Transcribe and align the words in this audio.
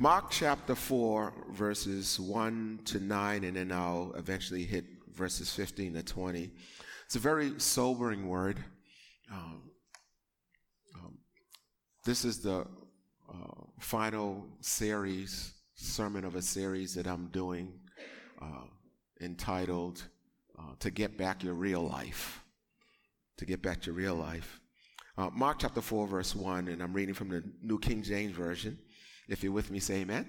Mark 0.00 0.30
chapter 0.30 0.76
4, 0.76 1.32
verses 1.50 2.20
1 2.20 2.82
to 2.84 3.00
9, 3.00 3.42
and 3.42 3.56
then 3.56 3.72
I'll 3.72 4.12
eventually 4.16 4.62
hit 4.62 4.84
verses 5.12 5.52
15 5.52 5.94
to 5.94 6.04
20. 6.04 6.52
It's 7.04 7.16
a 7.16 7.18
very 7.18 7.58
sobering 7.58 8.28
word. 8.28 8.62
Um, 9.32 9.62
um, 10.94 11.18
this 12.04 12.24
is 12.24 12.38
the 12.38 12.60
uh, 13.28 13.62
final 13.80 14.46
series, 14.60 15.54
sermon 15.74 16.24
of 16.24 16.36
a 16.36 16.42
series 16.42 16.94
that 16.94 17.08
I'm 17.08 17.26
doing 17.32 17.72
uh, 18.40 18.66
entitled 19.20 20.04
uh, 20.56 20.74
To 20.78 20.92
Get 20.92 21.18
Back 21.18 21.42
Your 21.42 21.54
Real 21.54 21.82
Life. 21.82 22.44
To 23.38 23.44
Get 23.44 23.62
Back 23.62 23.84
Your 23.84 23.96
Real 23.96 24.14
Life. 24.14 24.60
Uh, 25.16 25.28
Mark 25.34 25.58
chapter 25.58 25.80
4, 25.80 26.06
verse 26.06 26.36
1, 26.36 26.68
and 26.68 26.84
I'm 26.84 26.92
reading 26.92 27.14
from 27.14 27.30
the 27.30 27.42
New 27.64 27.80
King 27.80 28.04
James 28.04 28.36
Version. 28.36 28.78
If 29.28 29.42
you're 29.42 29.52
with 29.52 29.70
me, 29.70 29.78
say 29.78 29.96
amen. 29.96 30.28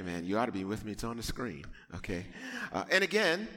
Amen. 0.00 0.24
You 0.24 0.38
ought 0.38 0.46
to 0.46 0.52
be 0.52 0.64
with 0.64 0.84
me. 0.84 0.92
It's 0.92 1.04
on 1.04 1.16
the 1.16 1.22
screen. 1.22 1.64
Okay. 1.94 2.26
Uh, 2.72 2.84
and 2.90 3.04
again, 3.04 3.48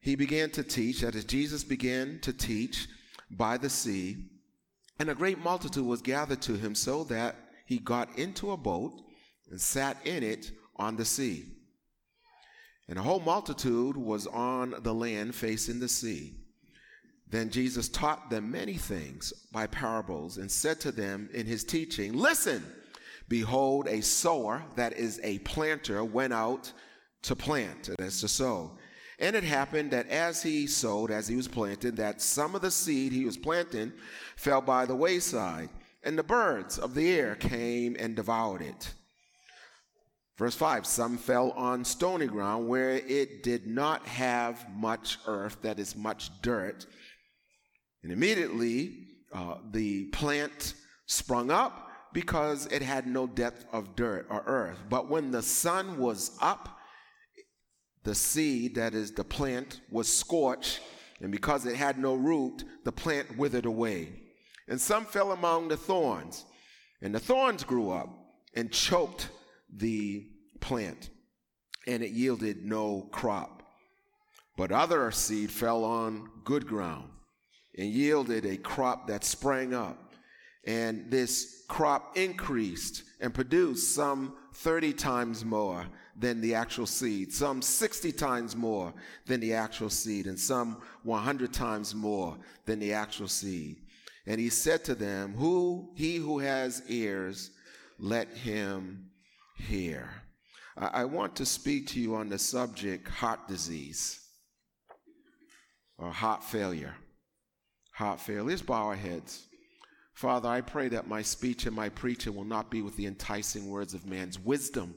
he 0.00 0.14
began 0.14 0.50
to 0.50 0.62
teach, 0.62 1.00
that 1.00 1.14
is, 1.14 1.24
Jesus 1.24 1.64
began 1.64 2.18
to 2.22 2.32
teach 2.32 2.86
by 3.30 3.56
the 3.56 3.70
sea, 3.70 4.16
and 4.98 5.10
a 5.10 5.14
great 5.14 5.38
multitude 5.38 5.84
was 5.84 6.00
gathered 6.00 6.40
to 6.42 6.54
him, 6.54 6.74
so 6.74 7.04
that 7.04 7.36
he 7.66 7.78
got 7.78 8.18
into 8.18 8.52
a 8.52 8.56
boat 8.56 8.92
and 9.50 9.60
sat 9.60 9.96
in 10.06 10.22
it 10.22 10.50
on 10.76 10.96
the 10.96 11.04
sea. 11.04 11.44
And 12.88 12.98
a 12.98 13.02
whole 13.02 13.20
multitude 13.20 13.96
was 13.96 14.26
on 14.26 14.74
the 14.82 14.94
land 14.94 15.34
facing 15.34 15.80
the 15.80 15.88
sea. 15.88 16.34
Then 17.28 17.50
Jesus 17.50 17.88
taught 17.88 18.30
them 18.30 18.52
many 18.52 18.74
things 18.74 19.32
by 19.50 19.66
parables 19.66 20.36
and 20.36 20.50
said 20.50 20.80
to 20.80 20.92
them 20.92 21.28
in 21.34 21.46
his 21.46 21.64
teaching, 21.64 22.12
Listen, 22.12 22.64
behold, 23.28 23.88
a 23.88 24.00
sower, 24.00 24.64
that 24.76 24.92
is 24.94 25.20
a 25.22 25.38
planter, 25.40 26.04
went 26.04 26.32
out 26.32 26.72
to 27.22 27.34
plant, 27.36 27.90
that's 27.98 28.20
to 28.20 28.28
sow. 28.28 28.78
And 29.18 29.34
it 29.34 29.44
happened 29.44 29.92
that 29.92 30.08
as 30.08 30.42
he 30.42 30.66
sowed, 30.66 31.10
as 31.10 31.26
he 31.26 31.36
was 31.36 31.48
planting, 31.48 31.94
that 31.94 32.20
some 32.20 32.54
of 32.54 32.60
the 32.60 32.70
seed 32.70 33.12
he 33.12 33.24
was 33.24 33.36
planting 33.36 33.92
fell 34.36 34.60
by 34.60 34.84
the 34.84 34.94
wayside, 34.94 35.70
and 36.02 36.18
the 36.18 36.22
birds 36.22 36.78
of 36.78 36.94
the 36.94 37.10
air 37.10 37.34
came 37.34 37.96
and 37.98 38.14
devoured 38.14 38.62
it. 38.62 38.92
Verse 40.36 40.54
5 40.54 40.86
Some 40.86 41.16
fell 41.16 41.50
on 41.52 41.84
stony 41.84 42.26
ground 42.26 42.68
where 42.68 42.90
it 42.90 43.42
did 43.42 43.66
not 43.66 44.06
have 44.06 44.66
much 44.74 45.18
earth, 45.26 45.56
that 45.62 45.78
is, 45.78 45.96
much 45.96 46.30
dirt. 46.42 46.86
And 48.02 48.12
immediately 48.12 49.08
uh, 49.32 49.56
the 49.72 50.04
plant 50.06 50.74
sprung 51.06 51.50
up 51.50 51.85
because 52.12 52.66
it 52.66 52.82
had 52.82 53.06
no 53.06 53.26
depth 53.26 53.64
of 53.72 53.96
dirt 53.96 54.26
or 54.30 54.42
earth. 54.46 54.78
But 54.88 55.08
when 55.10 55.30
the 55.30 55.42
sun 55.42 55.98
was 55.98 56.36
up, 56.40 56.78
the 58.04 58.14
seed, 58.14 58.76
that 58.76 58.94
is 58.94 59.12
the 59.12 59.24
plant, 59.24 59.80
was 59.90 60.12
scorched, 60.12 60.80
and 61.20 61.32
because 61.32 61.66
it 61.66 61.76
had 61.76 61.98
no 61.98 62.14
root, 62.14 62.64
the 62.84 62.92
plant 62.92 63.36
withered 63.36 63.66
away. 63.66 64.20
And 64.68 64.80
some 64.80 65.04
fell 65.04 65.32
among 65.32 65.68
the 65.68 65.76
thorns, 65.76 66.44
and 67.02 67.14
the 67.14 67.20
thorns 67.20 67.64
grew 67.64 67.90
up 67.90 68.08
and 68.54 68.70
choked 68.70 69.30
the 69.74 70.26
plant, 70.60 71.10
and 71.86 72.02
it 72.02 72.10
yielded 72.12 72.64
no 72.64 73.08
crop. 73.12 73.62
But 74.56 74.72
other 74.72 75.10
seed 75.10 75.50
fell 75.50 75.84
on 75.84 76.30
good 76.44 76.66
ground 76.66 77.10
and 77.76 77.90
yielded 77.90 78.46
a 78.46 78.56
crop 78.56 79.06
that 79.08 79.24
sprang 79.24 79.74
up. 79.74 80.05
And 80.66 81.10
this 81.10 81.64
crop 81.68 82.16
increased 82.16 83.04
and 83.20 83.32
produced 83.32 83.94
some 83.94 84.34
30 84.54 84.92
times 84.92 85.44
more 85.44 85.86
than 86.18 86.40
the 86.40 86.54
actual 86.54 86.86
seed, 86.86 87.32
some 87.32 87.62
60 87.62 88.10
times 88.12 88.56
more 88.56 88.92
than 89.26 89.40
the 89.40 89.54
actual 89.54 89.90
seed, 89.90 90.26
and 90.26 90.38
some 90.38 90.82
100 91.02 91.52
times 91.52 91.94
more 91.94 92.36
than 92.64 92.78
the 92.78 92.92
actual 92.92 93.28
seed. 93.28 93.76
And 94.26 94.40
he 94.40 94.48
said 94.48 94.82
to 94.84 94.94
them, 94.94 95.34
Who 95.34 95.90
he 95.94 96.16
who 96.16 96.38
has 96.38 96.82
ears, 96.88 97.50
let 97.98 98.28
him 98.28 99.10
hear. 99.56 100.10
I, 100.78 101.06
want 101.06 101.36
to 101.36 101.46
speak 101.46 101.86
to 101.88 102.00
you 102.00 102.16
on 102.16 102.28
the 102.28 102.38
subject 102.38 103.08
heart 103.08 103.48
disease 103.48 104.20
or 105.96 106.10
heart 106.10 106.44
failure. 106.44 106.94
Heart 107.92 108.20
failure. 108.20 108.42
Let's 108.42 108.60
bow 108.60 108.88
our 108.88 108.94
heads. 108.94 109.45
Father, 110.16 110.48
I 110.48 110.62
pray 110.62 110.88
that 110.88 111.06
my 111.06 111.20
speech 111.20 111.66
and 111.66 111.76
my 111.76 111.90
preaching 111.90 112.34
will 112.34 112.44
not 112.44 112.70
be 112.70 112.80
with 112.80 112.96
the 112.96 113.04
enticing 113.04 113.68
words 113.68 113.92
of 113.92 114.06
man's 114.06 114.38
wisdom, 114.38 114.94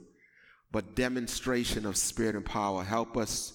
but 0.72 0.96
demonstration 0.96 1.84
of 1.84 1.98
spirit 1.98 2.34
and 2.34 2.44
power. 2.44 2.82
Help 2.82 3.18
us 3.18 3.52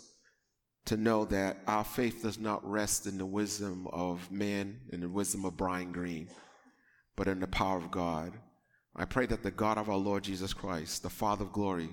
to 0.86 0.96
know 0.96 1.26
that 1.26 1.58
our 1.66 1.84
faith 1.84 2.22
does 2.22 2.38
not 2.38 2.64
rest 2.70 3.08
in 3.08 3.18
the 3.18 3.26
wisdom 3.26 3.88
of 3.92 4.31
man 4.31 4.80
and 4.92 5.02
the 5.02 5.09
wisdom 5.09 5.44
of 5.44 5.58
Brian 5.58 5.92
Green, 5.92 6.30
but 7.16 7.28
in 7.28 7.40
the 7.40 7.48
power 7.48 7.80
of 7.80 7.90
God. 7.90 8.34
I 8.96 9.06
pray 9.06 9.26
that 9.26 9.42
the 9.42 9.50
God 9.50 9.80
of 9.80 9.90
our 9.90 9.97
Lord 9.97 10.24
Jesus 10.24 10.53
Christ, 10.53 11.02
the 11.02 11.09
Father 11.09 11.46
of 11.46 11.52
glory, 11.52 11.90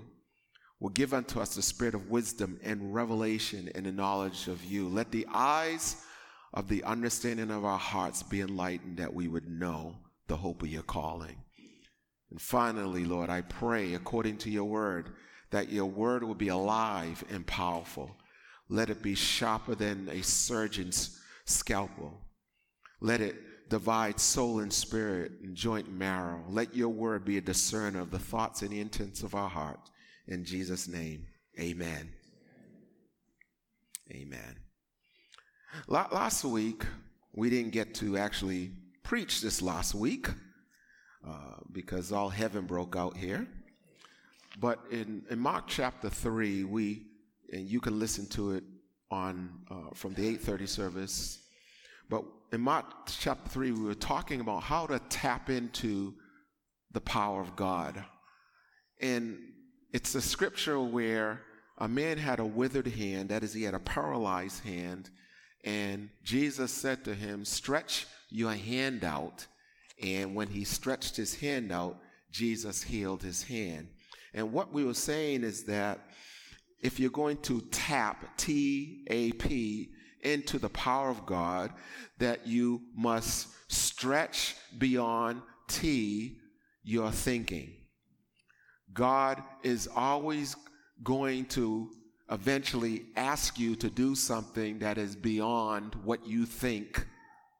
will 0.81 0.91
give 0.91 1.15
unto 1.15 1.41
us 1.41 1.54
the 1.54 1.62
spirit 1.62 1.94
of 1.94 2.10
wisdom 2.10 2.60
and 2.62 2.93
revelation 2.93 3.71
and 3.75 3.87
the 3.87 3.93
knowledge 3.93 4.49
of 4.49 4.62
you. 4.62 4.87
Let 4.87 5.12
the 5.12 5.27
eyes 5.33 5.97
of 6.55 6.69
the 6.69 6.85
understanding 6.85 7.51
of 7.51 7.65
our 7.65 7.79
hearts 7.79 8.23
be 8.23 8.41
enlightened 8.41 8.99
that 8.99 9.15
we 9.15 9.29
would 9.29 9.49
know 9.49 9.97
the 10.27 10.37
hope 10.37 10.63
of 10.63 10.69
your 10.69 10.83
calling. 10.83 11.37
And 12.31 12.41
finally, 12.41 13.05
Lord, 13.05 13.31
I 13.31 13.43
pray 13.43 13.95
according 13.95 14.39
to 14.39 14.51
your 14.51 14.65
word 14.65 15.11
that 15.51 15.71
your 15.71 15.87
word 15.87 16.25
will 16.25 16.35
be 16.35 16.49
alive 16.49 17.23
and 17.31 17.47
powerful. 17.47 18.17
Let 18.69 18.91
it 18.91 19.03
be 19.03 19.15
sharper 19.15 19.75
than 19.75 20.09
a 20.11 20.23
surgeon's 20.23 21.21
scalpel. 21.45 22.19
Let 23.01 23.21
it 23.21 23.69
divide 23.69 24.19
soul 24.21 24.61
and 24.61 24.73
spirit 24.73 25.33
and 25.43 25.55
joint 25.55 25.93
marrow. 25.93 26.45
Let 26.49 26.75
your 26.75 26.89
word 26.89 27.25
be 27.25 27.39
a 27.39 27.43
discerner 27.43 28.01
of 28.01 28.11
the 28.11 28.19
thoughts 28.19 28.63
and 28.63 28.71
the 28.71 28.81
intents 28.81 29.23
of 29.23 29.34
our 29.34 29.49
heart. 29.49 29.81
In 30.27 30.45
Jesus' 30.45 30.89
name, 30.89 31.27
amen. 31.59 32.13
Amen. 34.11 34.72
La- 35.87 36.09
Last 36.12 36.44
week, 36.44 36.84
we 37.33 37.50
didn't 37.50 37.72
get 37.72 37.94
to 37.97 38.16
actually 38.16 38.72
preach 39.03 39.41
this 39.41 39.62
last 39.62 39.94
week 39.94 40.28
uh, 41.27 41.56
because 41.72 42.12
all 42.12 42.28
heaven 42.28 42.66
broke 42.66 42.97
out 42.97 43.16
here. 43.16 43.47
But 44.60 44.81
in, 44.91 45.25
in 45.31 45.38
Mark 45.38 45.65
chapter 45.66 46.10
3, 46.10 46.65
we, 46.65 47.06
and 47.53 47.66
you 47.66 47.81
can 47.81 47.99
listen 47.99 48.27
to 48.31 48.53
it 48.53 48.65
on 49.10 49.50
uh, 49.71 49.94
from 49.94 50.15
the 50.15 50.37
8:30 50.37 50.69
service. 50.69 51.38
But 52.09 52.25
in 52.53 52.60
Mark 52.60 53.06
chapter 53.06 53.49
3, 53.49 53.72
we 53.72 53.84
were 53.84 53.94
talking 53.94 54.41
about 54.41 54.62
how 54.62 54.87
to 54.87 54.99
tap 55.09 55.49
into 55.49 56.15
the 56.91 57.00
power 57.00 57.41
of 57.41 57.56
God. 57.56 58.04
And 59.00 59.39
it's 59.93 60.15
a 60.15 60.21
scripture 60.21 60.80
where 60.80 61.41
a 61.78 61.89
man 61.89 62.19
had 62.19 62.41
a 62.41 62.45
withered 62.45 62.86
hand, 62.86 63.30
that 63.30 63.42
is, 63.42 63.54
he 63.54 63.63
had 63.63 63.74
a 63.74 63.78
paralyzed 63.78 64.65
hand, 64.65 65.10
and 65.64 66.10
Jesus 66.24 66.72
said 66.72 67.04
to 67.04 67.14
him, 67.14 67.44
Stretch 67.44 68.06
your 68.30 68.53
hand 68.53 69.04
out. 69.04 69.47
And 70.03 70.34
when 70.34 70.48
he 70.48 70.64
stretched 70.64 71.16
his 71.16 71.36
hand 71.36 71.70
out, 71.70 71.98
Jesus 72.30 72.82
healed 72.82 73.22
his 73.22 73.44
hand. 73.44 73.88
And 74.34 74.53
what 74.53 74.72
we 74.72 74.84
were 74.84 74.94
saying 74.94 75.44
is 75.44 75.64
that 75.64 76.00
if 76.80 76.98
you're 76.98 77.10
going 77.10 77.36
to 77.42 77.60
tap, 77.70 78.36
T 78.36 79.04
A 79.09 79.32
P, 79.32 79.91
into 80.22 80.59
the 80.59 80.70
power 80.70 81.10
of 81.10 81.26
God, 81.26 81.72
that 82.18 82.47
you 82.47 82.80
must 82.97 83.48
stretch 83.68 84.56
beyond 84.78 85.42
T, 85.68 86.38
your 86.82 87.10
thinking. 87.10 87.74
God 88.92 89.42
is 89.62 89.88
always 89.94 90.56
going 91.03 91.47
to 91.47 91.91
eventually 92.33 93.05
ask 93.15 93.59
you 93.59 93.77
to 93.77 93.91
do 93.91 94.15
something 94.15 94.79
that 94.79 94.97
is 94.97 95.15
beyond 95.15 95.95
what 96.03 96.27
you 96.27 96.47
think 96.47 97.07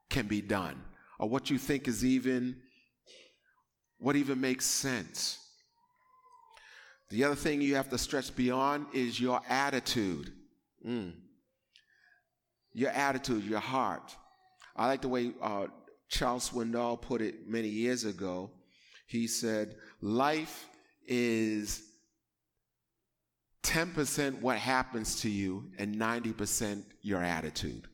can 0.09 0.25
be 0.27 0.41
done 0.41 0.81
or 1.19 1.29
what 1.29 1.49
you 1.49 1.59
think 1.59 1.87
is 1.87 2.03
even 2.03 2.55
what 3.99 4.15
even 4.15 4.41
makes 4.41 4.65
sense. 4.65 5.39
The 7.09 7.23
other 7.23 7.35
thing 7.35 7.61
you 7.61 7.75
have 7.75 7.89
to 7.89 7.97
stretch 7.97 8.35
beyond 8.35 8.87
is 8.93 9.19
your 9.19 9.39
attitude. 9.47 10.33
Mm. 10.85 11.13
Your 12.73 12.89
attitude, 12.89 13.45
your 13.45 13.59
heart. 13.59 14.15
I 14.75 14.87
like 14.87 15.01
the 15.01 15.07
way 15.07 15.31
uh, 15.41 15.67
Charles 16.09 16.49
Swindoll 16.49 16.99
put 16.99 17.21
it 17.21 17.47
many 17.47 17.69
years 17.69 18.03
ago. 18.03 18.49
He 19.07 19.27
said, 19.27 19.75
Life 20.01 20.67
is 21.05 21.83
10% 23.63 24.41
what 24.41 24.57
happens 24.57 25.21
to 25.21 25.29
you 25.29 25.71
and 25.77 25.95
90% 25.95 26.83
your 27.01 27.23
attitude. 27.23 27.87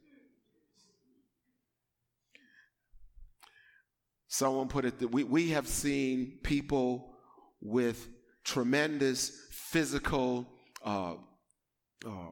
Someone 4.27 4.67
put 4.67 4.85
it 4.85 4.99
that 4.99 5.07
we, 5.07 5.23
we 5.23 5.49
have 5.49 5.67
seen 5.67 6.39
people 6.43 7.15
with 7.61 8.07
tremendous 8.43 9.47
physical 9.51 10.47
uh, 10.83 11.13
uh, 12.05 12.29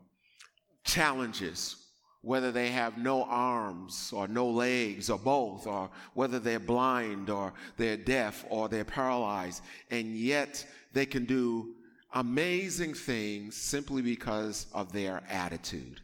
challenges, 0.84 1.76
whether 2.22 2.52
they 2.52 2.70
have 2.70 2.98
no 2.98 3.24
arms 3.24 4.12
or 4.14 4.28
no 4.28 4.48
legs 4.48 5.10
or 5.10 5.18
both, 5.18 5.68
or 5.68 5.90
whether 6.14 6.40
they're 6.40 6.60
blind 6.60 7.30
or 7.30 7.54
they're 7.78 7.98
deaf 7.98 8.46
or 8.50 8.70
they're 8.70 8.86
paralyzed, 8.86 9.64
and 9.90 10.16
yet 10.16 10.66
they 10.94 11.06
can 11.06 11.26
do 11.26 11.74
amazing 12.14 12.94
things 12.94 13.56
simply 13.56 14.02
because 14.02 14.68
of 14.74 14.92
their 14.92 15.24
attitude. 15.30 16.02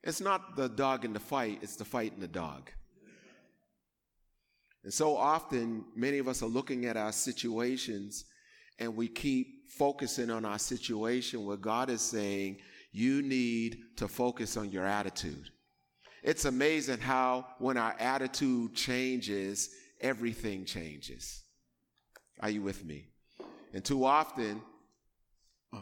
It's 0.02 0.20
not 0.20 0.56
the 0.56 0.68
dog 0.68 1.04
in 1.04 1.12
the 1.12 1.20
fight, 1.20 1.58
it's 1.60 1.76
the 1.76 1.84
fight 1.84 2.12
in 2.14 2.20
the 2.20 2.28
dog. 2.28 2.70
And 4.88 4.94
so 4.94 5.18
often, 5.18 5.84
many 5.94 6.16
of 6.16 6.28
us 6.28 6.42
are 6.42 6.48
looking 6.48 6.86
at 6.86 6.96
our 6.96 7.12
situations 7.12 8.24
and 8.78 8.96
we 8.96 9.06
keep 9.06 9.68
focusing 9.68 10.30
on 10.30 10.46
our 10.46 10.58
situation 10.58 11.44
where 11.44 11.58
God 11.58 11.90
is 11.90 12.00
saying, 12.00 12.56
you 12.90 13.20
need 13.20 13.80
to 13.96 14.08
focus 14.08 14.56
on 14.56 14.70
your 14.70 14.86
attitude. 14.86 15.50
It's 16.22 16.46
amazing 16.46 17.00
how, 17.00 17.48
when 17.58 17.76
our 17.76 17.96
attitude 17.98 18.74
changes, 18.74 19.68
everything 20.00 20.64
changes. 20.64 21.42
Are 22.40 22.48
you 22.48 22.62
with 22.62 22.82
me? 22.82 23.08
And 23.74 23.84
too 23.84 24.06
often, 24.06 24.62
uh, 25.70 25.80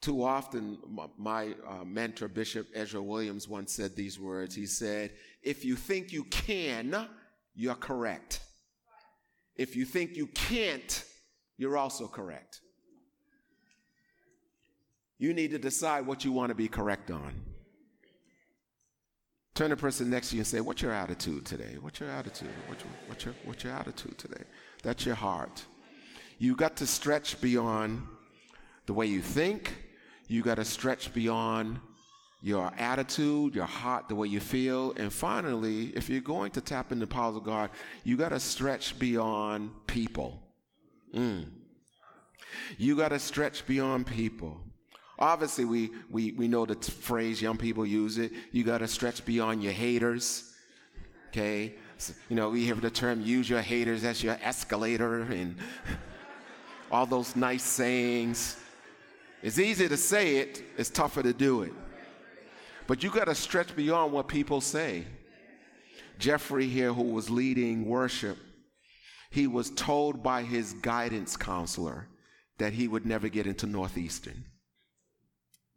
too 0.00 0.24
often, 0.24 0.78
my 1.18 1.54
uh, 1.68 1.84
mentor, 1.84 2.28
Bishop 2.28 2.66
Ezra 2.74 3.02
Williams, 3.02 3.46
once 3.46 3.72
said 3.72 3.94
these 3.94 4.18
words. 4.18 4.54
He 4.54 4.64
said, 4.64 5.10
If 5.42 5.66
you 5.66 5.76
think 5.76 6.14
you 6.14 6.24
can, 6.24 7.08
you're 7.54 7.74
correct. 7.74 8.40
If 9.56 9.76
you 9.76 9.84
think 9.84 10.16
you 10.16 10.26
can't, 10.28 11.04
you're 11.56 11.76
also 11.76 12.08
correct. 12.08 12.60
You 15.18 15.32
need 15.32 15.52
to 15.52 15.58
decide 15.58 16.06
what 16.06 16.24
you 16.24 16.32
want 16.32 16.50
to 16.50 16.54
be 16.54 16.68
correct 16.68 17.10
on. 17.10 17.32
Turn 19.54 19.70
to 19.70 19.76
the 19.76 19.80
person 19.80 20.10
next 20.10 20.30
to 20.30 20.36
you 20.36 20.40
and 20.40 20.46
say, 20.46 20.60
What's 20.60 20.82
your 20.82 20.90
attitude 20.90 21.46
today? 21.46 21.76
What's 21.80 22.00
your 22.00 22.10
attitude? 22.10 22.50
What's 22.66 22.82
your, 22.82 22.92
what's 23.06 23.24
your, 23.24 23.34
what's 23.44 23.64
your 23.64 23.72
attitude 23.72 24.18
today? 24.18 24.42
That's 24.82 25.06
your 25.06 25.14
heart. 25.14 25.64
You 26.38 26.56
got 26.56 26.76
to 26.78 26.86
stretch 26.86 27.40
beyond 27.40 28.02
the 28.86 28.92
way 28.92 29.06
you 29.06 29.20
think. 29.20 29.72
You 30.26 30.42
got 30.42 30.56
to 30.56 30.64
stretch 30.64 31.14
beyond 31.14 31.78
your 32.44 32.70
attitude, 32.76 33.54
your 33.54 33.64
heart, 33.64 34.06
the 34.06 34.14
way 34.14 34.28
you 34.28 34.38
feel. 34.38 34.92
And 34.98 35.10
finally, 35.10 35.86
if 35.96 36.10
you're 36.10 36.20
going 36.20 36.50
to 36.50 36.60
tap 36.60 36.92
into 36.92 37.06
the 37.06 37.10
powers 37.10 37.36
of 37.36 37.42
God, 37.42 37.70
you 38.04 38.18
got 38.18 38.28
to 38.28 38.38
stretch 38.38 38.98
beyond 38.98 39.70
people. 39.86 40.42
Mm. 41.14 41.46
You 42.76 42.96
got 42.96 43.08
to 43.08 43.18
stretch 43.18 43.66
beyond 43.66 44.06
people. 44.06 44.60
Obviously, 45.18 45.64
we, 45.64 45.90
we, 46.10 46.32
we 46.32 46.46
know 46.46 46.66
the 46.66 46.74
phrase, 46.74 47.40
young 47.40 47.56
people 47.56 47.86
use 47.86 48.18
it. 48.18 48.30
You 48.52 48.62
got 48.62 48.78
to 48.78 48.88
stretch 48.88 49.24
beyond 49.24 49.62
your 49.62 49.72
haters. 49.72 50.52
Okay? 51.28 51.76
So, 51.96 52.12
you 52.28 52.36
know, 52.36 52.50
we 52.50 52.66
hear 52.66 52.74
the 52.74 52.90
term 52.90 53.22
use 53.22 53.48
your 53.48 53.62
haters 53.62 54.04
as 54.04 54.22
your 54.22 54.36
escalator 54.42 55.22
and 55.22 55.56
all 56.92 57.06
those 57.06 57.36
nice 57.36 57.62
sayings. 57.62 58.58
It's 59.42 59.58
easy 59.58 59.88
to 59.88 59.96
say 59.96 60.36
it, 60.36 60.62
it's 60.76 60.90
tougher 60.90 61.22
to 61.22 61.32
do 61.32 61.62
it. 61.62 61.72
But 62.86 63.02
you 63.02 63.10
got 63.10 63.24
to 63.24 63.34
stretch 63.34 63.74
beyond 63.74 64.12
what 64.12 64.28
people 64.28 64.60
say. 64.60 65.04
Jeffrey 66.18 66.66
here, 66.66 66.92
who 66.92 67.02
was 67.02 67.30
leading 67.30 67.86
worship, 67.86 68.38
he 69.30 69.46
was 69.46 69.70
told 69.70 70.22
by 70.22 70.42
his 70.42 70.74
guidance 70.74 71.36
counselor 71.36 72.08
that 72.58 72.72
he 72.72 72.86
would 72.86 73.04
never 73.04 73.28
get 73.28 73.46
into 73.46 73.66
Northeastern. 73.66 74.44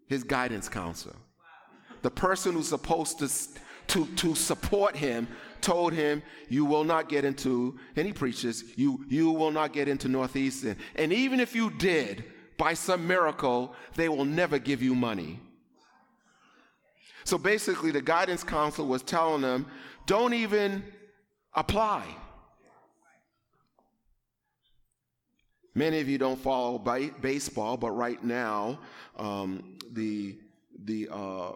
His 0.07 0.23
guidance 0.23 0.69
counselor. 0.69 1.15
The 2.03 2.11
person 2.11 2.53
who's 2.53 2.69
supposed 2.69 3.19
to, 3.19 3.29
to, 3.87 4.05
to 4.17 4.35
support 4.35 4.95
him 4.95 5.27
told 5.61 5.93
him, 5.93 6.21
You 6.49 6.65
will 6.65 6.83
not 6.83 7.09
get 7.09 7.25
into, 7.25 7.79
and 7.95 8.05
he 8.05 8.13
preaches, 8.13 8.63
you, 8.75 9.03
you 9.09 9.31
will 9.31 9.51
not 9.51 9.73
get 9.73 9.87
into 9.87 10.07
Northeastern. 10.07 10.77
And 10.95 11.11
even 11.11 11.39
if 11.39 11.55
you 11.55 11.71
did, 11.71 12.25
by 12.57 12.73
some 12.73 13.07
miracle, 13.07 13.75
they 13.95 14.09
will 14.09 14.25
never 14.25 14.59
give 14.59 14.81
you 14.81 14.93
money. 14.93 15.39
So 17.27 17.37
basically, 17.37 17.91
the 17.91 18.01
guidance 18.01 18.41
counselor 18.41 18.87
was 18.87 19.03
telling 19.03 19.41
them, 19.41 19.65
don't 20.05 20.33
even 20.33 20.81
apply. 21.53 22.05
Many 25.75 25.99
of 25.99 26.07
you 26.07 26.17
don't 26.17 26.39
follow 26.39 26.79
baseball, 26.79 27.75
but 27.75 27.91
right 27.91 28.23
now, 28.23 28.79
um, 29.17 29.77
the 29.91 30.37
the 30.85 31.09
uh, 31.11 31.51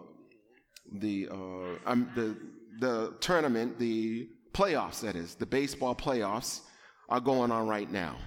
the, 0.92 1.28
uh, 1.30 1.90
um, 1.90 2.10
the 2.16 2.36
the 2.78 3.14
tournament, 3.20 3.78
the 3.78 4.28
playoffs, 4.52 5.00
that 5.00 5.16
is, 5.16 5.36
the 5.36 5.46
baseball 5.46 5.94
playoffs, 5.94 6.60
are 7.08 7.18
going 7.18 7.50
on 7.50 7.66
right 7.66 7.90
now. 7.90 8.18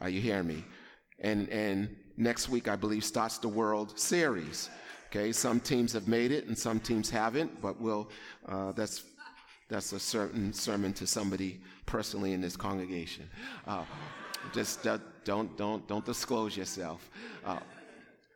Are 0.00 0.08
you 0.08 0.20
hearing 0.20 0.46
me? 0.46 0.64
And 1.18 1.48
and 1.48 1.96
next 2.16 2.48
week, 2.48 2.68
I 2.68 2.76
believe, 2.76 3.02
starts 3.02 3.38
the 3.38 3.48
World 3.48 3.98
Series. 3.98 4.70
Okay, 5.08 5.32
some 5.32 5.60
teams 5.60 5.92
have 5.92 6.08
made 6.08 6.32
it 6.32 6.46
and 6.46 6.58
some 6.58 6.80
teams 6.80 7.08
haven't, 7.08 7.62
but 7.62 7.80
we'll, 7.80 8.10
uh, 8.48 8.72
that's, 8.72 9.04
that's 9.68 9.92
a 9.92 10.00
certain 10.00 10.52
sermon 10.52 10.92
to 10.94 11.06
somebody 11.06 11.60
personally 11.86 12.32
in 12.32 12.40
this 12.40 12.56
congregation. 12.56 13.28
Uh, 13.66 13.84
just 14.52 14.86
uh, 14.86 14.98
don't, 15.24 15.56
don't, 15.56 15.86
don't 15.88 16.04
disclose 16.04 16.56
yourself. 16.56 17.08
Uh, 17.44 17.58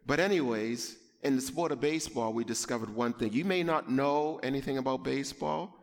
but, 0.07 0.21
anyways, 0.21 0.97
in 1.23 1.37
the 1.37 1.43
sport 1.43 1.73
of 1.73 1.81
baseball, 1.81 2.33
we 2.33 2.45
discovered 2.45 2.95
one 2.95 3.12
thing. 3.12 3.33
You 3.33 3.45
may 3.45 3.62
not 3.62 3.91
know 3.91 4.41
anything 4.43 4.79
about 4.79 5.05
baseball, 5.05 5.77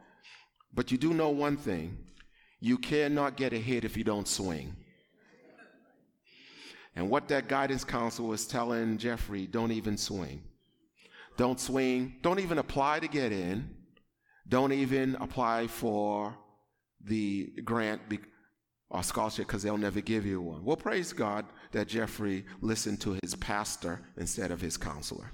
but 0.73 0.91
you 0.91 0.97
do 0.97 1.13
know 1.13 1.29
one 1.29 1.57
thing 1.57 1.97
you 2.59 2.77
cannot 2.77 3.37
get 3.37 3.53
a 3.53 3.57
hit 3.57 3.85
if 3.85 3.95
you 3.95 4.03
don't 4.03 4.27
swing. 4.27 4.75
And 6.95 7.09
what 7.09 7.27
that 7.27 7.47
guidance 7.47 7.83
counselor 7.83 8.29
was 8.29 8.47
telling 8.47 8.97
Jeffrey, 8.97 9.45
don't 9.45 9.71
even 9.71 9.97
swing. 9.97 10.41
Don't 11.37 11.59
swing. 11.59 12.17
Don't 12.21 12.39
even 12.39 12.57
apply 12.57 12.99
to 12.99 13.07
get 13.07 13.31
in. 13.31 13.69
Don't 14.47 14.73
even 14.73 15.15
apply 15.19 15.67
for 15.67 16.35
the 17.03 17.51
grant 17.63 18.01
or 18.89 19.03
scholarship 19.03 19.47
because 19.47 19.63
they'll 19.63 19.77
never 19.77 20.01
give 20.01 20.25
you 20.25 20.41
one. 20.41 20.63
Well, 20.63 20.77
praise 20.77 21.13
God 21.13 21.45
that 21.71 21.87
Jeffrey 21.87 22.45
listened 22.61 23.01
to 23.01 23.17
his 23.21 23.35
pastor 23.35 24.01
instead 24.17 24.51
of 24.51 24.61
his 24.61 24.77
counselor. 24.77 25.31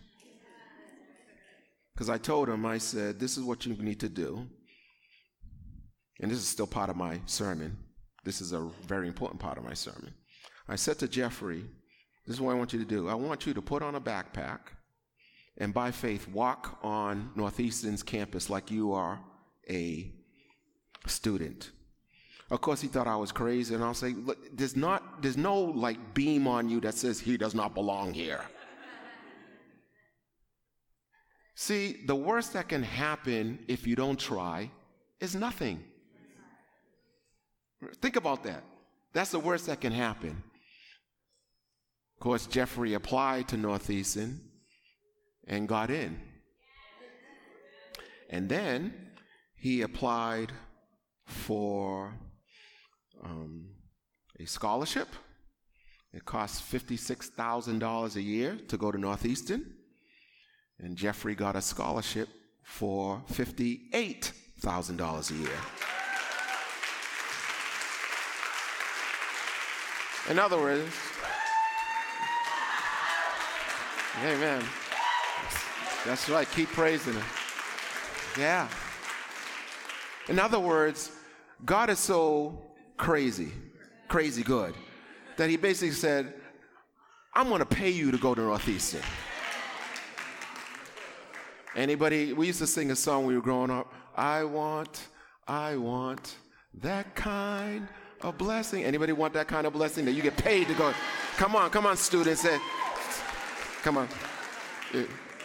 Because 1.93 2.09
I 2.09 2.17
told 2.17 2.49
him, 2.49 2.65
I 2.65 2.79
said, 2.79 3.19
this 3.19 3.37
is 3.37 3.43
what 3.43 3.65
you 3.65 3.75
need 3.75 3.99
to 3.99 4.09
do. 4.09 4.47
And 6.19 6.31
this 6.31 6.39
is 6.39 6.47
still 6.47 6.67
part 6.67 6.89
of 6.89 6.95
my 6.95 7.21
sermon. 7.27 7.77
This 8.23 8.41
is 8.41 8.51
a 8.51 8.69
very 8.87 9.07
important 9.07 9.39
part 9.39 9.57
of 9.57 9.63
my 9.63 9.73
sermon. 9.73 10.13
I 10.67 10.75
said 10.75 10.97
to 10.99 11.07
Jeffrey, 11.07 11.63
this 12.25 12.35
is 12.35 12.41
what 12.41 12.55
I 12.55 12.57
want 12.57 12.73
you 12.73 12.79
to 12.79 12.85
do. 12.85 13.07
I 13.07 13.13
want 13.13 13.45
you 13.45 13.53
to 13.53 13.61
put 13.61 13.83
on 13.83 13.95
a 13.95 14.01
backpack 14.01 14.59
and 15.57 15.73
by 15.73 15.91
faith 15.91 16.27
walk 16.27 16.79
on 16.83 17.31
Northeastern's 17.35 18.03
campus 18.03 18.49
like 18.49 18.71
you 18.71 18.93
are 18.93 19.19
a 19.69 20.11
student. 21.05 21.71
Of 22.49 22.61
course, 22.61 22.81
he 22.81 22.87
thought 22.87 23.07
I 23.07 23.15
was 23.15 23.31
crazy, 23.31 23.73
and 23.73 23.83
I'll 23.83 23.93
say, 23.93 24.13
look, 24.13 24.37
there's 24.55 24.75
not, 24.75 25.21
there's 25.21 25.37
no 25.37 25.59
like 25.59 26.13
beam 26.13 26.47
on 26.47 26.69
you 26.69 26.79
that 26.81 26.95
says 26.95 27.19
he 27.19 27.37
does 27.37 27.55
not 27.55 27.73
belong 27.73 28.13
here. 28.13 28.41
See, 31.55 32.03
the 32.05 32.15
worst 32.15 32.53
that 32.53 32.67
can 32.67 32.83
happen 32.83 33.59
if 33.67 33.87
you 33.87 33.95
don't 33.95 34.19
try 34.19 34.71
is 35.19 35.35
nothing. 35.35 35.83
Think 38.01 38.15
about 38.15 38.43
that. 38.43 38.63
That's 39.13 39.31
the 39.31 39.39
worst 39.39 39.67
that 39.67 39.79
can 39.79 39.91
happen. 39.91 40.43
Of 42.15 42.19
course, 42.19 42.47
Jeffrey 42.47 42.93
applied 42.95 43.47
to 43.49 43.57
Northeastern 43.57 44.41
and 45.47 45.67
got 45.67 45.89
in. 45.89 46.19
And 48.29 48.49
then 48.49 48.93
he 49.55 49.81
applied 49.81 50.51
for 51.25 52.13
um, 53.23 53.67
a 54.39 54.45
scholarship. 54.45 55.07
It 56.13 56.25
costs 56.25 56.61
$56,000 56.71 58.15
a 58.15 58.21
year 58.21 58.57
to 58.67 58.77
go 58.77 58.91
to 58.91 58.97
Northeastern. 58.97 59.73
And 60.79 60.97
Jeffrey 60.97 61.35
got 61.35 61.55
a 61.55 61.61
scholarship 61.61 62.27
for 62.63 63.21
$58,000 63.31 65.31
a 65.31 65.33
year. 65.33 65.49
In 70.29 70.39
other 70.39 70.57
words, 70.57 70.89
amen. 74.23 74.63
That's 76.05 76.29
right, 76.29 76.49
keep 76.51 76.69
praising 76.69 77.13
him. 77.13 77.23
Yeah. 78.37 78.67
In 80.27 80.39
other 80.39 80.59
words, 80.59 81.11
God 81.65 81.89
is 81.89 81.99
so 81.99 82.61
crazy, 82.97 83.51
crazy 84.07 84.43
good, 84.43 84.73
that 85.37 85.49
he 85.49 85.57
basically 85.57 85.91
said, 85.91 86.33
I'm 87.33 87.47
going 87.47 87.59
to 87.59 87.65
pay 87.65 87.89
you 87.89 88.11
to 88.11 88.17
go 88.17 88.35
to 88.35 88.41
Northeastern. 88.41 89.01
Anybody, 91.75 92.33
we 92.33 92.47
used 92.47 92.59
to 92.59 92.67
sing 92.67 92.91
a 92.91 92.95
song 92.95 93.19
when 93.19 93.27
we 93.29 93.35
were 93.35 93.41
growing 93.41 93.71
up. 93.71 93.91
I 94.15 94.43
want, 94.43 95.07
I 95.47 95.75
want 95.75 96.35
that 96.75 97.15
kind 97.15 97.87
of 98.21 98.37
blessing. 98.37 98.83
Anybody 98.83 99.13
want 99.13 99.33
that 99.33 99.47
kind 99.47 99.65
of 99.65 99.73
blessing 99.73 100.05
that 100.05 100.11
you 100.11 100.21
get 100.21 100.37
paid 100.37 100.67
to 100.67 100.73
go? 100.75 100.93
Come 101.37 101.55
on, 101.55 101.69
come 101.71 101.85
on, 101.85 101.97
students. 101.97 102.45
Come 103.81 103.97
on. 103.97 104.07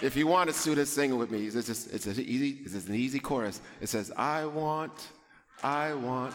If 0.01 0.17
you 0.17 0.27
want 0.27 0.49
a 0.49 0.53
student, 0.53 0.87
sing 0.87 1.11
it 1.11 1.15
with 1.15 1.31
me. 1.31 1.47
It's 1.47 1.67
just, 1.67 1.93
it's 1.93 2.07
an 2.07 2.21
easy, 2.21 2.59
it's 2.65 2.87
an 2.87 2.95
easy 2.95 3.19
chorus. 3.19 3.61
It 3.81 3.89
says, 3.89 4.13
I 4.17 4.47
want, 4.47 5.09
I 5.63 5.95
want 5.95 6.35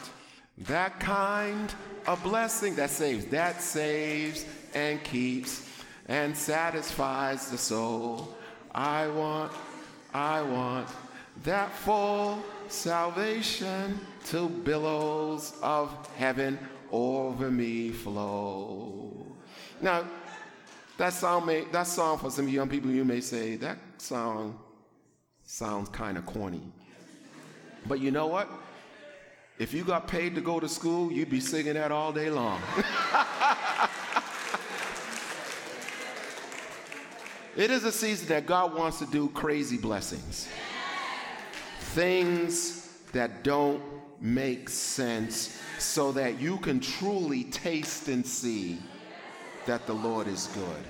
that 0.59 0.99
kind 0.99 1.73
of 2.05 2.21
blessing 2.23 2.75
that 2.75 2.89
saves, 2.89 3.25
that 3.27 3.61
saves 3.61 4.45
and 4.73 5.03
keeps 5.03 5.67
and 6.07 6.35
satisfies 6.35 7.49
the 7.49 7.57
soul. 7.57 8.35
I 8.75 9.07
want, 9.07 9.51
I 10.13 10.41
want 10.41 10.89
that 11.43 11.71
full 11.71 12.43
salvation 12.67 13.99
till 14.25 14.49
billows 14.49 15.53
of 15.61 16.09
heaven 16.17 16.59
over 16.91 17.49
me 17.49 17.89
flow. 17.89 19.25
Now, 19.81 20.05
that 20.97 21.13
song, 21.13 21.45
may, 21.45 21.65
that 21.71 21.87
song 21.87 22.17
for 22.17 22.29
some 22.29 22.47
young 22.47 22.69
people, 22.69 22.91
you 22.91 23.03
may 23.03 23.21
say, 23.21 23.55
that 23.57 23.77
song 23.97 24.59
sounds 25.43 25.89
kind 25.89 26.17
of 26.17 26.25
corny. 26.25 26.61
But 27.87 27.99
you 27.99 28.11
know 28.11 28.27
what? 28.27 28.47
If 29.59 29.73
you 29.73 29.83
got 29.83 30.07
paid 30.07 30.35
to 30.35 30.41
go 30.41 30.59
to 30.59 30.69
school, 30.69 31.11
you'd 31.11 31.29
be 31.29 31.39
singing 31.39 31.73
that 31.73 31.91
all 31.91 32.11
day 32.11 32.29
long. 32.29 32.61
it 37.55 37.71
is 37.71 37.83
a 37.83 37.91
season 37.91 38.27
that 38.29 38.45
God 38.45 38.75
wants 38.75 38.99
to 38.99 39.05
do 39.05 39.29
crazy 39.29 39.77
blessings. 39.77 40.47
Things 41.79 42.89
that 43.11 43.43
don't 43.43 43.81
make 44.19 44.69
sense 44.69 45.59
so 45.77 46.11
that 46.13 46.39
you 46.39 46.57
can 46.57 46.79
truly 46.79 47.43
taste 47.45 48.07
and 48.07 48.25
see 48.25 48.79
that 49.65 49.85
the 49.87 49.93
Lord 49.93 50.27
is 50.27 50.47
good. 50.53 50.83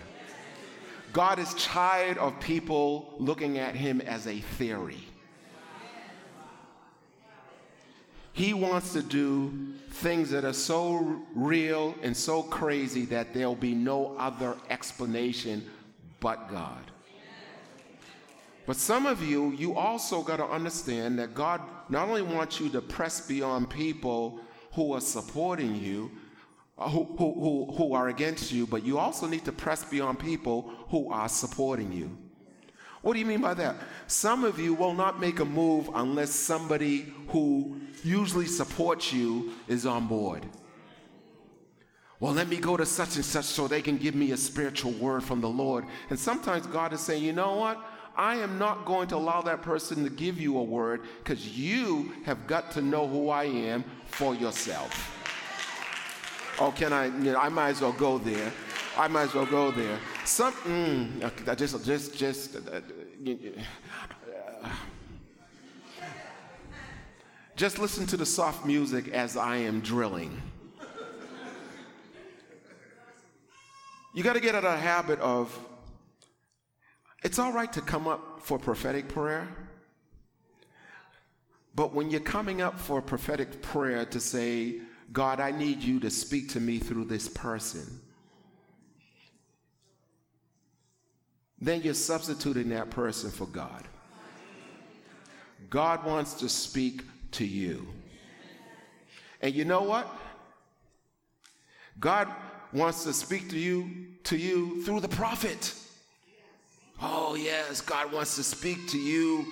God 1.12 1.38
is 1.38 1.54
tired 1.56 2.18
of 2.18 2.40
people 2.40 3.14
looking 3.20 3.60
at 3.60 3.76
him 3.76 4.02
as 4.02 4.26
a 4.26 4.40
theory. 4.40 5.06
He 8.34 8.56
wants 8.56 8.94
to 8.94 9.04
do 9.04 9.54
things 9.92 10.32
that 10.32 10.44
are 10.44 10.54
so 10.54 11.22
real 11.36 11.94
and 12.02 12.18
so 12.18 12.42
crazy 12.42 13.06
that 13.06 13.32
there'll 13.32 13.54
be 13.54 13.76
no 13.76 14.16
other 14.18 14.58
explanation 14.72 15.70
but 16.20 16.50
God. 16.50 16.90
But 18.66 18.78
some 18.78 19.06
of 19.06 19.22
you, 19.22 19.52
you 19.52 19.76
also 19.76 20.24
got 20.24 20.38
to 20.38 20.46
understand 20.46 21.20
that 21.20 21.36
God 21.36 21.62
not 21.90 22.08
only 22.08 22.22
wants 22.24 22.60
you 22.60 22.70
to 22.70 22.82
press 22.82 23.28
beyond 23.28 23.70
people 23.70 24.40
who 24.72 24.94
are 24.94 25.02
supporting 25.02 25.76
you, 25.76 26.10
Uh, 26.76 26.90
who, 26.90 27.04
who, 27.04 27.34
who, 27.34 27.74
who 27.76 27.94
are 27.94 28.10
against 28.10 28.52
you, 28.52 28.66
but 28.66 28.84
you 28.84 28.98
also 28.98 29.28
need 29.28 29.46
to 29.46 29.52
press 29.52 29.84
beyond 29.86 30.18
people 30.18 30.74
who 30.90 31.12
are 31.12 31.30
supporting 31.30 31.92
you. 31.94 32.18
What 33.04 33.14
do 33.14 33.20
you 33.20 33.26
mean 33.26 33.42
by 33.42 33.54
that? 33.56 33.76
Some 34.08 34.44
of 34.44 34.58
you 34.58 34.74
will 34.74 34.94
not 34.94 35.20
make 35.20 35.40
a 35.40 35.46
move 35.46 35.90
unless 35.94 36.32
somebody 36.32 37.14
who 37.28 37.80
usually 38.04 38.48
supports 38.48 39.14
you 39.14 39.52
is 39.68 39.86
on 39.86 40.08
board. 40.08 40.46
Well, 42.20 42.32
let 42.32 42.48
me 42.48 42.56
go 42.56 42.78
to 42.78 42.86
such 42.86 43.18
and 43.18 43.26
such 43.26 43.44
so 43.44 43.68
they 43.68 43.82
can 43.82 43.98
give 43.98 44.16
me 44.16 44.32
a 44.32 44.38
spiritual 44.38 44.94
word 44.94 45.24
from 45.24 45.42
the 45.42 45.50
Lord. 45.50 45.86
And 46.10 46.18
sometimes 46.18 46.66
God 46.66 46.94
is 46.94 47.02
saying, 47.02 47.22
you 47.22 47.34
know 47.34 47.56
what? 47.56 47.86
I 48.16 48.36
am 48.36 48.58
not 48.58 48.86
going 48.86 49.10
to 49.10 49.18
allow 49.18 49.42
that 49.42 49.62
person 49.62 50.06
to 50.06 50.10
give 50.10 50.40
you 50.40 50.58
a 50.58 50.64
word 50.64 51.02
because 51.22 51.58
you 51.58 52.14
have 52.26 52.48
got 52.48 52.72
to 52.72 52.82
know 52.82 53.08
who 53.08 53.30
I 53.30 53.44
am 53.44 53.84
for 54.06 54.34
yourself. 54.34 55.13
Oh, 56.60 56.72
can 56.76 56.94
I? 56.94 57.06
You 57.06 57.34
know, 57.34 57.40
I 57.40 57.50
might 57.50 57.70
as 57.70 57.82
well 57.82 57.94
go 57.94 58.18
there. 58.18 58.52
I 58.96 59.08
might 59.08 59.24
as 59.24 59.34
well 59.34 59.46
go 59.46 59.72
there. 59.72 59.98
Some, 60.24 60.54
mm, 60.54 61.58
just, 61.58 61.84
just, 61.84 62.16
just. 62.16 62.56
Uh, 62.56 62.60
uh, 62.76 64.70
just 67.56 67.80
listen 67.80 68.06
to 68.08 68.18
the 68.18 68.26
soft 68.26 68.66
music 68.66 69.08
as 69.10 69.36
I 69.36 69.58
am 69.58 69.80
drilling. 69.80 70.42
You 74.14 74.22
got 74.22 74.34
to 74.34 74.40
get 74.40 74.54
out 74.54 74.64
of 74.64 74.74
the 74.74 74.78
habit 74.78 75.20
of. 75.20 75.58
It's 77.24 77.40
all 77.40 77.52
right 77.52 77.72
to 77.74 77.82
come 77.82 78.08
up 78.08 78.42
for 78.42 78.60
prophetic 78.60 79.08
prayer, 79.08 79.48
but 81.74 81.94
when 81.94 82.12
you're 82.12 82.20
coming 82.20 82.62
up 82.62 82.78
for 82.78 83.02
prophetic 83.02 83.62
prayer 83.62 84.06
to 84.06 84.20
say, 84.20 84.82
God, 85.14 85.40
I 85.40 85.52
need 85.52 85.82
you 85.82 86.00
to 86.00 86.10
speak 86.10 86.50
to 86.50 86.60
me 86.60 86.80
through 86.80 87.06
this 87.06 87.30
person. 87.30 88.02
Then 91.62 91.82
you're 91.84 91.94
substituting 91.94 92.70
that 92.70 92.90
person 92.90 93.30
for 93.32 93.46
God. 93.46 93.88
God 95.70 96.04
wants 96.04 96.34
to 96.36 96.50
speak 96.50 97.04
to 97.32 97.46
you. 97.46 97.88
And 99.40 99.54
you 99.54 99.66
know 99.66 99.84
what? 99.84 100.08
God 102.00 102.28
wants 102.74 103.04
to 103.04 103.14
speak 103.14 103.50
to 103.52 103.58
you 103.58 103.90
to 104.24 104.36
you 104.36 104.84
through 104.84 105.00
the 105.00 105.08
prophet. 105.08 105.74
Oh 107.02 107.36
yes, 107.36 107.82
God 107.82 108.12
wants 108.12 108.36
to 108.38 108.44
speak 108.44 108.88
to 108.90 108.98
you 108.98 109.46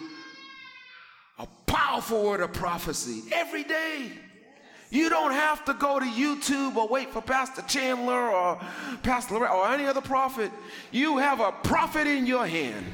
a 1.37 1.47
powerful 1.65 2.23
word 2.23 2.41
of 2.41 2.51
prophecy 2.51 3.23
every 3.31 3.63
day. 3.63 4.11
You 4.91 5.09
don't 5.09 5.31
have 5.31 5.63
to 5.65 5.73
go 5.73 5.99
to 5.99 6.05
YouTube 6.05 6.75
or 6.75 6.85
wait 6.85 7.11
for 7.11 7.21
Pastor 7.21 7.61
Chandler 7.61 8.29
or 8.29 8.59
Pastor 9.03 9.47
or 9.47 9.67
any 9.69 9.85
other 9.85 10.01
prophet. 10.01 10.51
You 10.91 11.17
have 11.17 11.39
a 11.39 11.53
prophet 11.53 12.07
in 12.07 12.27
your 12.27 12.45
hand. 12.45 12.85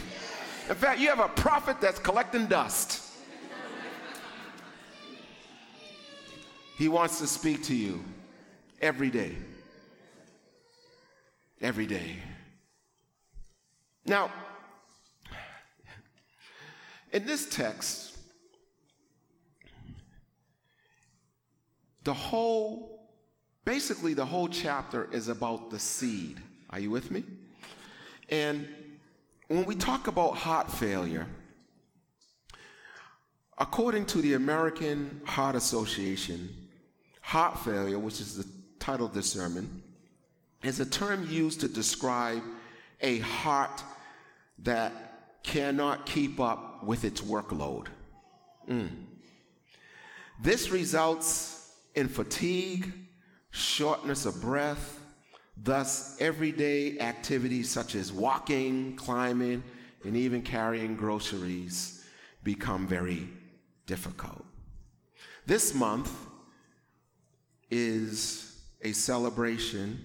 In 0.70 0.76
fact, 0.76 1.00
you 1.00 1.10
have 1.10 1.20
a 1.20 1.28
prophet 1.30 1.82
that's 1.82 1.98
collecting 1.98 2.46
dust. 2.46 3.04
He 6.78 6.88
wants 6.88 7.18
to 7.18 7.26
speak 7.26 7.64
to 7.64 7.76
you 7.76 8.04
every 8.80 9.10
day. 9.10 9.36
Every 11.60 11.88
day. 11.88 12.18
Now, 14.06 14.32
in 17.12 17.26
this 17.26 17.50
text, 17.50 18.17
the 22.08 22.14
whole, 22.14 23.02
basically, 23.66 24.14
the 24.14 24.26
whole 24.26 24.48
chapter 24.48 25.10
is 25.12 25.28
about 25.28 25.70
the 25.70 25.78
seed. 25.78 26.38
Are 26.70 26.80
you 26.80 26.90
with 26.90 27.12
me? 27.12 27.26
And 28.30 28.66
when 29.50 29.66
we 29.66 29.76
talk 29.76 30.08
about 30.08 30.38
heart 30.38 30.72
failure, 30.72 31.28
according 33.58 34.06
to 34.06 34.20
the 34.20 34.36
American 34.36 35.20
Heart 35.26 35.56
Association, 35.56 36.48
heart 37.20 37.60
failure, 37.60 38.00
which 38.00 38.22
is 38.22 38.38
the 38.38 38.48
title 38.80 39.08
of 39.08 39.14
this 39.14 39.30
sermon, 39.30 39.84
is 40.64 40.80
a 40.80 40.86
term 40.86 41.28
used 41.30 41.60
to 41.60 41.68
describe 41.68 42.42
a 43.02 43.20
heart 43.20 43.84
that 44.60 45.44
cannot 45.44 46.06
keep 46.06 46.40
up 46.40 46.86
with 46.86 47.04
its 47.04 47.20
workload. 47.20 47.88
Mm. 48.70 48.92
This 50.42 50.70
results 50.70 51.57
in 51.98 52.08
fatigue, 52.08 52.94
shortness 53.50 54.28
of 54.28 54.40
breath. 54.40 55.00
Thus, 55.58 56.16
everyday 56.20 57.00
activities 57.00 57.72
such 57.72 57.96
as 57.96 58.14
walking, 58.14 58.96
climbing, 58.96 59.64
and 60.04 60.16
even 60.16 60.44
carrying 60.44 60.96
groceries 60.96 62.06
become 62.44 62.86
very 62.86 63.28
difficult. 63.88 64.46
This 65.48 65.74
month 65.74 66.14
is 67.72 68.62
a 68.84 68.92
celebration 68.92 70.00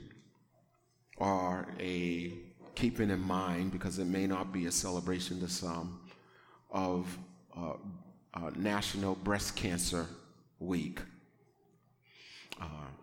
or 1.18 1.68
a 1.78 2.32
keeping 2.74 3.10
in 3.10 3.20
mind, 3.20 3.70
because 3.70 3.98
it 3.98 4.06
may 4.06 4.26
not 4.26 4.50
be 4.50 4.64
a 4.64 4.72
celebration 4.72 5.38
to 5.40 5.48
some, 5.48 6.00
of 6.70 7.18
uh, 7.54 7.74
uh, 8.32 8.50
National 8.56 9.14
Breast 9.16 9.54
Cancer 9.56 10.06
Week, 10.58 11.00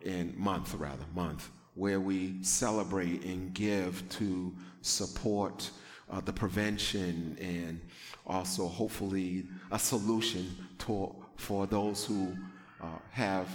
in 0.04 0.34
month 0.38 0.74
rather, 0.76 1.06
month, 1.16 1.50
where 1.76 2.00
we 2.00 2.42
celebrate 2.42 3.24
and 3.24 3.54
give 3.54 4.08
to 4.10 4.54
support 4.82 5.70
uh, 6.10 6.22
the 6.22 6.34
prevention 6.34 7.38
and 7.40 7.80
also 8.26 8.68
hopefully 8.68 9.46
a 9.72 9.80
solution 9.80 10.56
to, 10.80 11.14
for 11.36 11.68
those 11.68 12.06
who 12.06 12.36
uh, 12.82 12.88
have 13.12 13.48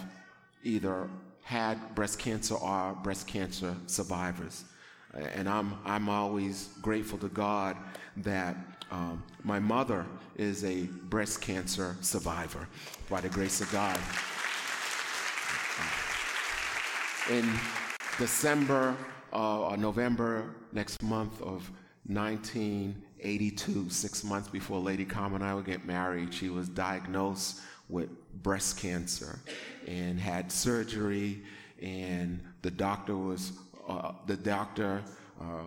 either 0.63 1.09
had 1.43 1.95
breast 1.95 2.19
cancer 2.19 2.55
or 2.55 2.95
breast 3.03 3.27
cancer 3.27 3.75
survivors. 3.87 4.65
And 5.35 5.49
I'm, 5.49 5.75
I'm 5.85 6.09
always 6.09 6.71
grateful 6.83 7.19
to 7.19 7.29
God 7.29 7.77
that 8.19 8.57
um, 8.91 9.23
my 9.43 9.59
mother 9.59 10.07
is 10.37 10.65
a 10.65 10.83
breast 10.85 11.41
cancer 11.41 11.97
survivor 12.01 12.69
by 13.09 13.21
the 13.21 13.29
grace 13.29 13.61
of 13.61 13.71
God. 13.71 13.99
In 17.31 17.51
December 18.19 18.95
uh, 19.33 19.69
or 19.69 19.77
November 19.79 20.55
next 20.73 21.03
month 21.03 21.41
of 21.41 21.71
1982, 22.07 23.89
six 23.89 24.23
months 24.23 24.49
before 24.49 24.79
Lady 24.79 25.07
Carmen 25.07 25.41
and 25.41 25.51
I 25.51 25.55
would 25.55 25.65
get 25.65 25.87
married, 25.87 26.35
she 26.35 26.51
was 26.51 26.69
diagnosed 26.69 27.63
with 27.89 28.11
breast 28.43 28.79
cancer 28.79 29.39
and 29.87 30.21
had 30.21 30.53
surgery. 30.53 31.43
And 31.81 32.43
the 32.61 32.71
doctor 32.71 33.17
was 33.17 33.53
uh, 33.89 34.13
the 34.27 34.37
doctor 34.37 35.03
uh, 35.41 35.65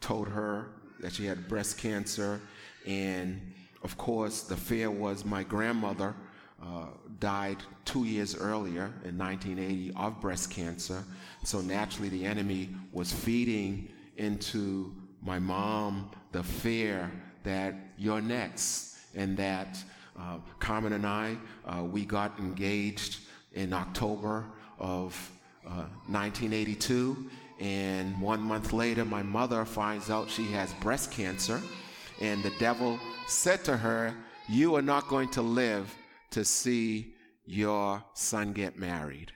told 0.00 0.28
her 0.28 0.70
that 1.00 1.12
she 1.12 1.26
had 1.26 1.48
breast 1.48 1.76
cancer, 1.76 2.40
and 2.86 3.52
of 3.82 3.98
course, 3.98 4.42
the 4.42 4.56
fear 4.56 4.90
was 4.90 5.24
my 5.24 5.42
grandmother 5.42 6.14
uh, 6.62 6.86
died 7.24 7.56
two 7.86 8.04
years 8.04 8.36
earlier 8.36 8.92
in 9.02 9.16
1980 9.16 9.92
of 9.96 10.20
breast 10.20 10.50
cancer. 10.50 11.02
So 11.42 11.62
naturally, 11.62 12.10
the 12.10 12.26
enemy 12.26 12.68
was 12.92 13.10
feeding 13.10 13.88
into 14.18 14.94
my 15.22 15.38
mom 15.38 16.10
the 16.32 16.42
fear 16.42 17.10
that 17.42 17.74
you're 17.96 18.20
next, 18.20 18.98
and 19.14 19.38
that 19.38 19.82
uh, 20.18 20.36
Carmen 20.58 20.92
and 20.92 21.06
I, 21.06 21.38
uh, 21.64 21.82
we 21.84 22.04
got 22.04 22.38
engaged 22.38 23.20
in 23.54 23.72
October 23.72 24.44
of 24.78 25.14
1982. 26.08 27.16
Uh, 27.16 27.64
and 27.64 28.20
one 28.20 28.42
month 28.42 28.74
later, 28.74 29.06
my 29.06 29.22
mother 29.22 29.64
finds 29.64 30.10
out 30.10 30.28
she 30.28 30.44
has 30.48 30.74
breast 30.74 31.10
cancer. 31.10 31.58
And 32.20 32.42
the 32.42 32.52
devil 32.58 32.98
said 33.26 33.64
to 33.64 33.78
her, 33.78 34.14
You 34.46 34.74
are 34.76 34.82
not 34.82 35.08
going 35.08 35.30
to 35.30 35.40
live 35.40 35.96
to 36.32 36.44
see 36.44 37.13
your 37.44 38.04
son 38.14 38.52
get 38.52 38.78
married. 38.78 39.32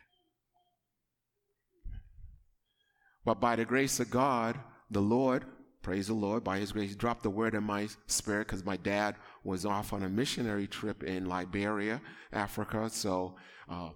But 3.25 3.41
by 3.41 3.57
the 3.57 3.65
grace 3.65 4.01
of 4.01 4.11
God, 4.11 4.59
the 4.91 5.03
Lord, 5.03 5.45
praise 5.83 6.07
the 6.07 6.15
Lord, 6.15 6.43
by 6.43 6.59
his 6.59 6.73
grace, 6.73 6.97
dropped 6.97 7.23
the 7.23 7.31
word 7.31 7.55
in 7.55 7.63
my 7.63 7.89
spirit 8.07 8.47
because 8.47 8.65
my 8.65 8.79
dad 8.79 9.17
was 9.45 9.67
off 9.67 9.93
on 9.93 10.03
a 10.03 10.09
missionary 10.09 10.67
trip 10.67 11.03
in 11.03 11.27
Liberia, 11.27 12.01
Africa. 12.33 12.89
So, 12.91 13.37
uh, 13.69 13.91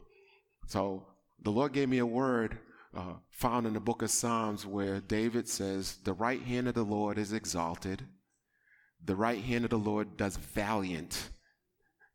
so 0.67 1.07
the 1.43 1.51
Lord 1.51 1.73
gave 1.73 1.89
me 1.89 1.99
a 1.99 2.07
word 2.07 2.59
uh, 2.95 3.15
found 3.31 3.67
in 3.67 3.73
the 3.73 3.81
book 3.81 4.03
of 4.03 4.11
Psalms 4.11 4.67
where 4.67 5.01
David 5.01 5.49
says, 5.49 5.97
The 6.05 6.13
right 6.13 6.43
hand 6.43 6.69
of 6.69 6.75
the 6.75 6.83
Lord 6.83 7.17
is 7.17 7.33
exalted, 7.33 8.07
the 9.03 9.17
right 9.17 9.43
hand 9.43 9.65
of 9.65 9.71
the 9.71 9.79
Lord 9.79 10.17
does 10.17 10.37
valiant. 10.37 11.31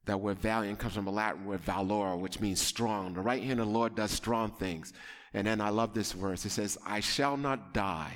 That 0.08 0.22
word 0.22 0.39
valiant 0.39 0.80
comes 0.80 0.96
from 0.96 1.08
a 1.08 1.12
Latin 1.12 1.46
word 1.46 1.60
valor, 1.60 2.15
which 2.15 2.39
means 2.39 2.62
strong. 2.62 3.13
The 3.13 3.22
right 3.22 3.43
hand 3.43 3.60
of 3.60 3.67
the 3.67 3.74
Lord 3.74 3.96
does 3.96 4.12
strong 4.12 4.52
things. 4.52 4.93
And 5.34 5.46
then 5.46 5.62
I 5.62 5.70
love 5.70 5.93
this 5.93 6.13
verse. 6.13 6.46
It 6.46 6.52
says, 6.52 6.78
I 6.86 7.02
shall 7.02 7.38
not 7.38 7.74
die, 7.74 8.13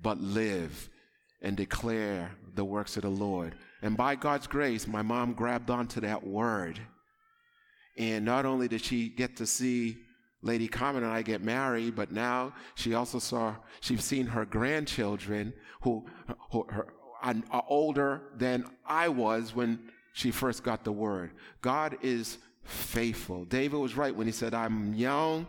but 0.00 0.18
live 0.18 0.88
and 1.42 1.56
declare 1.56 2.32
the 2.54 2.64
works 2.64 2.96
of 2.96 3.02
the 3.02 3.10
Lord. 3.10 3.54
And 3.82 3.96
by 3.96 4.16
God's 4.16 4.46
grace, 4.46 4.86
my 4.86 5.02
mom 5.02 5.34
grabbed 5.34 5.70
onto 5.70 6.00
that 6.00 6.26
word. 6.26 6.80
And 7.98 8.24
not 8.24 8.46
only 8.46 8.66
did 8.66 8.82
she 8.82 9.10
get 9.10 9.36
to 9.36 9.46
see 9.46 9.98
Lady 10.42 10.68
Carmen 10.68 11.02
and 11.02 11.12
I 11.12 11.20
get 11.20 11.42
married, 11.42 11.96
but 11.96 12.12
now 12.12 12.54
she 12.74 12.94
also 12.94 13.18
saw, 13.18 13.56
she's 13.80 14.02
seen 14.02 14.26
her 14.26 14.46
grandchildren 14.46 15.52
who, 15.82 16.06
who 16.50 16.66
her, 16.70 16.86
are 17.22 17.64
older 17.68 18.22
than 18.36 18.64
I 18.86 19.08
was 19.08 19.54
when 19.54 19.80
she 20.12 20.30
first 20.30 20.62
got 20.62 20.84
the 20.84 20.92
word. 20.92 21.30
God 21.62 21.98
is 22.02 22.38
faithful. 22.64 23.44
David 23.44 23.78
was 23.78 23.96
right 23.96 24.14
when 24.14 24.26
he 24.26 24.32
said, 24.32 24.54
I'm 24.54 24.94
young 24.94 25.46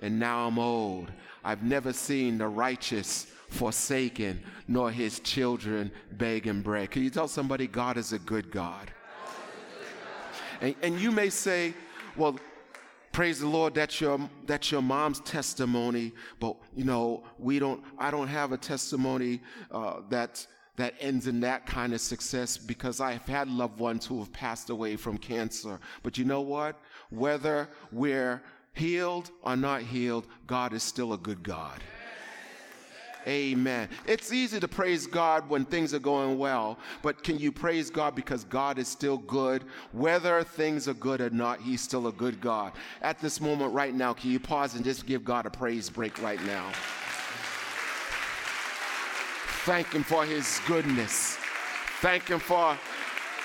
and 0.00 0.18
now 0.18 0.46
I'm 0.46 0.58
old. 0.58 1.10
I've 1.44 1.62
never 1.62 1.92
seen 1.92 2.38
the 2.38 2.48
righteous 2.48 3.26
forsaken, 3.48 4.42
nor 4.66 4.90
his 4.90 5.20
children 5.20 5.92
begging 6.12 6.62
bread. 6.62 6.90
Can 6.90 7.02
you 7.02 7.10
tell 7.10 7.28
somebody 7.28 7.66
God 7.66 7.96
is 7.96 8.12
a 8.12 8.18
good 8.18 8.50
God? 8.50 8.90
And, 10.60 10.74
and 10.82 11.00
you 11.00 11.10
may 11.10 11.30
say, 11.30 11.74
well, 12.16 12.38
praise 13.12 13.40
the 13.40 13.46
Lord, 13.46 13.74
that's 13.74 14.00
your, 14.00 14.18
that's 14.46 14.72
your 14.72 14.82
mom's 14.82 15.20
testimony, 15.20 16.12
but 16.40 16.56
you 16.74 16.84
know, 16.84 17.24
we 17.38 17.58
don't, 17.58 17.82
I 17.98 18.10
don't 18.10 18.28
have 18.28 18.52
a 18.52 18.56
testimony 18.56 19.40
uh, 19.70 20.00
that, 20.08 20.46
that 20.76 20.94
ends 21.00 21.26
in 21.26 21.40
that 21.40 21.66
kind 21.66 21.92
of 21.92 22.00
success 22.00 22.56
because 22.56 23.00
I've 23.00 23.26
had 23.26 23.48
loved 23.48 23.78
ones 23.78 24.06
who 24.06 24.18
have 24.18 24.32
passed 24.32 24.70
away 24.70 24.96
from 24.96 25.18
cancer. 25.18 25.78
But 26.02 26.18
you 26.18 26.24
know 26.24 26.40
what? 26.40 26.80
Whether 27.10 27.68
we're 27.92 28.42
healed 28.72 29.30
or 29.42 29.56
not 29.56 29.82
healed, 29.82 30.26
God 30.46 30.72
is 30.72 30.82
still 30.82 31.12
a 31.12 31.18
good 31.18 31.42
God. 31.42 31.80
Amen. 33.26 33.88
It's 34.06 34.32
easy 34.32 34.60
to 34.60 34.68
praise 34.68 35.06
God 35.06 35.48
when 35.48 35.64
things 35.64 35.94
are 35.94 35.98
going 35.98 36.36
well, 36.38 36.78
but 37.02 37.22
can 37.22 37.38
you 37.38 37.50
praise 37.50 37.88
God 37.88 38.14
because 38.14 38.44
God 38.44 38.78
is 38.78 38.86
still 38.86 39.16
good? 39.16 39.64
Whether 39.92 40.42
things 40.42 40.88
are 40.88 40.94
good 40.94 41.22
or 41.22 41.30
not, 41.30 41.60
He's 41.60 41.80
still 41.80 42.08
a 42.08 42.12
good 42.12 42.40
God. 42.40 42.72
At 43.00 43.20
this 43.20 43.40
moment 43.40 43.72
right 43.72 43.94
now, 43.94 44.12
can 44.12 44.30
you 44.30 44.40
pause 44.40 44.74
and 44.74 44.84
just 44.84 45.06
give 45.06 45.24
God 45.24 45.46
a 45.46 45.50
praise 45.50 45.88
break 45.88 46.20
right 46.20 46.42
now? 46.44 46.70
Thank 49.64 49.92
Him 49.92 50.02
for 50.02 50.24
His 50.24 50.60
goodness. 50.66 51.38
Thank 52.00 52.28
Him 52.28 52.38
for 52.38 52.76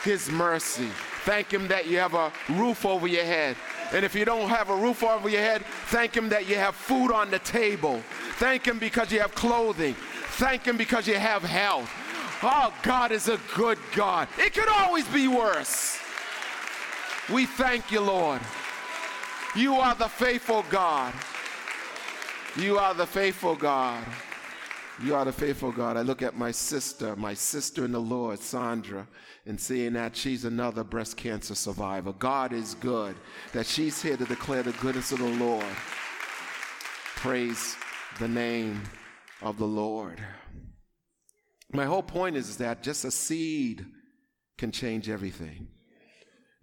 His 0.03 0.29
mercy. 0.29 0.89
Thank 1.23 1.53
Him 1.53 1.67
that 1.69 1.87
you 1.87 1.97
have 1.97 2.13
a 2.13 2.31
roof 2.49 2.85
over 2.85 3.07
your 3.07 3.23
head. 3.23 3.55
And 3.93 4.03
if 4.03 4.13
you 4.13 4.25
don't 4.25 4.49
have 4.49 4.69
a 4.69 4.75
roof 4.75 5.01
over 5.01 5.29
your 5.29 5.41
head, 5.41 5.63
thank 5.87 6.15
Him 6.15 6.29
that 6.29 6.47
you 6.47 6.55
have 6.55 6.75
food 6.75 7.11
on 7.11 7.31
the 7.31 7.39
table. 7.39 8.01
Thank 8.37 8.67
Him 8.67 8.79
because 8.79 9.11
you 9.11 9.19
have 9.19 9.33
clothing. 9.33 9.95
Thank 10.33 10.65
Him 10.65 10.77
because 10.77 11.07
you 11.07 11.15
have 11.15 11.41
health. 11.41 11.89
Oh, 12.43 12.73
God 12.83 13.11
is 13.11 13.27
a 13.27 13.39
good 13.55 13.77
God. 13.95 14.27
It 14.37 14.53
could 14.53 14.69
always 14.69 15.07
be 15.07 15.27
worse. 15.27 15.99
We 17.31 17.45
thank 17.45 17.91
you, 17.91 18.01
Lord. 18.01 18.41
You 19.55 19.75
are 19.75 19.95
the 19.95 20.07
faithful 20.07 20.65
God. 20.69 21.13
You 22.57 22.77
are 22.77 22.93
the 22.93 23.05
faithful 23.05 23.55
God. 23.55 24.03
You 25.01 25.15
are 25.15 25.23
the 25.23 25.31
faithful 25.31 25.71
God. 25.71 25.95
I 25.95 26.01
look 26.01 26.21
at 26.21 26.37
my 26.37 26.51
sister, 26.51 27.15
my 27.15 27.33
sister 27.33 27.85
in 27.85 27.93
the 27.93 28.01
Lord, 28.01 28.39
Sandra, 28.39 29.07
and 29.45 29.59
seeing 29.59 29.93
that 29.93 30.13
she's 30.13 30.43
another 30.43 30.83
breast 30.83 31.15
cancer 31.15 31.55
survivor. 31.55 32.11
God 32.11 32.51
is 32.51 32.73
good, 32.75 33.15
that 33.53 33.65
she's 33.65 34.01
here 34.01 34.17
to 34.17 34.25
declare 34.25 34.61
the 34.61 34.73
goodness 34.73 35.13
of 35.13 35.19
the 35.19 35.29
Lord. 35.43 35.65
Praise 37.15 37.77
the 38.19 38.27
name 38.27 38.81
of 39.41 39.57
the 39.57 39.65
Lord. 39.65 40.19
My 41.71 41.85
whole 41.85 42.03
point 42.03 42.35
is 42.35 42.57
that 42.57 42.83
just 42.83 43.05
a 43.05 43.11
seed 43.11 43.85
can 44.57 44.71
change 44.71 45.07
everything. 45.07 45.69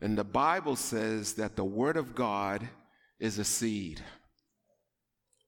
And 0.02 0.18
the 0.18 0.24
Bible 0.24 0.76
says 0.76 1.34
that 1.34 1.56
the 1.56 1.64
Word 1.64 1.96
of 1.96 2.14
God 2.14 2.68
is 3.18 3.38
a 3.38 3.44
seed. 3.44 4.02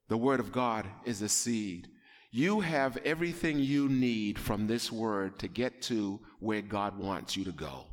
The 0.09 0.17
Word 0.17 0.41
of 0.41 0.53
God 0.53 0.87
is 1.05 1.21
a 1.21 1.29
seed. 1.29 1.89
You 2.31 2.61
have 2.61 2.99
everything 2.99 3.59
you 3.59 3.89
need 3.89 4.39
from 4.39 4.67
this 4.67 4.93
Word 4.93 5.39
to 5.39 5.49
get 5.49 5.81
to 5.83 6.21
where 6.41 6.63
God 6.63 6.99
wants 6.99 7.37
you 7.37 7.45
to 7.45 7.53
go. 7.53 7.87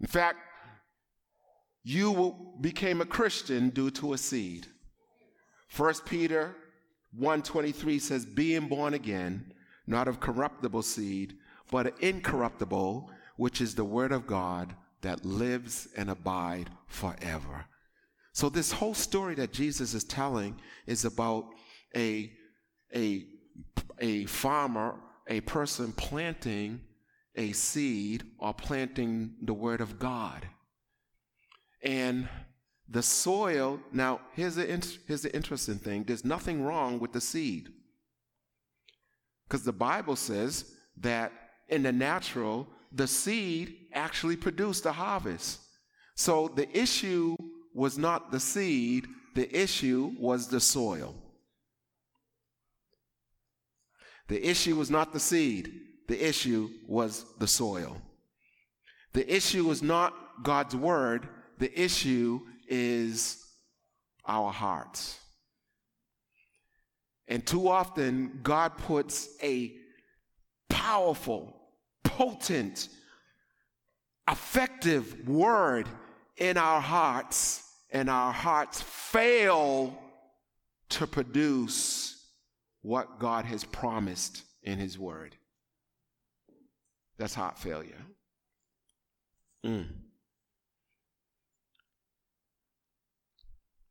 In 0.00 0.06
fact, 0.06 0.38
you 1.84 2.36
became 2.60 3.00
a 3.00 3.06
Christian 3.06 3.70
due 3.70 3.90
to 3.92 4.14
a 4.14 4.18
seed. 4.18 4.66
1 5.76 5.94
Peter 6.06 6.56
1:23 7.18 8.00
says 8.00 8.24
being 8.24 8.68
born 8.68 8.94
again 8.94 9.52
not 9.86 10.06
of 10.08 10.20
corruptible 10.20 10.82
seed 10.82 11.36
but 11.70 11.98
incorruptible 12.00 13.10
which 13.36 13.60
is 13.60 13.74
the 13.74 13.84
word 13.84 14.12
of 14.12 14.26
God 14.26 14.74
that 15.00 15.24
lives 15.24 15.88
and 15.96 16.10
abide 16.10 16.70
forever. 16.86 17.64
So 18.32 18.48
this 18.48 18.72
whole 18.72 18.94
story 18.94 19.34
that 19.36 19.52
Jesus 19.52 19.94
is 19.94 20.04
telling 20.04 20.60
is 20.86 21.04
about 21.04 21.46
a 21.96 22.32
a 22.94 23.26
a 24.00 24.24
farmer, 24.26 24.96
a 25.28 25.40
person 25.42 25.92
planting 25.92 26.80
a 27.36 27.52
seed 27.52 28.24
or 28.38 28.52
planting 28.52 29.34
the 29.42 29.54
word 29.54 29.80
of 29.80 29.98
God. 29.98 30.46
And 31.82 32.28
the 32.88 33.02
soil, 33.02 33.80
now 33.92 34.20
here's 34.32 34.56
the, 34.56 34.66
here's 35.06 35.22
the 35.22 35.34
interesting 35.34 35.78
thing 35.78 36.04
there's 36.04 36.24
nothing 36.24 36.64
wrong 36.64 36.98
with 36.98 37.12
the 37.12 37.20
seed. 37.20 37.68
Because 39.48 39.64
the 39.64 39.72
Bible 39.72 40.16
says 40.16 40.72
that 40.98 41.32
in 41.68 41.82
the 41.82 41.92
natural, 41.92 42.68
the 42.92 43.06
seed 43.06 43.76
actually 43.92 44.36
produced 44.36 44.84
the 44.84 44.92
harvest. 44.92 45.60
So 46.14 46.48
the 46.48 46.68
issue 46.76 47.36
was 47.74 47.98
not 47.98 48.30
the 48.30 48.40
seed, 48.40 49.06
the 49.34 49.54
issue 49.56 50.12
was 50.18 50.48
the 50.48 50.60
soil. 50.60 51.14
The 54.28 54.48
issue 54.48 54.76
was 54.76 54.90
not 54.90 55.12
the 55.12 55.20
seed, 55.20 55.72
the 56.08 56.28
issue 56.28 56.70
was 56.86 57.24
the 57.38 57.46
soil. 57.46 58.00
The 59.12 59.34
issue 59.34 59.64
was 59.64 59.82
not 59.82 60.14
God's 60.42 60.76
word, 60.76 61.28
the 61.58 61.80
issue 61.80 62.40
is 62.68 63.44
our 64.26 64.52
hearts. 64.52 65.18
And 67.26 67.46
too 67.46 67.68
often, 67.68 68.40
God 68.42 68.76
puts 68.76 69.28
a 69.42 69.72
powerful, 70.68 71.56
potent, 72.02 72.88
effective 74.28 75.28
word 75.28 75.88
in 76.40 76.56
our 76.56 76.80
hearts, 76.80 77.62
and 77.92 78.10
our 78.10 78.32
hearts 78.32 78.80
fail 78.82 79.96
to 80.88 81.06
produce 81.06 82.26
what 82.82 83.20
God 83.20 83.44
has 83.44 83.62
promised 83.62 84.42
in 84.62 84.78
His 84.78 84.98
Word. 84.98 85.36
That's 87.18 87.34
heart 87.34 87.58
failure. 87.58 88.02
Mm. 89.64 89.86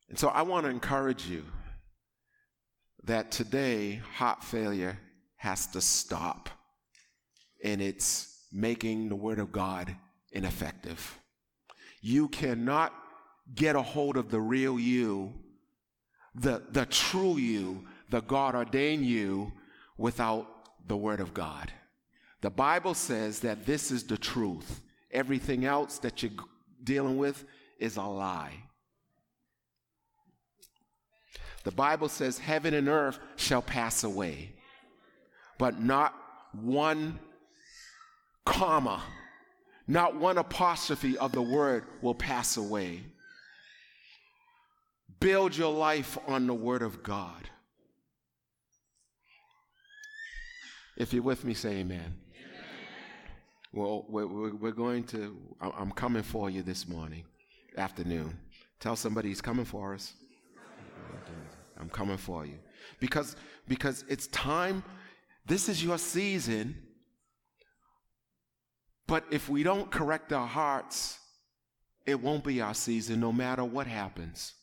And 0.09 0.17
so 0.17 0.29
I 0.29 0.41
want 0.41 0.65
to 0.65 0.71
encourage 0.71 1.27
you 1.27 1.45
that 3.03 3.29
today 3.29 4.01
heart 4.15 4.43
failure 4.43 4.97
has 5.37 5.67
to 5.67 5.81
stop 5.81 6.49
and 7.63 7.81
it's 7.81 8.47
making 8.51 9.09
the 9.09 9.15
Word 9.15 9.37
of 9.37 9.51
God 9.51 9.95
ineffective. 10.31 11.18
You 12.01 12.27
cannot 12.29 12.93
get 13.55 13.75
a 13.75 13.81
hold 13.81 14.17
of 14.17 14.29
the 14.29 14.39
real 14.39 14.79
you, 14.79 15.33
the, 16.35 16.63
the 16.71 16.85
true 16.85 17.37
you, 17.37 17.85
the 18.09 18.21
God 18.21 18.55
ordained 18.55 19.05
you 19.05 19.51
without 19.97 20.47
the 20.87 20.97
Word 20.97 21.19
of 21.19 21.33
God. 21.33 21.71
The 22.41 22.49
Bible 22.49 22.93
says 22.93 23.41
that 23.41 23.65
this 23.65 23.91
is 23.91 24.03
the 24.03 24.17
truth. 24.17 24.81
Everything 25.11 25.65
else 25.65 25.99
that 25.99 26.23
you're 26.23 26.31
dealing 26.83 27.17
with 27.17 27.43
is 27.79 27.97
a 27.97 28.03
lie. 28.03 28.63
The 31.63 31.71
Bible 31.71 32.07
says 32.07 32.39
heaven 32.39 32.73
and 32.73 32.87
earth 32.87 33.19
shall 33.35 33.61
pass 33.61 34.03
away, 34.03 34.53
but 35.57 35.81
not 35.81 36.15
one 36.53 37.19
comma, 38.45 39.03
not 39.89 40.15
one 40.15 40.37
apostrophe 40.37 41.17
of 41.17 41.31
the 41.31 41.41
word 41.41 41.83
will 42.03 42.13
pass 42.13 42.57
away. 42.57 43.01
Build 45.19 45.57
your 45.57 45.73
life 45.73 46.15
on 46.27 46.45
the 46.45 46.53
word 46.53 46.83
of 46.83 47.01
God. 47.01 47.49
If 50.95 51.11
you're 51.11 51.23
with 51.23 51.43
me, 51.43 51.55
say 51.55 51.77
amen. 51.77 52.01
amen. 52.01 52.13
Well, 53.73 54.05
we're, 54.07 54.53
we're, 54.53 54.71
going 54.71 55.05
to, 55.05 55.35
I'm 55.59 55.91
coming 55.91 56.21
for 56.21 56.51
you 56.51 56.61
this 56.61 56.87
morning, 56.87 57.23
afternoon. 57.75 58.37
Tell 58.79 58.95
somebody 58.95 59.29
he's 59.29 59.41
coming 59.41 59.65
for 59.65 59.95
us. 59.95 60.13
I'm 61.79 61.89
coming 61.89 62.17
for 62.17 62.45
you. 62.45 62.59
Because, 62.99 63.35
because 63.67 64.05
it's 64.07 64.27
time, 64.27 64.83
this 65.47 65.67
is 65.67 65.83
your 65.83 65.97
season 65.97 66.75
but 69.09 69.23
if 69.31 69.49
we 69.49 69.63
don't 69.63 69.89
correct 69.89 70.31
our 70.31 70.47
hearts, 70.47 71.17
it 72.05 72.21
won't 72.21 72.43
be 72.43 72.61
our 72.61 72.75
season 72.75 73.19
no 73.19 73.31
matter 73.31 73.65
what 73.65 73.87
happens. 73.87 74.53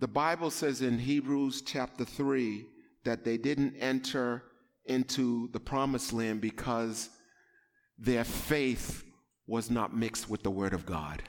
The 0.00 0.08
Bible 0.08 0.50
says 0.50 0.82
in 0.82 0.98
Hebrews 0.98 1.62
chapter 1.62 2.04
3 2.04 2.66
that 3.04 3.24
they 3.24 3.38
didn't 3.38 3.76
enter 3.76 4.42
into 4.84 5.48
the 5.52 5.60
promised 5.60 6.12
land 6.12 6.40
because 6.40 7.08
their 7.96 8.24
faith 8.24 9.04
was 9.46 9.70
not 9.70 9.96
mixed 9.96 10.28
with 10.28 10.42
the 10.42 10.50
Word 10.50 10.74
of 10.74 10.84
God. 10.84 11.22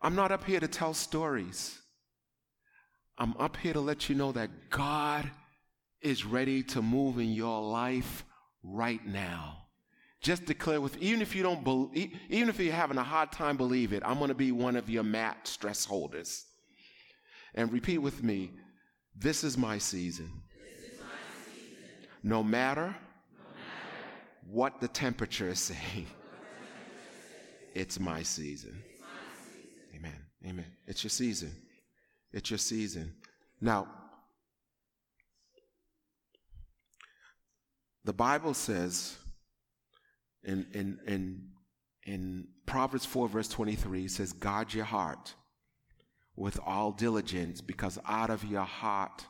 I'm 0.00 0.14
not 0.14 0.32
up 0.32 0.44
here 0.44 0.60
to 0.60 0.68
tell 0.68 0.94
stories. 0.94 1.78
I'm 3.18 3.36
up 3.36 3.58
here 3.58 3.74
to 3.74 3.80
let 3.80 4.08
you 4.08 4.14
know 4.14 4.32
that 4.32 4.70
God 4.70 5.30
is 6.02 6.24
ready 6.24 6.62
to 6.62 6.82
move 6.82 7.18
in 7.18 7.32
your 7.32 7.62
life 7.62 8.24
right 8.62 9.04
now. 9.06 9.56
Just 10.20 10.44
declare 10.44 10.80
with, 10.80 10.96
even 10.98 11.22
if 11.22 11.34
you 11.34 11.42
don't 11.42 11.64
believe, 11.64 12.12
even 12.28 12.48
if 12.48 12.60
you're 12.60 12.74
having 12.74 12.98
a 12.98 13.04
hard 13.04 13.32
time 13.32 13.56
believe 13.56 13.92
it, 13.92 14.02
I'm 14.04 14.18
going 14.18 14.28
to 14.28 14.34
be 14.34 14.52
one 14.52 14.76
of 14.76 14.90
your 14.90 15.02
mat 15.02 15.48
stress 15.48 15.84
holders. 15.84 16.44
And 17.54 17.72
repeat 17.72 17.98
with 17.98 18.22
me, 18.22 18.50
this 19.16 19.44
is 19.44 19.56
my 19.56 19.78
season. 19.78 20.30
No, 22.22 22.42
matter 22.42 22.94
what 24.46 24.80
the 24.80 24.88
temperature 24.88 25.48
is 25.48 25.58
saying. 25.58 26.06
It's 27.74 27.98
my 27.98 28.22
season. 28.22 28.82
Amen. 29.94 30.26
Amen. 30.46 30.66
It's 30.86 31.02
your 31.02 31.10
season. 31.10 31.54
It's 32.32 32.50
your 32.50 32.58
season. 32.58 33.14
Now, 33.60 33.88
The 38.04 38.12
Bible 38.12 38.54
says 38.54 39.16
in, 40.42 40.66
in, 40.72 40.98
in, 41.06 41.48
in 42.04 42.48
Proverbs 42.66 43.04
4, 43.04 43.28
verse 43.28 43.48
23, 43.48 44.04
it 44.04 44.10
says, 44.10 44.32
Guard 44.32 44.72
your 44.72 44.86
heart 44.86 45.34
with 46.36 46.58
all 46.64 46.92
diligence, 46.92 47.60
because 47.60 47.98
out 48.08 48.30
of 48.30 48.44
your 48.44 48.64
heart 48.64 49.26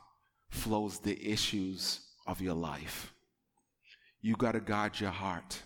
flows 0.49 0.99
the 0.99 1.31
issues 1.31 1.99
of 2.27 2.41
your 2.41 2.53
life. 2.53 3.13
You 4.21 4.35
got 4.35 4.53
to 4.53 4.59
guard 4.59 4.99
your 4.99 5.11
heart. 5.11 5.61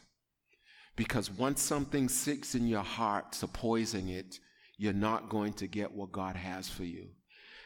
Because 0.95 1.29
once 1.29 1.61
something 1.61 2.07
sits 2.07 2.55
in 2.55 2.67
your 2.67 2.83
heart, 2.83 3.33
to 3.33 3.47
poison 3.47 4.07
it, 4.07 4.39
you're 4.77 4.93
not 4.93 5.29
going 5.29 5.53
to 5.53 5.67
get 5.67 5.91
what 5.91 6.11
God 6.11 6.35
has 6.35 6.69
for 6.69 6.85
you. 6.85 7.09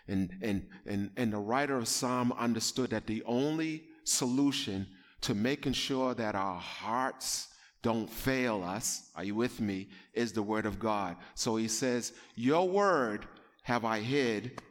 And, 0.08 0.32
and, 0.41 0.67
and, 0.88 1.12
and 1.15 1.32
the 1.32 1.38
writer 1.38 1.78
of 1.78 1.88
Psalm 1.88 2.34
understood 2.34 2.89
that 2.89 3.06
the 3.06 3.23
only 3.25 3.84
solution 4.04 4.88
to 5.21 5.34
making 5.34 5.73
sure 5.73 6.13
that 6.13 6.36
our 6.36 6.60
hearts 6.60 7.49
don't 7.82 8.10
fail 8.10 8.63
us, 8.63 9.10
are 9.15 9.23
you 9.23 9.36
with 9.36 9.62
me, 9.62 9.88
is 10.13 10.34
the 10.34 10.43
word 10.43 10.65
of 10.65 10.79
God. 10.79 11.15
So 11.36 11.55
he 11.55 11.67
says, 11.67 12.13
Your 12.36 12.67
word 12.67 13.25
have 13.63 13.86
I 13.86 13.99
hid 13.99 14.62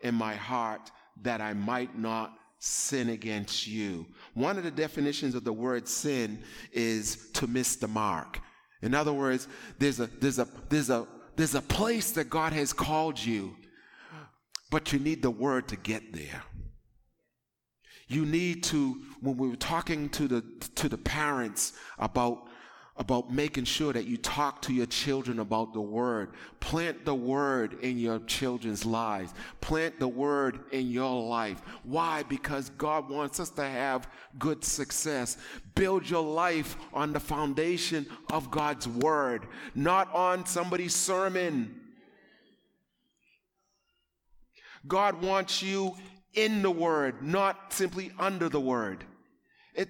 in 0.00 0.14
my 0.14 0.34
heart 0.34 0.90
that 1.22 1.40
I 1.40 1.52
might 1.52 1.98
not 1.98 2.36
sin 2.58 3.10
against 3.10 3.66
you. 3.66 4.06
One 4.34 4.58
of 4.58 4.64
the 4.64 4.70
definitions 4.70 5.34
of 5.34 5.44
the 5.44 5.52
word 5.52 5.86
sin 5.86 6.42
is 6.72 7.30
to 7.34 7.46
miss 7.46 7.76
the 7.76 7.88
mark. 7.88 8.40
In 8.82 8.94
other 8.94 9.12
words, 9.12 9.48
there's 9.78 10.00
a 10.00 10.06
there's 10.06 10.38
a 10.38 10.48
there's 10.68 10.90
a 10.90 11.06
there's 11.36 11.54
a 11.54 11.62
place 11.62 12.12
that 12.12 12.30
God 12.30 12.52
has 12.52 12.72
called 12.72 13.22
you, 13.22 13.56
but 14.70 14.92
you 14.92 14.98
need 14.98 15.22
the 15.22 15.30
word 15.30 15.68
to 15.68 15.76
get 15.76 16.12
there. 16.12 16.42
You 18.08 18.24
need 18.24 18.62
to, 18.64 19.00
when 19.20 19.36
we 19.36 19.48
were 19.48 19.56
talking 19.56 20.08
to 20.10 20.28
the 20.28 20.42
to 20.76 20.88
the 20.88 20.98
parents 20.98 21.72
about 21.98 22.46
about 22.98 23.30
making 23.30 23.64
sure 23.64 23.92
that 23.92 24.06
you 24.06 24.16
talk 24.16 24.62
to 24.62 24.72
your 24.72 24.86
children 24.86 25.38
about 25.38 25.74
the 25.74 25.80
word. 25.80 26.30
Plant 26.60 27.04
the 27.04 27.14
word 27.14 27.78
in 27.82 27.98
your 27.98 28.20
children's 28.20 28.86
lives. 28.86 29.34
Plant 29.60 30.00
the 30.00 30.08
word 30.08 30.60
in 30.72 30.90
your 30.90 31.22
life. 31.22 31.60
Why? 31.82 32.22
Because 32.22 32.70
God 32.70 33.10
wants 33.10 33.38
us 33.38 33.50
to 33.50 33.64
have 33.64 34.08
good 34.38 34.64
success. 34.64 35.36
Build 35.74 36.08
your 36.08 36.22
life 36.22 36.76
on 36.94 37.12
the 37.12 37.20
foundation 37.20 38.06
of 38.30 38.50
God's 38.50 38.88
word, 38.88 39.46
not 39.74 40.12
on 40.14 40.46
somebody's 40.46 40.94
sermon. 40.94 41.78
God 44.86 45.20
wants 45.20 45.62
you 45.62 45.96
in 46.36 46.62
the 46.62 46.70
word, 46.70 47.22
not 47.22 47.72
simply 47.72 48.12
under 48.18 48.48
the 48.48 48.60
word. 48.60 49.04
It, 49.74 49.88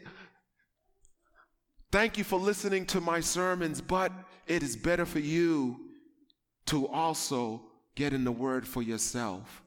Thank 1.93 2.19
you 2.19 2.25
for 2.25 2.39
listening 2.39 2.85
to 2.87 3.01
my 3.01 3.21
sermons, 3.21 3.81
but 3.81 4.13
it 4.47 4.63
is 4.63 4.77
better 4.77 5.07
for 5.07 5.19
you 5.19 5.81
to 6.67 6.87
also 6.89 7.63
get 7.95 8.13
in 8.13 8.25
the 8.25 8.33
word 8.33 8.67
for 8.67 8.83
yourself. 8.83 9.63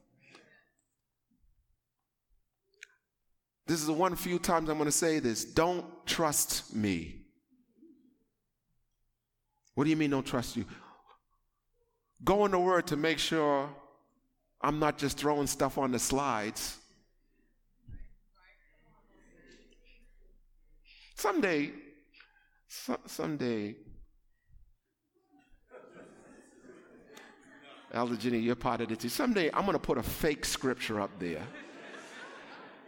This 3.66 3.80
is 3.80 3.88
the 3.88 3.94
one 3.94 4.16
few 4.16 4.38
times 4.38 4.70
I'm 4.70 4.78
going 4.78 4.86
to 4.86 4.92
say 4.92 5.20
this. 5.20 5.46
Don't 5.46 5.86
trust 6.06 6.76
me. 6.76 7.22
What 9.76 9.86
do 9.86 9.90
you 9.90 9.96
mean, 9.96 10.12
don't 10.12 10.26
trust 10.26 10.58
you? 10.58 10.66
Go 12.24 12.46
in 12.46 12.52
the 12.52 12.60
word 12.60 12.88
to 12.88 12.98
make 12.98 13.18
sure 13.18 13.70
I'm 14.62 14.80
not 14.80 14.98
just 14.98 15.18
throwing 15.18 15.48
stuff 15.48 15.78
on 15.78 15.92
the 15.92 16.00
slides. 16.00 16.78
Someday, 21.16 21.72
so, 22.68 22.98
someday, 23.06 23.76
Elder 27.92 28.16
Jenny, 28.16 28.40
you're 28.40 28.56
part 28.56 28.82
of 28.82 28.92
it 28.92 29.10
Someday 29.10 29.50
I'm 29.54 29.66
going 29.66 29.74
to 29.74 29.80
put 29.80 29.98
a 29.98 30.04
fake 30.04 30.46
scripture 30.46 31.02
up 31.02 31.12
there 31.20 31.46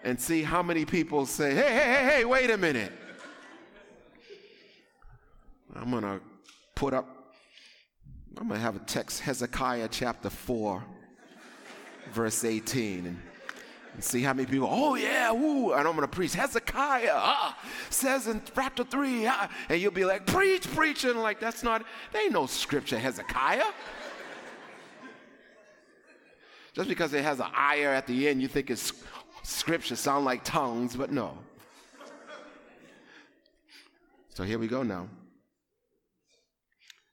and 0.04 0.20
see 0.20 0.44
how 0.44 0.62
many 0.62 0.86
people 0.86 1.26
say, 1.26 1.54
hey, 1.54 1.74
hey, 1.74 1.94
hey, 1.94 2.12
hey, 2.12 2.26
wait 2.26 2.50
a 2.50 2.58
minute. 2.58 2.92
I'm 5.76 5.92
going 5.92 6.04
to 6.04 6.20
put 6.76 6.94
up, 6.94 7.36
I'm 8.38 8.48
going 8.48 8.60
to 8.60 8.64
have 8.64 8.76
a 8.76 8.80
text, 8.80 9.22
Hezekiah 9.22 9.88
chapter 9.90 10.30
4, 10.30 10.84
verse 12.12 12.44
18. 12.44 13.20
And 13.94 14.04
see 14.04 14.22
how 14.22 14.34
many 14.34 14.50
people, 14.50 14.70
oh 14.72 14.96
yeah, 14.96 15.32
woo, 15.32 15.74
and 15.74 15.88
I'm 15.88 15.96
gonna 15.96 16.08
preach 16.08 16.34
Hezekiah 16.34 17.12
ah, 17.14 17.58
says 17.90 18.28
in 18.28 18.42
chapter 18.56 18.86
three, 18.86 19.28
ah, 19.28 19.50
and 19.68 19.82
you'll 19.82 19.92
be 19.92 20.06
like, 20.06 20.26
preach, 20.26 20.70
preach, 20.74 21.04
and 21.04 21.22
like 21.22 21.40
that's 21.40 21.62
not, 21.62 21.84
there 22.14 22.24
ain't 22.24 22.32
no 22.32 22.46
scripture 22.46 22.98
Hezekiah. 22.98 23.66
Just 26.74 26.88
because 26.88 27.14
it 27.14 27.24
has 27.24 27.42
an 27.42 27.48
ire 27.54 27.90
at 27.90 28.08
the 28.08 28.30
end, 28.30 28.42
you 28.42 28.48
think 28.48 28.70
it's 28.70 28.94
scripture 29.44 29.98
sound 29.98 30.24
like 30.24 30.44
tongues, 30.46 30.96
but 30.96 31.12
no. 31.12 31.38
So 34.30 34.44
here 34.46 34.58
we 34.58 34.68
go 34.68 34.84
now. 34.84 35.10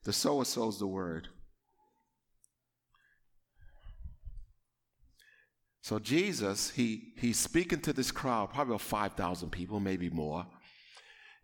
The 0.05 0.13
sower 0.13 0.45
sows 0.45 0.79
the 0.79 0.87
word. 0.87 1.29
So 5.89 5.99
Jesus, 5.99 6.69
he, 6.69 7.15
he's 7.17 7.39
speaking 7.39 7.81
to 7.81 7.95
this 7.95 8.11
crowd, 8.11 8.53
probably 8.53 8.75
about 8.75 8.83
5,000 8.83 9.49
people, 9.49 9.81
maybe 9.81 10.11
more. 10.11 10.47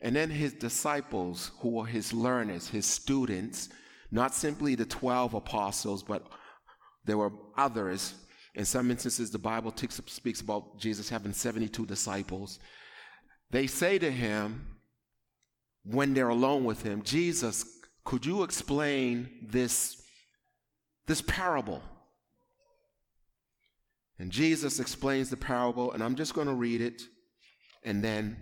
And 0.03 0.15
then 0.15 0.29
his 0.29 0.53
disciples, 0.53 1.53
who 1.61 1.79
are 1.79 1.87
his 1.87 2.13
learners, 2.13 2.69
his 2.69 2.85
students, 2.85 3.71
not 4.11 4.35
simply 4.35 4.75
the 4.75 4.85
12 4.85 5.33
apostles, 5.33 6.03
but 6.03 6.27
there 7.07 7.17
were 7.17 7.33
others. 7.57 8.17
In 8.55 8.67
some 8.67 8.91
instances, 8.91 9.31
the 9.31 9.39
Bible 9.39 9.73
speaks 9.89 10.43
about 10.43 10.79
Jesus 10.79 11.09
having 11.09 11.33
72 11.33 11.87
disciples. 11.87 12.59
They 13.51 13.67
say 13.67 13.99
to 13.99 14.11
him, 14.11 14.67
when 15.85 16.13
they're 16.13 16.29
alone 16.29 16.65
with 16.65 16.83
him, 16.83 17.01
Jesus, 17.01 17.65
could 18.05 18.27
you 18.27 18.43
explain 18.43 19.31
this, 19.41 20.03
this 21.07 21.23
parable? 21.23 21.81
And 24.18 24.31
Jesus 24.31 24.79
explains 24.79 25.31
the 25.31 25.37
parable, 25.37 25.92
and 25.92 26.03
I'm 26.03 26.14
just 26.14 26.35
going 26.35 26.46
to 26.46 26.55
read 26.55 26.81
it, 26.81 27.03
and 27.85 28.03
then 28.03 28.37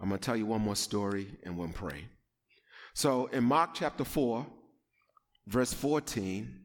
I'm 0.00 0.08
going 0.08 0.18
to 0.18 0.24
tell 0.24 0.36
you 0.36 0.46
one 0.46 0.60
more 0.60 0.76
story 0.76 1.26
and 1.42 1.56
we'll 1.56 1.68
pray. 1.68 2.04
So 2.94 3.26
in 3.26 3.44
Mark 3.44 3.70
chapter 3.74 4.04
4, 4.04 4.46
verse 5.46 5.72
14, 5.72 6.60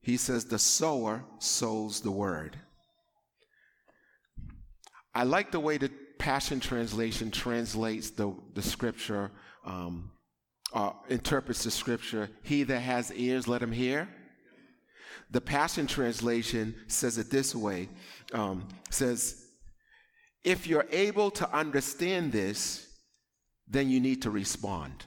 he 0.00 0.16
says, 0.16 0.44
The 0.44 0.58
sower 0.58 1.24
sows 1.38 2.00
the 2.00 2.10
word. 2.10 2.56
I 5.14 5.24
like 5.24 5.50
the 5.50 5.60
way 5.60 5.78
the 5.78 5.90
Passion 6.18 6.60
Translation 6.60 7.30
translates 7.30 8.10
the, 8.10 8.34
the 8.54 8.62
scripture, 8.62 9.30
um, 9.64 10.10
uh, 10.72 10.92
interprets 11.08 11.64
the 11.64 11.70
scripture. 11.70 12.30
He 12.42 12.62
that 12.64 12.80
has 12.80 13.12
ears, 13.12 13.48
let 13.48 13.62
him 13.62 13.72
hear. 13.72 14.08
The 15.30 15.40
Passion 15.40 15.86
Translation 15.86 16.74
says 16.86 17.18
it 17.18 17.30
this 17.30 17.54
way 17.54 17.88
um, 18.32 18.66
says, 18.90 19.44
if 20.44 20.66
you're 20.66 20.86
able 20.90 21.30
to 21.32 21.50
understand 21.54 22.32
this, 22.32 22.86
then 23.66 23.90
you 23.90 24.00
need 24.00 24.22
to 24.22 24.30
respond. 24.30 25.04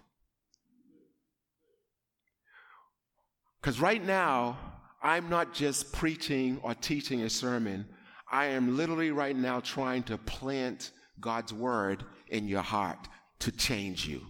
Because 3.60 3.80
right 3.80 4.04
now, 4.04 4.58
I'm 5.02 5.30
not 5.30 5.54
just 5.54 5.92
preaching 5.92 6.60
or 6.62 6.76
teaching 6.76 7.22
a 7.22 7.30
sermon. 7.30 7.88
I 8.32 8.46
am 8.46 8.78
literally 8.78 9.12
right 9.12 9.36
now 9.36 9.60
trying 9.60 10.04
to 10.04 10.18
plant 10.18 10.92
God's 11.20 11.54
word 11.54 12.04
in 12.28 12.48
your 12.48 12.62
heart 12.62 13.08
to 13.40 13.52
change 13.52 14.08
you. 14.08 14.22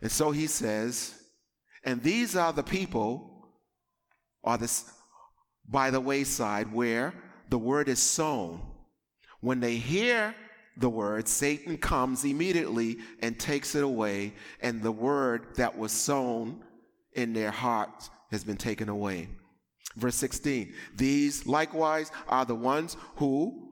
And 0.00 0.10
so 0.10 0.30
he 0.30 0.46
says, 0.46 1.21
and 1.84 2.02
these 2.02 2.36
are 2.36 2.52
the 2.52 2.62
people 2.62 3.50
are 4.44 4.58
this 4.58 4.90
by 5.68 5.90
the 5.90 6.00
wayside 6.00 6.72
where 6.72 7.14
the 7.48 7.58
word 7.58 7.88
is 7.88 8.00
sown. 8.00 8.60
When 9.40 9.60
they 9.60 9.76
hear 9.76 10.34
the 10.76 10.88
word, 10.88 11.28
Satan 11.28 11.76
comes 11.76 12.24
immediately 12.24 12.98
and 13.20 13.38
takes 13.38 13.74
it 13.74 13.84
away, 13.84 14.34
and 14.60 14.82
the 14.82 14.92
word 14.92 15.54
that 15.56 15.76
was 15.76 15.92
sown 15.92 16.62
in 17.14 17.32
their 17.32 17.50
hearts 17.50 18.10
has 18.30 18.44
been 18.44 18.56
taken 18.56 18.88
away. 18.88 19.28
Verse 19.96 20.14
16, 20.16 20.72
these 20.96 21.46
likewise 21.46 22.10
are 22.26 22.44
the 22.44 22.54
ones 22.54 22.96
who 23.16 23.68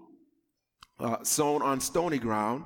uh, 0.99 1.23
sown 1.23 1.63
on 1.63 1.81
stony 1.81 2.19
ground, 2.19 2.65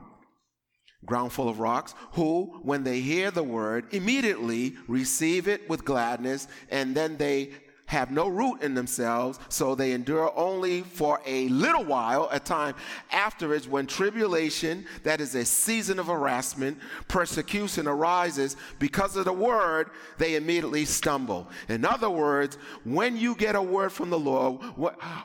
ground 1.06 1.32
full 1.32 1.48
of 1.48 1.60
rocks, 1.60 1.94
who, 2.12 2.60
when 2.62 2.84
they 2.84 3.00
hear 3.00 3.30
the 3.30 3.42
word, 3.42 3.86
immediately 3.92 4.74
receive 4.88 5.48
it 5.48 5.68
with 5.68 5.84
gladness, 5.84 6.48
and 6.70 6.94
then 6.94 7.16
they 7.16 7.50
have 7.86 8.10
no 8.10 8.28
root 8.28 8.62
in 8.62 8.74
themselves, 8.74 9.38
so 9.48 9.74
they 9.74 9.92
endure 9.92 10.32
only 10.36 10.80
for 10.82 11.20
a 11.26 11.48
little 11.48 11.84
while, 11.84 12.28
a 12.32 12.40
time 12.40 12.74
afterwards, 13.12 13.68
when 13.68 13.86
tribulation, 13.86 14.86
that 15.02 15.20
is 15.20 15.34
a 15.34 15.44
season 15.44 15.98
of 15.98 16.06
harassment, 16.06 16.78
persecution 17.08 17.86
arises 17.86 18.56
because 18.78 19.16
of 19.16 19.26
the 19.26 19.32
word, 19.32 19.90
they 20.18 20.34
immediately 20.36 20.84
stumble. 20.84 21.46
In 21.68 21.84
other 21.84 22.10
words, 22.10 22.56
when 22.84 23.16
you 23.16 23.34
get 23.34 23.54
a 23.54 23.62
word 23.62 23.92
from 23.92 24.10
the 24.10 24.18
Lord, 24.18 24.60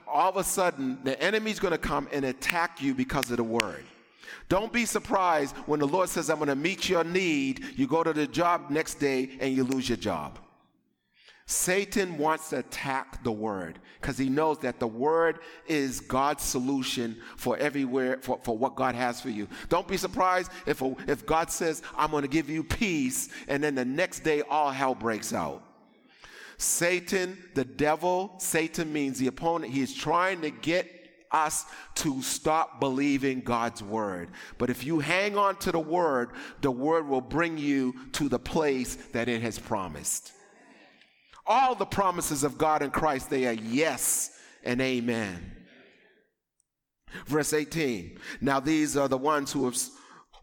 all 0.08 0.30
of 0.30 0.38
a 0.38 0.44
sudden 0.44 1.00
the 1.04 1.20
enemy's 1.22 1.60
going 1.60 1.72
to 1.72 1.78
come 1.78 2.08
and 2.12 2.26
attack 2.26 2.82
you 2.82 2.94
because 2.94 3.32
of 3.32 3.38
the 3.38 3.44
word. 3.44 3.86
Don't 4.50 4.74
be 4.74 4.86
surprised 4.86 5.56
when 5.68 5.80
the 5.80 5.88
Lord 5.88 6.10
says, 6.10 6.30
I'm 6.30 6.38
going 6.38 6.50
to 6.50 6.56
meet 6.56 6.90
your 6.90 7.04
need. 7.04 7.64
You 7.76 7.88
go 7.88 8.04
to 8.04 8.14
the 8.14 8.28
job 8.28 8.70
next 8.72 8.96
day 8.96 9.30
and 9.40 9.56
you 9.56 9.64
lose 9.64 9.88
your 9.88 9.98
job. 9.98 10.40
Satan 11.46 12.18
wants 12.20 12.50
to 12.50 12.60
attack 12.60 13.24
the 13.24 13.32
word 13.32 13.80
because 14.00 14.20
he 14.20 14.30
knows 14.30 14.60
that 14.60 14.80
the 14.80 14.88
word 14.88 15.40
is 15.68 16.00
God's 16.00 16.44
solution 16.44 17.18
for 17.38 17.58
everywhere, 17.58 18.20
for, 18.22 18.40
for 18.44 18.56
what 18.56 18.76
God 18.76 18.94
has 18.94 19.20
for 19.20 19.30
you. 19.30 19.48
Don't 19.68 19.88
be 19.88 19.98
surprised 19.98 20.52
if, 20.68 20.84
if 21.08 21.26
God 21.26 21.50
says, 21.50 21.82
I'm 21.98 22.12
going 22.12 22.22
to 22.22 22.28
give 22.28 22.52
you 22.52 22.64
peace, 22.64 23.30
and 23.48 23.64
then 23.64 23.74
the 23.74 23.86
next 23.86 24.20
day 24.20 24.44
all 24.44 24.70
hell 24.70 24.94
breaks 24.94 25.34
out. 25.34 25.64
Satan, 26.60 27.38
the 27.56 27.66
devil, 27.66 28.36
Satan 28.38 28.94
means 28.94 29.18
the 29.18 29.28
opponent, 29.28 29.74
he 29.74 29.82
is 29.82 29.94
trying 29.94 30.42
to 30.42 30.52
get 30.52 30.99
us 31.32 31.66
to 31.96 32.22
stop 32.22 32.80
believing 32.80 33.42
God's 33.42 33.84
word. 33.84 34.30
But 34.58 34.70
if 34.70 34.84
you 34.84 35.00
hang 35.00 35.38
on 35.38 35.58
to 35.58 35.72
the 35.72 35.80
word, 35.80 36.32
the 36.62 36.72
word 36.72 37.08
will 37.08 37.22
bring 37.22 37.58
you 37.58 37.94
to 38.14 38.30
the 38.30 38.40
place 38.40 38.96
that 39.14 39.30
it 39.30 39.42
has 39.42 39.60
promised. 39.60 40.32
All 41.46 41.76
the 41.76 41.86
promises 41.86 42.44
of 42.44 42.58
God 42.58 42.82
in 42.82 42.92
Christ, 42.92 43.30
they 43.30 43.48
are 43.48 43.54
yes 43.54 44.32
and 44.64 44.82
amen. 44.82 45.56
Verse 47.26 47.54
18. 47.54 48.20
Now 48.42 48.60
these 48.60 48.96
are 48.96 49.08
the 49.08 49.18
ones 49.18 49.52
who 49.52 49.66
have 49.66 49.78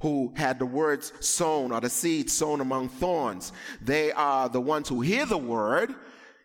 who 0.01 0.33
had 0.37 0.59
the 0.59 0.67
words 0.67 1.13
sown 1.21 1.73
or 1.73 1.81
the 1.81 1.89
seed 1.89 2.31
sown 2.31 2.61
among 2.61 2.89
thorns. 2.89 3.53
They 3.81 4.13
are 4.13 4.49
the 4.49 4.61
ones 4.61 4.89
who 4.89 5.01
hear 5.01 5.25
the 5.25 5.39
word 5.39 5.95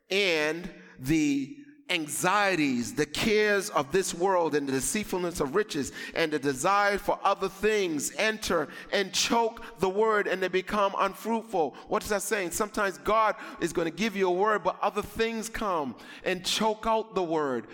and 0.09 0.69
the 0.99 1.57
anxieties, 1.91 2.93
the 2.93 3.05
cares 3.05 3.69
of 3.69 3.91
this 3.91 4.13
world, 4.13 4.55
and 4.55 4.67
the 4.67 4.71
deceitfulness 4.71 5.39
of 5.39 5.55
riches, 5.55 5.91
and 6.15 6.31
the 6.31 6.39
desire 6.39 6.97
for 6.97 7.19
other 7.23 7.49
things 7.49 8.13
enter 8.17 8.69
and 8.91 9.13
choke 9.13 9.63
the 9.79 9.89
word, 9.89 10.27
and 10.27 10.41
they 10.41 10.47
become 10.47 10.95
unfruitful. 10.97 11.75
What 11.87 12.03
is 12.03 12.09
that 12.09 12.21
saying? 12.21 12.51
Sometimes 12.51 12.97
God 12.99 13.35
is 13.59 13.73
going 13.73 13.85
to 13.85 13.95
give 13.95 14.15
you 14.15 14.27
a 14.27 14.31
word, 14.31 14.63
but 14.63 14.77
other 14.81 15.01
things 15.01 15.49
come 15.49 15.95
and 16.23 16.45
choke 16.45 16.85
out 16.87 17.13
the 17.13 17.23
word. 17.23 17.67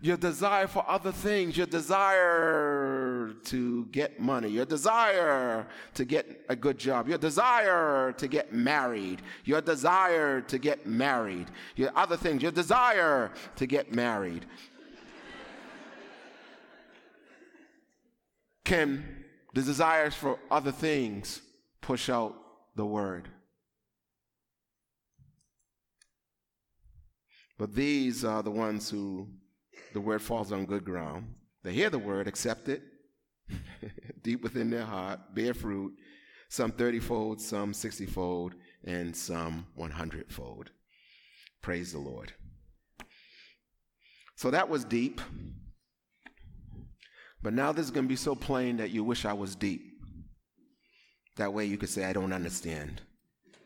Your 0.00 0.16
desire 0.16 0.66
for 0.66 0.84
other 0.88 1.12
things, 1.12 1.56
your 1.56 1.66
desire 1.66 3.34
to 3.44 3.86
get 3.86 4.20
money, 4.20 4.48
your 4.48 4.64
desire 4.64 5.66
to 5.94 6.04
get 6.04 6.44
a 6.48 6.56
good 6.56 6.78
job, 6.78 7.08
your 7.08 7.18
desire 7.18 8.12
to 8.12 8.28
get 8.28 8.52
married, 8.52 9.20
your 9.44 9.60
desire 9.60 10.40
to 10.42 10.58
get 10.58 10.86
married, 10.86 11.46
your 11.76 11.90
other 11.96 12.16
things, 12.16 12.42
your 12.42 12.52
desire 12.52 13.32
to 13.56 13.63
get 13.66 13.94
married. 13.94 14.46
Can 18.64 19.24
the 19.54 19.62
desires 19.62 20.14
for 20.14 20.38
other 20.50 20.72
things 20.72 21.42
push 21.80 22.08
out 22.08 22.34
the 22.76 22.86
word? 22.86 23.28
But 27.58 27.74
these 27.74 28.24
are 28.24 28.42
the 28.42 28.50
ones 28.50 28.90
who 28.90 29.28
the 29.92 30.00
word 30.00 30.22
falls 30.22 30.50
on 30.50 30.66
good 30.66 30.84
ground. 30.84 31.34
They 31.62 31.72
hear 31.72 31.90
the 31.90 31.98
word, 31.98 32.26
accept 32.26 32.68
it 32.68 32.82
deep 34.22 34.42
within 34.42 34.70
their 34.70 34.84
heart, 34.84 35.20
bear 35.34 35.54
fruit, 35.54 35.94
some 36.48 36.72
30 36.72 37.00
fold, 37.00 37.40
some 37.40 37.72
60 37.72 38.06
fold, 38.06 38.54
and 38.84 39.14
some 39.14 39.66
100 39.74 40.30
fold. 40.30 40.70
Praise 41.62 41.92
the 41.92 41.98
Lord. 41.98 42.32
So 44.36 44.50
that 44.50 44.68
was 44.68 44.84
deep. 44.84 45.20
But 47.42 47.52
now 47.52 47.72
this 47.72 47.84
is 47.84 47.90
going 47.90 48.06
to 48.06 48.08
be 48.08 48.16
so 48.16 48.34
plain 48.34 48.78
that 48.78 48.90
you 48.90 49.04
wish 49.04 49.24
I 49.24 49.32
was 49.32 49.54
deep. 49.54 49.82
That 51.36 51.52
way 51.52 51.66
you 51.66 51.76
could 51.76 51.88
say, 51.88 52.04
I 52.04 52.12
don't 52.12 52.32
understand. 52.32 53.02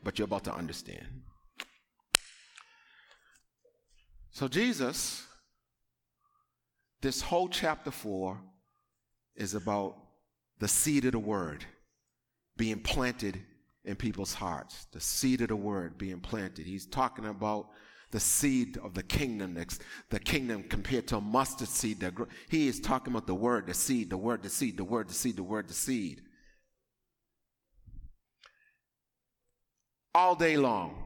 But 0.02 0.18
you're 0.18 0.26
about 0.26 0.44
to 0.44 0.54
understand. 0.54 1.06
So, 4.30 4.48
Jesus, 4.48 5.26
this 7.02 7.20
whole 7.20 7.48
chapter 7.48 7.90
4 7.90 8.38
is 9.36 9.54
about 9.54 9.96
the 10.58 10.68
seed 10.68 11.04
of 11.04 11.12
the 11.12 11.18
word 11.18 11.64
being 12.56 12.80
planted 12.80 13.40
in 13.84 13.96
people's 13.96 14.34
hearts. 14.34 14.86
The 14.92 15.00
seed 15.00 15.40
of 15.40 15.48
the 15.48 15.56
word 15.56 15.98
being 15.98 16.20
planted. 16.20 16.66
He's 16.66 16.86
talking 16.86 17.26
about 17.26 17.68
the 18.10 18.20
seed 18.20 18.78
of 18.78 18.94
the 18.94 19.02
kingdom, 19.02 19.62
the 20.08 20.18
kingdom 20.18 20.62
compared 20.62 21.06
to 21.08 21.16
a 21.18 21.20
mustard 21.20 21.68
seed. 21.68 22.00
That 22.00 22.14
he 22.48 22.68
is 22.68 22.80
talking 22.80 23.12
about 23.12 23.26
the 23.26 23.34
word, 23.34 23.66
the 23.66 23.74
seed, 23.74 24.10
the 24.10 24.16
word, 24.16 24.42
the 24.42 24.48
seed, 24.48 24.76
the 24.76 24.84
word, 24.84 25.08
the 25.08 25.14
seed, 25.14 25.36
the 25.36 25.42
word, 25.42 25.68
the 25.68 25.74
seed. 25.74 26.22
All 30.14 30.34
day 30.34 30.56
long. 30.56 31.04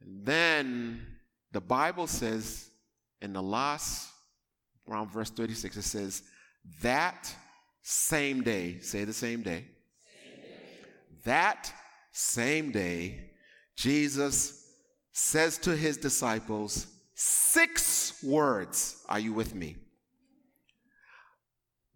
And 0.00 0.24
then 0.24 1.06
the 1.52 1.60
Bible 1.60 2.06
says 2.06 2.70
in 3.20 3.32
the 3.32 3.42
last, 3.42 4.10
around 4.88 5.10
verse 5.10 5.30
36, 5.30 5.76
it 5.76 5.82
says, 5.82 6.22
that 6.80 7.32
same 7.82 8.42
day, 8.42 8.78
say 8.80 9.04
the 9.04 9.12
same 9.12 9.42
day, 9.42 9.64
same 10.04 10.42
day. 10.42 10.58
that 11.24 11.72
same 12.12 12.70
day, 12.70 13.31
Jesus 13.76 14.66
says 15.12 15.58
to 15.58 15.76
his 15.76 15.96
disciples 15.96 16.86
six 17.14 18.22
words. 18.22 19.02
Are 19.08 19.18
you 19.18 19.32
with 19.32 19.54
me? 19.54 19.76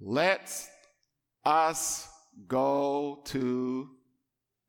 Let 0.00 0.52
us 1.44 2.08
go 2.46 3.22
to 3.26 3.90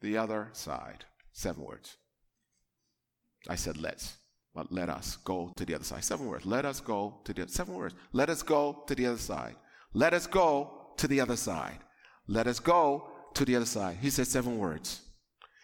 the 0.01 0.17
other 0.17 0.49
side. 0.53 1.05
Seven 1.33 1.63
words. 1.63 1.97
I 3.49 3.55
said 3.55 3.77
let's, 3.77 4.17
but 4.53 4.71
let 4.71 4.89
us 4.89 5.17
go 5.17 5.51
to 5.55 5.65
the 5.65 5.75
other 5.75 5.83
side. 5.83 6.03
Seven 6.03 6.27
words. 6.27 6.45
Let 6.45 6.65
us 6.65 6.79
go 6.79 7.19
to 7.25 7.33
the 7.33 7.47
seven 7.47 7.75
words. 7.75 7.95
Let 8.13 8.29
us 8.29 8.41
go 8.41 8.83
to 8.87 8.95
the 8.95 9.05
other 9.05 9.17
side. 9.17 9.55
Let 9.93 10.13
us 10.13 10.27
go 10.27 10.93
to 10.97 11.07
the 11.07 11.19
other 11.19 11.35
side. 11.35 11.79
Let 12.27 12.47
us 12.47 12.59
go 12.59 13.09
to 13.33 13.45
the 13.45 13.55
other 13.55 13.65
side. 13.65 13.97
He 14.01 14.09
said 14.09 14.27
seven 14.27 14.57
words. 14.57 15.01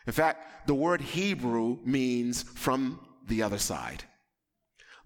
In 0.05 0.13
fact, 0.13 0.67
the 0.67 0.73
word 0.73 1.01
Hebrew 1.01 1.77
means 1.83 2.43
from 2.43 2.99
the 3.27 3.41
other 3.41 3.57
side. 3.57 4.03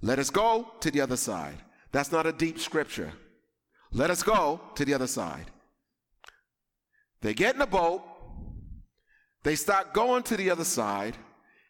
Let 0.02 0.20
us 0.20 0.30
go 0.30 0.68
to 0.82 0.92
the 0.92 1.02
other 1.02 1.18
side. 1.18 1.58
That's 1.92 2.12
not 2.12 2.26
a 2.26 2.32
deep 2.32 2.60
scripture. 2.60 3.12
Let 3.92 4.10
us 4.10 4.24
go 4.24 4.62
to 4.76 4.86
the 4.86 4.94
other 4.94 5.08
side. 5.08 5.52
They 7.22 7.34
get 7.34 7.56
in 7.56 7.62
a 7.62 7.68
boat. 7.68 8.04
They 9.44 9.56
start 9.56 9.94
going 9.94 10.24
to 10.24 10.38
the 10.38 10.50
other 10.50 10.64
side. 10.64 11.18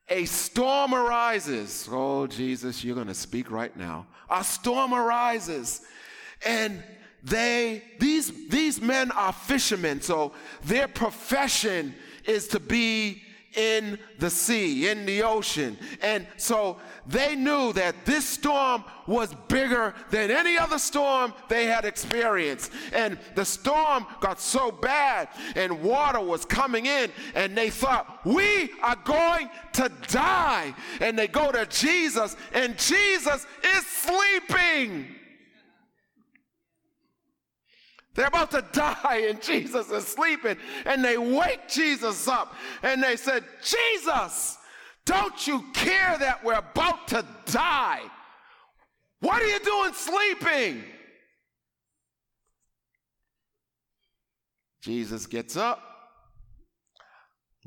A 0.10 0.26
storm 0.26 0.94
arises. 0.94 1.88
Oh, 1.92 2.28
Jesus, 2.28 2.84
you're 2.84 2.96
going 2.96 3.08
to 3.08 3.14
speak 3.14 3.52
right 3.52 3.76
now. 3.78 4.08
A 4.30 4.44
storm 4.44 4.94
arises. 4.94 5.82
And 6.46 6.84
they, 7.24 7.84
these, 8.00 8.50
these 8.50 8.82
men 8.82 9.12
are 9.12 9.34
fishermen. 9.34 10.02
So 10.02 10.34
their 10.64 10.88
profession 10.88 11.94
is 12.28 12.48
to 12.50 12.60
be 12.60 13.24
in 13.58 13.98
the 14.20 14.30
sea, 14.30 14.88
in 14.88 15.06
the 15.06 15.24
ocean. 15.24 15.78
And 16.02 16.28
so 16.38 16.78
they 17.08 17.36
knew 17.36 17.74
that 17.74 18.06
this 18.06 18.26
storm 18.26 18.84
was 19.08 19.34
bigger 19.48 19.96
than 20.12 20.30
any 20.30 20.58
other 20.58 20.78
storm 20.78 21.34
they 21.50 21.66
had 21.66 21.84
experienced. 21.84 22.72
And 22.94 23.18
the 23.36 23.44
storm 23.44 24.06
got 24.22 24.40
so 24.40 24.72
bad 24.72 25.30
and 25.56 25.82
water 25.82 26.20
was 26.20 26.46
coming 26.46 26.86
in, 26.86 27.12
and 27.34 27.58
they 27.58 27.72
thought, 27.72 28.20
We 28.26 28.72
are 28.84 28.98
going 29.04 29.50
to 29.74 29.92
die. 30.08 30.76
And 31.02 31.18
they 31.18 31.28
go 31.28 31.52
to 31.52 31.66
Jesus, 31.66 32.36
and 32.54 32.78
Jesus 32.78 33.48
is 33.64 33.86
sleeping. 33.88 35.17
They're 38.18 38.28
about 38.28 38.52
to 38.52 38.66
die 38.74 39.28
and 39.30 39.42
Jesus 39.42 39.90
is 39.90 40.06
sleeping. 40.06 40.58
And 40.86 41.06
they 41.06 41.18
wake 41.18 41.70
Jesus 41.70 42.28
up 42.28 42.54
and 42.84 43.02
they 43.02 43.16
said, 43.16 43.46
Jesus, 43.64 44.58
don't 45.06 45.48
you 45.48 45.64
care 45.74 46.18
that 46.18 46.44
we're 46.44 46.56
about 46.56 47.08
to 47.10 47.24
die? 47.46 48.02
What 49.22 49.42
are 49.42 49.48
you 49.48 49.60
doing 49.60 49.94
sleeping? 49.94 50.84
Jesus 54.82 55.26
gets 55.26 55.58
up, 55.58 55.82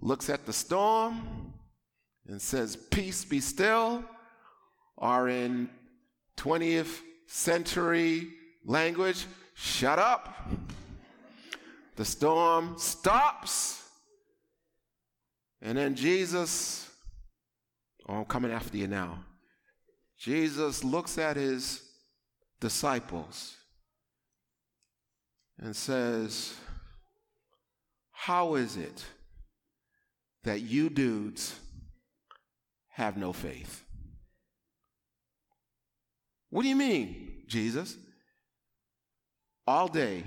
looks 0.00 0.30
at 0.30 0.46
the 0.46 0.52
storm, 0.52 1.52
and 2.26 2.40
says, 2.40 2.76
Peace 2.76 3.24
be 3.24 3.40
still, 3.40 4.02
Are 4.96 5.28
in 5.28 5.68
20th 6.38 7.00
century 7.26 8.28
language, 8.64 9.26
Shut 9.62 9.98
up. 9.98 10.48
The 11.96 12.04
storm 12.04 12.76
stops. 12.78 13.82
And 15.60 15.76
then 15.76 15.94
Jesus, 15.94 16.88
oh, 18.08 18.14
I'm 18.14 18.24
coming 18.24 18.52
after 18.52 18.78
you 18.78 18.86
now. 18.86 19.22
Jesus 20.18 20.82
looks 20.82 21.18
at 21.18 21.36
his 21.36 21.82
disciples 22.58 23.54
and 25.58 25.76
says, 25.76 26.54
How 28.12 28.54
is 28.54 28.78
it 28.78 29.04
that 30.44 30.62
you 30.62 30.88
dudes 30.88 31.54
have 32.88 33.18
no 33.18 33.34
faith? 33.34 33.84
What 36.48 36.62
do 36.62 36.68
you 36.68 36.76
mean, 36.76 37.44
Jesus? 37.46 37.98
All 39.70 39.86
day, 39.86 40.24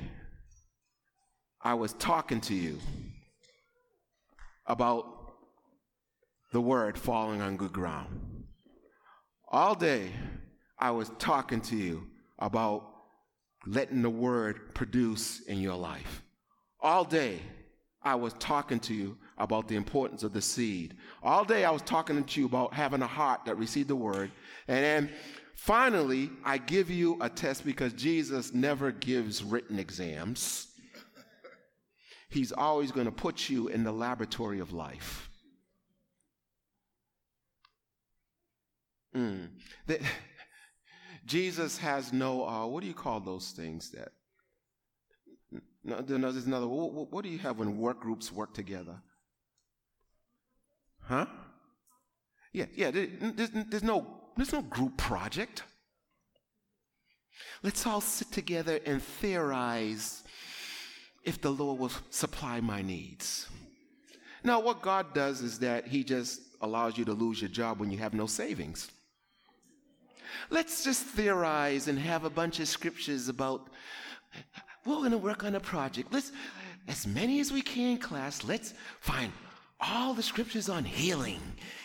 I 1.62 1.74
was 1.74 1.92
talking 1.96 2.40
to 2.42 2.54
you 2.54 2.80
about 4.66 5.06
the 6.54 6.62
word 6.62 6.98
falling 6.98 7.42
on 7.42 7.58
good 7.58 7.74
ground. 7.74 8.46
All 9.50 9.76
day, 9.76 10.14
I 10.80 10.92
was 10.92 11.12
talking 11.20 11.60
to 11.60 11.76
you 11.76 12.08
about 12.40 12.90
letting 13.68 14.02
the 14.02 14.10
word 14.10 14.74
produce 14.76 15.42
in 15.42 15.60
your 15.60 15.76
life. 15.76 16.24
All 16.80 17.04
day, 17.04 17.40
I 18.02 18.16
was 18.16 18.32
talking 18.40 18.80
to 18.80 18.94
you 18.94 19.18
about 19.38 19.68
the 19.68 19.76
importance 19.76 20.24
of 20.24 20.32
the 20.32 20.42
seed. 20.42 20.96
All 21.22 21.44
day, 21.44 21.66
I 21.66 21.72
was 21.72 21.82
talking 21.82 22.24
to 22.24 22.40
you 22.40 22.46
about 22.46 22.74
having 22.74 23.02
a 23.02 23.08
heart 23.08 23.42
that 23.44 23.58
received 23.58 23.90
the 23.90 23.96
word. 23.98 24.32
And 24.70 24.86
then 24.86 25.10
finally, 25.56 26.30
I 26.44 26.58
give 26.58 26.90
you 26.90 27.18
a 27.22 27.30
test 27.30 27.66
because 27.66 27.94
Jesus 27.94 28.54
never 28.54 28.92
gives 28.92 29.44
written 29.44 29.80
exams. 29.80 30.68
He's 32.30 32.52
always 32.52 32.92
going 32.92 33.06
to 33.06 33.12
put 33.12 33.50
you 33.50 33.68
in 33.68 33.84
the 33.84 33.92
laboratory 33.92 34.60
of 34.60 34.74
life. 34.74 35.30
Mm. 39.16 39.50
The, 39.86 40.00
Jesus 41.26 41.78
has 41.78 42.12
no, 42.12 42.46
uh, 42.48 42.66
what 42.66 42.82
do 42.82 42.88
you 42.88 42.94
call 42.94 43.20
those 43.20 43.52
things 43.52 43.92
that? 43.92 44.10
No, 45.84 46.02
there's 46.02 46.46
another, 46.46 46.68
what, 46.68 47.12
what 47.12 47.24
do 47.24 47.30
you 47.30 47.40
have 47.40 47.60
when 47.60 47.78
work 47.78 48.00
groups 48.00 48.32
work 48.32 48.54
together? 48.54 49.02
Huh? 51.02 51.26
Yeah, 52.54 52.66
yeah, 52.74 52.92
there's, 52.92 53.50
there's, 53.70 53.84
no, 53.84 54.08
there's 54.36 54.54
no 54.54 54.62
group 54.62 54.98
project. 54.98 55.64
Let's 57.62 57.86
all 57.86 58.02
sit 58.02 58.32
together 58.32 58.80
and 58.86 59.02
theorize 59.02 60.24
if 61.24 61.40
the 61.42 61.52
Lord 61.52 61.80
will 61.80 61.92
supply 62.10 62.60
my 62.60 62.82
needs. 62.82 63.48
Now, 64.44 64.60
what 64.60 64.82
God 64.82 65.14
does 65.14 65.42
is 65.42 65.60
that 65.60 65.88
He 65.88 66.04
just 66.04 66.42
allows 66.62 66.98
you 66.98 67.06
to 67.06 67.14
lose 67.14 67.42
your 67.42 67.50
job 67.50 67.80
when 67.80 67.92
you 67.92 67.98
have 68.00 68.14
no 68.14 68.26
savings. 68.26 68.90
Let's 70.50 70.84
just 70.84 71.04
theorize 71.04 71.88
and 71.88 71.98
have 72.00 72.26
a 72.26 72.30
bunch 72.30 72.60
of 72.60 72.68
scriptures 72.68 73.30
about 73.30 73.70
we're 74.86 74.96
going 74.96 75.12
to 75.12 75.18
work 75.18 75.44
on 75.44 75.56
a 75.56 75.60
project. 75.60 76.12
Let's, 76.12 76.32
as 76.88 77.08
many 77.08 77.40
as 77.40 77.52
we 77.52 77.62
can, 77.62 77.98
class, 77.98 78.44
let's 78.44 78.74
find 79.00 79.32
all 79.80 80.14
the 80.14 80.24
scriptures 80.24 80.70
on 80.70 80.84
healing 80.84 81.42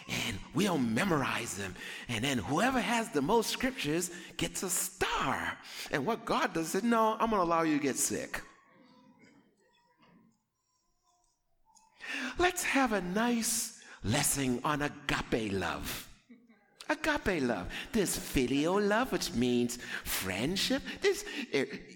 and 0.09 0.39
we'll 0.55 0.79
memorize 0.79 1.57
them. 1.57 1.75
And 2.09 2.25
then 2.25 2.39
whoever 2.39 2.81
has 2.81 3.11
the 3.11 3.23
most 3.23 3.51
scriptures 3.51 4.11
gets 4.37 4.63
a 4.63 4.71
star. 4.71 5.59
And 5.91 6.07
what 6.07 6.25
God 6.25 6.55
does 6.55 6.75
is, 6.75 6.83
no, 6.83 7.13
I'm 7.15 7.31
going 7.31 7.41
to 7.41 7.43
allow 7.43 7.63
you 7.63 7.77
to 7.77 7.83
get 7.83 7.97
sick. 7.97 8.41
Let's 12.39 12.63
have 12.63 12.93
a 12.93 13.01
nice 13.01 13.81
lesson 14.03 14.61
on 14.65 14.83
agape 14.83 15.53
love. 15.53 16.09
Agape 16.89 17.43
love. 17.43 17.67
There's 17.93 18.17
filial 18.17 18.81
love, 18.81 19.13
which 19.13 19.35
means 19.35 19.79
friendship. 20.05 20.83
There's 21.03 21.25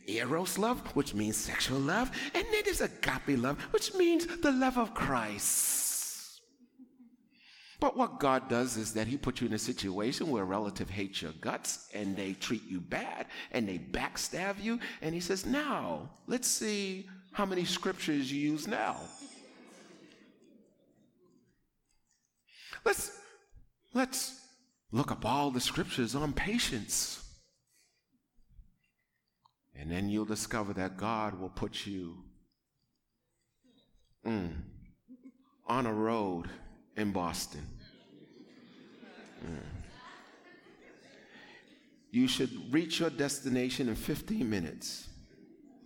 eros 0.06 0.58
love, 0.58 0.80
which 0.94 1.14
means 1.14 1.38
sexual 1.38 1.78
love. 1.78 2.10
And 2.34 2.44
then 2.52 2.62
there's 2.64 2.82
agape 2.82 3.38
love, 3.38 3.58
which 3.70 3.94
means 3.94 4.26
the 4.26 4.52
love 4.52 4.76
of 4.76 4.92
Christ. 4.92 5.81
But 7.82 7.96
what 7.96 8.20
God 8.20 8.48
does 8.48 8.76
is 8.76 8.94
that 8.94 9.08
He 9.08 9.16
puts 9.16 9.40
you 9.40 9.48
in 9.48 9.54
a 9.54 9.58
situation 9.58 10.30
where 10.30 10.44
a 10.44 10.46
relative 10.46 10.88
hates 10.88 11.20
your 11.20 11.32
guts 11.40 11.88
and 11.92 12.16
they 12.16 12.34
treat 12.34 12.62
you 12.68 12.80
bad 12.80 13.26
and 13.50 13.68
they 13.68 13.78
backstab 13.78 14.62
you. 14.62 14.78
And 15.00 15.12
He 15.12 15.20
says, 15.20 15.44
Now, 15.44 16.08
let's 16.28 16.46
see 16.46 17.08
how 17.32 17.44
many 17.44 17.64
scriptures 17.64 18.32
you 18.32 18.52
use 18.52 18.68
now. 18.68 18.98
Let's, 22.84 23.18
let's 23.92 24.38
Look 24.92 25.10
up 25.10 25.26
all 25.26 25.50
the 25.50 25.60
scriptures 25.60 26.14
on 26.14 26.32
patience. 26.34 27.24
And 29.74 29.90
then 29.90 30.08
you'll 30.08 30.24
discover 30.24 30.72
that 30.74 30.96
God 30.96 31.40
will 31.40 31.48
put 31.48 31.84
you 31.84 32.18
mm, 34.24 34.52
on 35.66 35.86
a 35.86 35.92
road 35.92 36.48
in 36.96 37.12
Boston. 37.12 37.66
Mm. 39.44 39.56
You 42.10 42.28
should 42.28 42.72
reach 42.72 43.00
your 43.00 43.10
destination 43.10 43.88
in 43.88 43.94
15 43.94 44.48
minutes. 44.48 45.08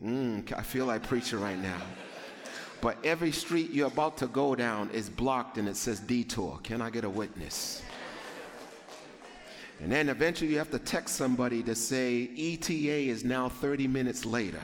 Mm, 0.04 0.52
I 0.52 0.62
feel 0.62 0.86
like 0.86 1.02
preaching 1.04 1.40
right 1.40 1.58
now. 1.58 1.80
But 2.80 2.98
every 3.04 3.32
street 3.32 3.70
you're 3.70 3.86
about 3.86 4.18
to 4.18 4.26
go 4.26 4.54
down 4.54 4.90
is 4.90 5.08
blocked 5.08 5.56
and 5.56 5.68
it 5.68 5.76
says 5.76 6.00
detour. 6.00 6.58
Can 6.62 6.82
I 6.82 6.90
get 6.90 7.04
a 7.04 7.10
witness? 7.10 7.82
And 9.80 9.92
then 9.92 10.08
eventually 10.08 10.50
you 10.50 10.58
have 10.58 10.70
to 10.70 10.78
text 10.78 11.16
somebody 11.16 11.62
to 11.62 11.74
say 11.74 12.30
ETA 12.36 13.10
is 13.10 13.24
now 13.24 13.48
30 13.48 13.86
minutes 13.86 14.24
later 14.24 14.60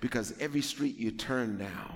because 0.00 0.34
every 0.40 0.62
street 0.62 0.96
you 0.96 1.10
turn 1.10 1.58
down. 1.58 1.94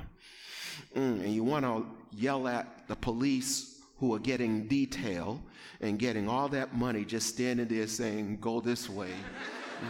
Mm, 0.95 1.25
and 1.25 1.35
you 1.35 1.45
want 1.45 1.65
to 1.65 1.87
yell 2.13 2.47
at 2.49 2.87
the 2.89 2.97
police 2.97 3.76
who 3.99 4.15
are 4.15 4.19
getting 4.19 4.67
detail 4.67 5.43
and 5.81 5.99
getting 5.99 6.29
all 6.29 6.49
that 6.49 6.75
money 6.75 7.05
just 7.05 7.29
standing 7.29 7.67
there 7.67 7.87
saying, 7.87 8.39
go 8.41 8.61
this 8.61 8.89
way. 8.89 9.11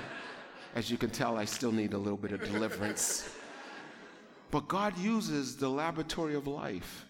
As 0.74 0.90
you 0.90 0.96
can 0.96 1.10
tell, 1.10 1.36
I 1.36 1.44
still 1.44 1.72
need 1.72 1.92
a 1.92 1.98
little 1.98 2.18
bit 2.18 2.32
of 2.32 2.42
deliverance. 2.42 3.28
But 4.50 4.68
God 4.68 4.96
uses 4.98 5.56
the 5.56 5.68
laboratory 5.68 6.34
of 6.34 6.46
life. 6.46 7.04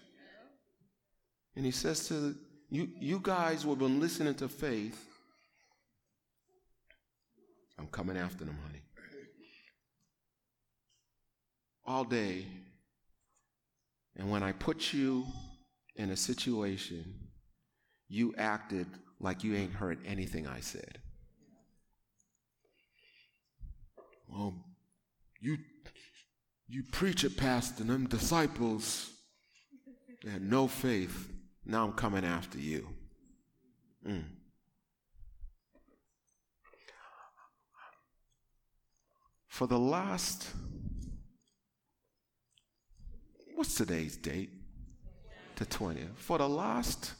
And 1.55 1.65
He 1.65 1.71
says 1.71 2.07
to 2.07 2.35
you, 2.69 2.89
you 2.99 3.19
guys 3.21 3.63
who 3.63 3.69
have 3.69 3.79
been 3.79 3.99
listening 3.99 4.35
to 4.35 4.49
faith, 4.49 5.05
I'm 7.77 7.87
coming 7.87 8.17
after 8.17 8.43
them, 8.43 8.57
honey. 8.65 8.81
All 11.85 12.03
day. 12.03 12.45
And 14.15 14.31
when 14.31 14.43
I 14.43 14.51
put 14.51 14.93
you 14.93 15.25
in 15.97 16.11
a 16.11 16.17
situation, 16.17 17.13
you 18.07 18.33
acted 18.37 18.87
like 19.19 19.43
you 19.43 19.55
ain't 19.55 19.73
heard 19.73 19.99
anything 20.05 20.47
I 20.47 20.59
said. 20.59 20.99
Well, 24.29 24.53
you 25.39 25.57
you 26.69 26.83
preach 26.91 27.23
it, 27.23 27.37
Pastor, 27.37 27.81
and 27.81 27.89
them 27.89 28.07
disciples 28.07 29.11
they 30.23 30.31
had 30.31 30.41
no 30.41 30.67
faith. 30.67 31.31
Now 31.65 31.85
I'm 31.85 31.93
coming 31.93 32.25
after 32.25 32.57
you. 32.57 32.87
Mm. 34.05 34.23
for 39.57 39.65
the 39.65 39.79
last, 39.79 40.51
what's 43.55 43.73
today's 43.73 44.15
date? 44.15 44.51
The 45.57 45.65
20th. 45.65 46.15
For 46.15 46.37
the 46.37 46.47
last 46.47 47.13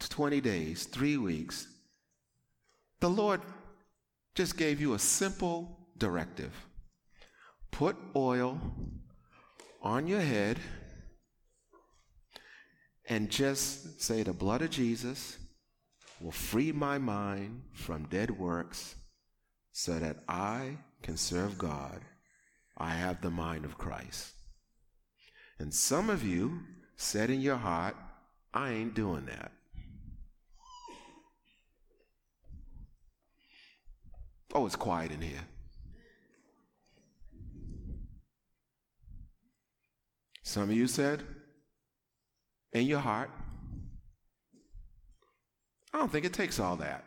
20 0.00 0.40
days, 0.40 0.84
three 0.84 1.16
weeks, 1.16 1.68
the 3.00 3.10
Lord 3.10 3.40
just 4.34 4.56
gave 4.56 4.80
you 4.80 4.94
a 4.94 4.98
simple 4.98 5.78
directive 5.98 6.52
put 7.70 7.96
oil 8.16 8.60
on 9.82 10.06
your 10.06 10.20
head 10.20 10.58
and 13.08 13.30
just 13.30 14.00
say, 14.00 14.22
The 14.22 14.32
blood 14.32 14.62
of 14.62 14.70
Jesus 14.70 15.38
will 16.20 16.32
free 16.32 16.72
my 16.72 16.98
mind 16.98 17.62
from 17.72 18.06
dead 18.06 18.30
works 18.30 18.96
so 19.72 19.98
that 19.98 20.16
I 20.28 20.78
can 21.02 21.16
serve 21.16 21.58
God, 21.58 22.00
I 22.76 22.90
have 22.90 23.20
the 23.20 23.30
mind 23.30 23.64
of 23.64 23.78
Christ. 23.78 24.32
And 25.58 25.72
some 25.72 26.10
of 26.10 26.24
you 26.24 26.60
said 26.98 27.30
in 27.30 27.40
your 27.40 27.56
heart, 27.56 27.96
I 28.52 28.72
ain't 28.72 28.92
doing 28.92 29.24
that. 29.26 29.52
Oh, 34.52 34.66
it's 34.66 34.76
quiet 34.76 35.12
in 35.12 35.20
here. 35.20 35.44
Some 40.42 40.64
of 40.64 40.72
you 40.72 40.88
said, 40.88 41.22
in 42.72 42.86
your 42.86 42.98
heart, 42.98 43.30
I 45.92 45.98
don't 45.98 46.10
think 46.10 46.24
it 46.24 46.32
takes 46.32 46.58
all 46.58 46.76
that. 46.76 47.04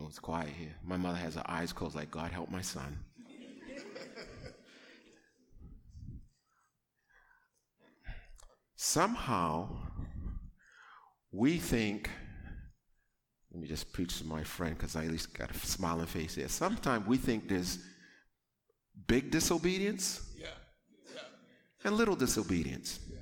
Oh, 0.00 0.06
it's 0.06 0.18
quiet 0.18 0.50
here. 0.50 0.76
My 0.82 0.96
mother 0.96 1.18
has 1.18 1.34
her 1.34 1.44
eyes 1.46 1.72
closed, 1.72 1.96
like, 1.96 2.10
God 2.10 2.30
help 2.30 2.50
my 2.50 2.62
son. 2.62 2.98
Somehow, 8.80 9.68
we 11.32 11.58
think, 11.58 12.08
let 13.50 13.60
me 13.60 13.66
just 13.66 13.92
preach 13.92 14.18
to 14.18 14.24
my 14.24 14.44
friend 14.44 14.76
because 14.78 14.94
I 14.94 15.04
at 15.04 15.10
least 15.10 15.36
got 15.36 15.50
a 15.50 15.58
smiling 15.58 16.06
face 16.06 16.36
here. 16.36 16.46
Sometimes 16.46 17.04
we 17.04 17.16
think 17.16 17.48
there's 17.48 17.80
big 19.08 19.32
disobedience 19.32 20.32
yeah. 20.38 20.46
Yeah. 21.12 21.22
and 21.82 21.96
little 21.96 22.14
disobedience. 22.14 23.00
Yeah. 23.10 23.18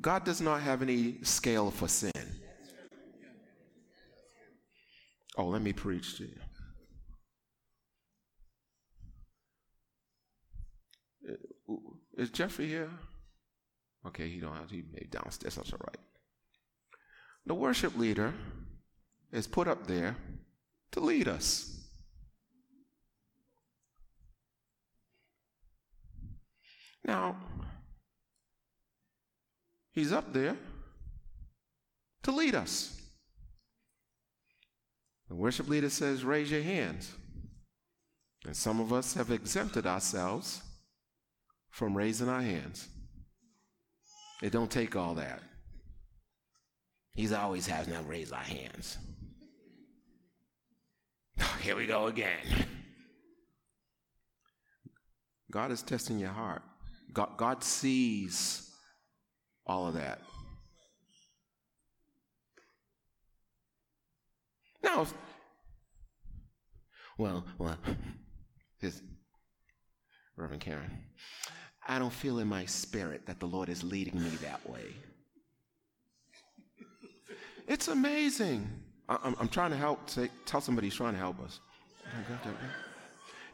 God 0.00 0.24
does 0.24 0.40
not 0.40 0.62
have 0.62 0.80
any 0.80 1.22
scale 1.22 1.70
for 1.70 1.86
sin. 1.86 2.12
Oh, 5.36 5.48
let 5.48 5.60
me 5.60 5.74
preach 5.74 6.16
to 6.16 6.24
you. 6.24 6.40
Uh, 11.28 11.74
is 12.16 12.30
Jeffrey 12.30 12.68
here? 12.68 12.88
Okay, 14.06 14.28
he 14.28 14.40
don't 14.40 14.56
have 14.56 14.68
to 14.68 14.82
be 14.82 15.06
downstairs. 15.10 15.54
That's 15.54 15.72
all 15.72 15.80
right. 15.86 15.98
The 17.46 17.54
worship 17.54 17.96
leader 17.96 18.34
is 19.32 19.46
put 19.46 19.68
up 19.68 19.86
there 19.86 20.16
to 20.92 21.00
lead 21.00 21.28
us. 21.28 21.68
Now, 27.04 27.36
he's 29.92 30.12
up 30.12 30.32
there 30.32 30.56
to 32.22 32.32
lead 32.32 32.54
us. 32.54 33.00
The 35.28 35.34
worship 35.34 35.68
leader 35.68 35.90
says, 35.90 36.24
Raise 36.24 36.50
your 36.50 36.62
hands. 36.62 37.12
And 38.44 38.56
some 38.56 38.80
of 38.80 38.92
us 38.92 39.14
have 39.14 39.30
exempted 39.30 39.86
ourselves 39.86 40.62
from 41.70 41.96
raising 41.96 42.28
our 42.28 42.42
hands. 42.42 42.88
It 44.42 44.50
don't 44.50 44.70
take 44.70 44.96
all 44.96 45.14
that. 45.14 45.40
He's 47.14 47.32
always 47.32 47.66
having 47.66 47.94
us 47.94 48.04
raise 48.04 48.32
our 48.32 48.40
hands. 48.42 48.98
Oh, 51.40 51.58
here 51.62 51.74
we 51.74 51.86
go 51.86 52.06
again. 52.08 52.66
God 55.50 55.72
is 55.72 55.82
testing 55.82 56.18
your 56.18 56.30
heart. 56.30 56.62
God, 57.12 57.30
God 57.36 57.64
sees 57.64 58.70
all 59.66 59.88
of 59.88 59.94
that. 59.94 60.20
Now, 64.84 65.06
well, 67.16 67.44
well, 67.58 67.78
his 68.78 69.02
Reverend 70.36 70.62
Karen, 70.62 70.90
I 71.86 71.98
don't 71.98 72.12
feel 72.12 72.38
in 72.38 72.48
my 72.48 72.64
spirit 72.64 73.26
that 73.26 73.40
the 73.40 73.46
Lord 73.46 73.68
is 73.68 73.82
leading 73.82 74.22
me 74.22 74.30
that 74.42 74.68
way. 74.68 74.94
It's 77.66 77.88
amazing. 77.88 78.68
I, 79.08 79.34
am 79.40 79.48
trying 79.48 79.70
to 79.70 79.76
help, 79.76 80.08
tell 80.46 80.60
somebody 80.60 80.88
he's 80.88 80.96
trying 80.96 81.14
to 81.14 81.18
help 81.18 81.40
us. 81.40 81.60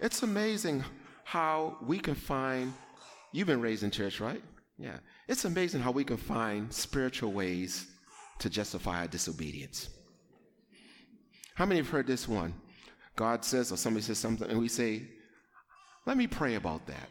It's 0.00 0.22
amazing 0.22 0.84
how 1.24 1.76
we 1.82 1.98
can 1.98 2.14
find, 2.14 2.72
you've 3.32 3.46
been 3.46 3.60
raised 3.60 3.82
in 3.82 3.90
church, 3.90 4.20
right? 4.20 4.42
Yeah. 4.78 4.98
It's 5.26 5.44
amazing 5.44 5.80
how 5.80 5.90
we 5.90 6.04
can 6.04 6.16
find 6.16 6.72
spiritual 6.72 7.32
ways 7.32 7.86
to 8.38 8.48
justify 8.48 9.00
our 9.00 9.08
disobedience. 9.08 9.90
How 11.54 11.66
many 11.66 11.80
have 11.80 11.88
heard 11.88 12.06
this 12.06 12.28
one? 12.28 12.54
God 13.16 13.44
says, 13.44 13.72
or 13.72 13.76
somebody 13.76 14.04
says 14.04 14.18
something, 14.18 14.48
and 14.48 14.60
we 14.60 14.68
say, 14.68 15.02
let 16.06 16.16
me 16.16 16.28
pray 16.28 16.54
about 16.54 16.86
that. 16.86 17.08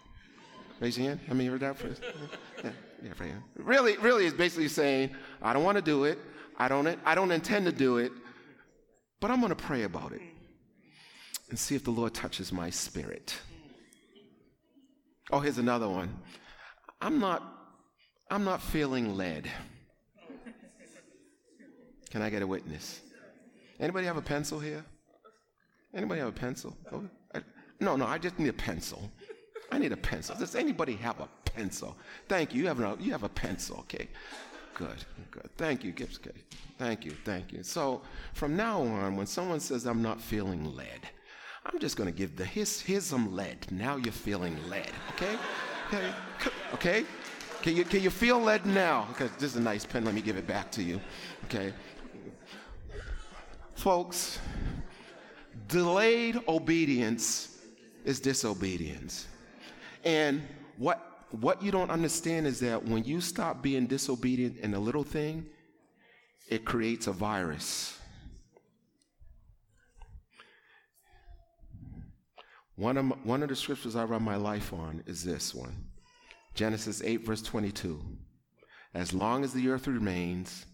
Raise 0.80 0.98
your 0.98 1.08
hand. 1.08 1.20
How 1.28 1.34
many 1.34 1.50
heard 1.50 1.62
that 1.62 1.78
first? 1.78 2.02
Yeah, 2.64 2.72
yeah, 3.04 3.14
pray. 3.16 3.32
Really, 3.56 3.96
really, 3.98 4.26
is 4.26 4.34
basically 4.34 4.68
saying, 4.68 5.12
I 5.44 5.54
don't 5.54 5.64
want 5.64 5.76
to 5.76 5.82
do 5.84 6.06
it. 6.06 6.18
I 6.58 6.68
don't, 6.68 6.88
I 7.06 7.14
don't 7.14 7.32
intend 7.32 7.68
to 7.68 7.72
do 7.72 7.98
it, 7.98 8.12
but 9.20 9.30
I'm 9.30 9.42
going 9.42 9.52
to 9.52 9.56
pray 9.56 9.84
about 9.84 10.12
it 10.12 10.22
and 11.52 11.60
see 11.60 11.76
if 11.76 11.84
the 11.84 11.92
Lord 11.92 12.16
touches 12.16 12.52
my 12.52 12.72
spirit. 12.72 13.38
Oh, 15.32 15.40
here's 15.40 15.60
another 15.60 15.88
one. 15.88 16.10
I'm 17.00 17.20
not, 17.20 17.44
I'm 18.32 18.44
not 18.44 18.60
feeling 18.60 19.16
led. 19.16 19.48
Can 22.10 22.24
I 22.24 22.32
get 22.32 22.42
a 22.42 22.48
witness? 22.48 23.02
Anybody 23.80 24.08
have 24.08 24.18
a 24.18 24.22
pencil 24.22 24.60
here? 24.60 24.84
Anybody 25.94 26.20
have 26.20 26.30
a 26.30 26.40
pencil? 26.40 26.76
Oh, 26.92 27.04
no, 27.80 27.96
no, 27.96 28.06
I 28.06 28.18
just 28.18 28.40
need 28.40 28.50
a 28.50 28.54
pencil. 28.54 29.12
I 29.72 29.78
need 29.78 29.91
a 29.91 29.97
pencil. 29.97 30.36
Does 30.36 30.55
anybody 30.55 30.95
have 30.95 31.20
a 31.20 31.28
pencil? 31.45 31.95
Thank 32.28 32.53
you. 32.53 32.61
You 32.61 32.68
have, 32.68 32.80
a, 32.80 32.97
you 32.99 33.11
have 33.11 33.24
a 33.24 33.30
pencil, 33.30 33.80
okay? 33.80 34.07
Good, 34.74 35.03
good. 35.32 35.49
Thank 35.57 35.84
you, 35.84 35.91
Gibbs. 35.91 36.20
Okay. 36.20 36.39
Thank 36.78 37.05
you, 37.05 37.11
thank 37.26 37.51
you. 37.51 37.63
So 37.63 38.01
from 38.34 38.55
now 38.55 38.82
on, 38.82 39.15
when 39.15 39.26
someone 39.26 39.59
says 39.59 39.86
I'm 39.86 40.01
not 40.01 40.22
feeling 40.22 40.76
led, 40.76 41.09
I'm 41.65 41.80
just 41.80 41.97
going 41.97 42.11
to 42.11 42.15
give 42.15 42.36
the 42.36 42.45
here's 42.45 43.03
some 43.03 43.36
lead. 43.36 43.65
Now 43.72 43.97
you're 43.97 44.13
feeling 44.13 44.55
led, 44.70 44.91
okay? 45.15 45.36
Okay? 45.88 46.11
Okay? 46.74 47.05
Can 47.61 47.76
you, 47.76 47.84
can 47.84 48.01
you 48.01 48.09
feel 48.09 48.39
led 48.39 48.65
now? 48.65 49.07
Because 49.09 49.32
this 49.32 49.51
is 49.51 49.55
a 49.57 49.61
nice 49.61 49.84
pen. 49.84 50.05
Let 50.05 50.13
me 50.13 50.22
give 50.22 50.38
it 50.38 50.47
back 50.47 50.72
to 50.74 50.84
you. 50.84 51.01
Okay? 51.45 51.74
Folks, 53.76 54.39
delayed 55.68 56.39
obedience 56.47 57.57
is 58.05 58.20
disobedience. 58.20 59.28
And 60.08 60.41
what, 60.78 61.26
what 61.32 61.62
you 61.62 61.70
don't 61.70 61.91
understand 61.91 62.47
is 62.47 62.62
that 62.62 62.86
when 62.86 63.03
you 63.03 63.20
stop 63.20 63.62
being 63.62 63.88
disobedient 63.88 64.58
in 64.60 64.74
a 64.74 64.80
little 64.80 65.03
thing, 65.03 65.45
it 66.47 66.64
creates 66.64 67.08
a 67.08 67.12
virus. 67.12 67.99
One 72.78 72.95
of, 72.95 73.03
my, 73.03 73.16
one 73.24 73.43
of 73.43 73.49
the 73.49 73.55
scriptures 73.58 73.97
I 73.97 74.05
run 74.05 74.24
my 74.24 74.38
life 74.38 74.72
on 74.72 75.03
is 75.08 75.26
this 75.26 75.53
one 75.53 75.76
Genesis 76.55 77.01
8, 77.03 77.26
verse 77.26 77.41
22. 77.41 78.01
As 78.93 79.14
long 79.14 79.43
as 79.43 79.51
the 79.51 79.68
earth 79.68 79.88
remains, 79.88 80.66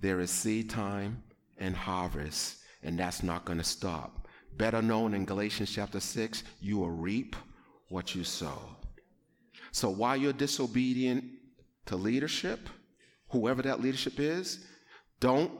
there 0.00 0.18
is 0.18 0.30
seed 0.32 0.68
time 0.68 1.22
and 1.56 1.76
harvest, 1.76 2.56
and 2.82 2.98
that's 2.98 3.22
not 3.22 3.44
going 3.44 3.58
to 3.58 3.64
stop. 3.64 4.26
Better 4.56 4.82
known 4.82 5.14
in 5.14 5.24
Galatians 5.24 5.72
chapter 5.72 6.00
6, 6.00 6.42
you 6.60 6.78
will 6.78 6.90
reap 6.90 7.36
what 7.92 8.14
you 8.14 8.24
sow. 8.24 8.58
So 9.70 9.90
while 9.90 10.16
you're 10.16 10.32
disobedient 10.32 11.24
to 11.86 11.96
leadership, 11.96 12.68
whoever 13.28 13.60
that 13.62 13.82
leadership 13.82 14.18
is, 14.18 14.64
don't 15.20 15.52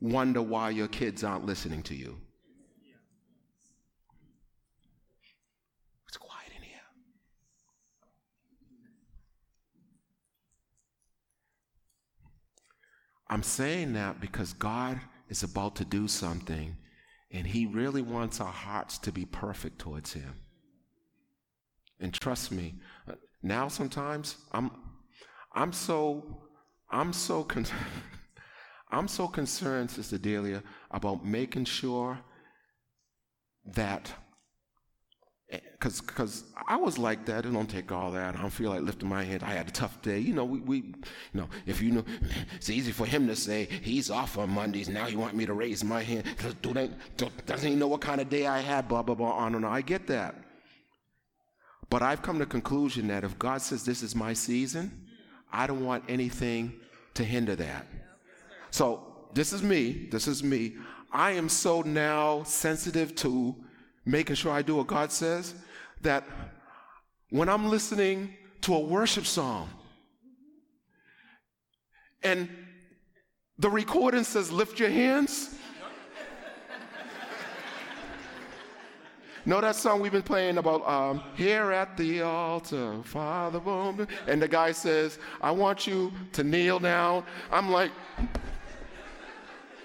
wonder 0.00 0.40
why 0.40 0.70
your 0.70 0.88
kids 0.88 1.24
aren't 1.24 1.44
listening 1.44 1.82
to 1.82 1.94
you. 1.94 2.18
It's 6.06 6.16
quiet 6.16 6.52
in 6.56 6.62
here. 6.62 6.78
I'm 13.28 13.42
saying 13.42 13.94
that 13.94 14.20
because 14.20 14.52
God 14.52 15.00
is 15.28 15.42
about 15.42 15.76
to 15.76 15.84
do 15.84 16.06
something, 16.06 16.76
and 17.32 17.46
He 17.46 17.66
really 17.66 18.02
wants 18.02 18.40
our 18.40 18.52
hearts 18.52 18.98
to 18.98 19.12
be 19.12 19.24
perfect 19.24 19.78
towards 19.78 20.12
Him. 20.12 20.41
And 22.02 22.12
trust 22.12 22.50
me, 22.50 22.74
now 23.44 23.68
sometimes 23.68 24.36
I'm, 24.50 24.72
I'm 25.54 25.72
so, 25.72 26.42
I'm 26.90 27.12
so, 27.12 27.44
con- 27.44 27.64
I'm 28.90 29.06
so 29.06 29.28
concerned, 29.28 29.92
Sister 29.92 30.18
Delia, 30.18 30.64
about 30.90 31.24
making 31.24 31.66
sure 31.66 32.18
that 33.64 34.12
eh, 35.52 35.60
because 35.72 36.00
because 36.00 36.42
I 36.66 36.76
was 36.76 36.98
like 36.98 37.24
that. 37.26 37.46
It 37.46 37.52
don't 37.52 37.70
take 37.70 37.92
all 37.92 38.10
that. 38.10 38.34
I 38.34 38.40
don't 38.40 38.50
feel 38.50 38.70
like 38.70 38.82
lifting 38.82 39.08
my 39.08 39.22
head. 39.22 39.44
I 39.44 39.52
had 39.52 39.68
a 39.68 39.70
tough 39.70 40.02
day. 40.02 40.18
You 40.18 40.34
know, 40.34 40.44
we, 40.44 40.58
we 40.58 40.76
you 40.78 40.94
know, 41.34 41.48
if 41.66 41.80
you 41.80 41.92
know, 41.92 42.04
it's 42.56 42.68
easy 42.68 42.90
for 42.90 43.06
him 43.06 43.28
to 43.28 43.36
say 43.36 43.68
he's 43.82 44.10
off 44.10 44.38
on 44.38 44.50
Mondays. 44.50 44.88
Now 44.88 45.06
he 45.06 45.14
want 45.14 45.36
me 45.36 45.46
to 45.46 45.54
raise 45.54 45.84
my 45.84 46.02
hand. 46.02 46.24
Do 46.62 46.74
doesn't 47.46 47.70
he 47.70 47.76
know 47.76 47.86
what 47.86 48.00
kind 48.00 48.20
of 48.20 48.28
day 48.28 48.48
I 48.48 48.58
had? 48.58 48.88
Blah 48.88 49.02
blah 49.02 49.14
blah. 49.14 49.30
On 49.30 49.54
and 49.54 49.64
on. 49.64 49.72
I 49.72 49.82
get 49.82 50.08
that. 50.08 50.34
But 51.92 52.00
I've 52.00 52.22
come 52.22 52.38
to 52.38 52.46
the 52.46 52.50
conclusion 52.50 53.08
that 53.08 53.22
if 53.22 53.38
God 53.38 53.60
says 53.60 53.84
this 53.84 54.02
is 54.02 54.16
my 54.16 54.32
season, 54.32 55.08
I 55.52 55.66
don't 55.66 55.84
want 55.84 56.04
anything 56.08 56.72
to 57.12 57.22
hinder 57.22 57.54
that. 57.56 57.86
So 58.70 59.28
this 59.34 59.52
is 59.52 59.62
me. 59.62 60.08
This 60.10 60.26
is 60.26 60.42
me. 60.42 60.76
I 61.12 61.32
am 61.32 61.50
so 61.50 61.82
now 61.82 62.44
sensitive 62.44 63.14
to 63.16 63.54
making 64.06 64.36
sure 64.36 64.52
I 64.52 64.62
do 64.62 64.76
what 64.76 64.86
God 64.86 65.12
says, 65.12 65.54
that 66.00 66.24
when 67.28 67.50
I'm 67.50 67.68
listening 67.68 68.36
to 68.62 68.74
a 68.74 68.80
worship 68.80 69.26
song 69.26 69.68
and 72.22 72.48
the 73.58 73.68
recording 73.68 74.24
says, 74.24 74.50
lift 74.50 74.80
your 74.80 74.88
hands. 74.88 75.54
Know 79.44 79.60
that 79.60 79.76
song 79.76 80.00
we've 80.00 80.12
been 80.12 80.22
playing 80.22 80.58
about 80.58 80.86
um, 80.88 81.22
here 81.34 81.72
at 81.72 81.96
the 81.96 82.22
altar, 82.22 83.02
Father, 83.04 83.60
and 84.26 84.40
the 84.40 84.48
guy 84.48 84.72
says, 84.72 85.18
I 85.40 85.50
want 85.50 85.86
you 85.86 86.12
to 86.32 86.44
kneel 86.44 86.78
down. 86.78 87.24
I'm 87.50 87.70
like, 87.70 87.90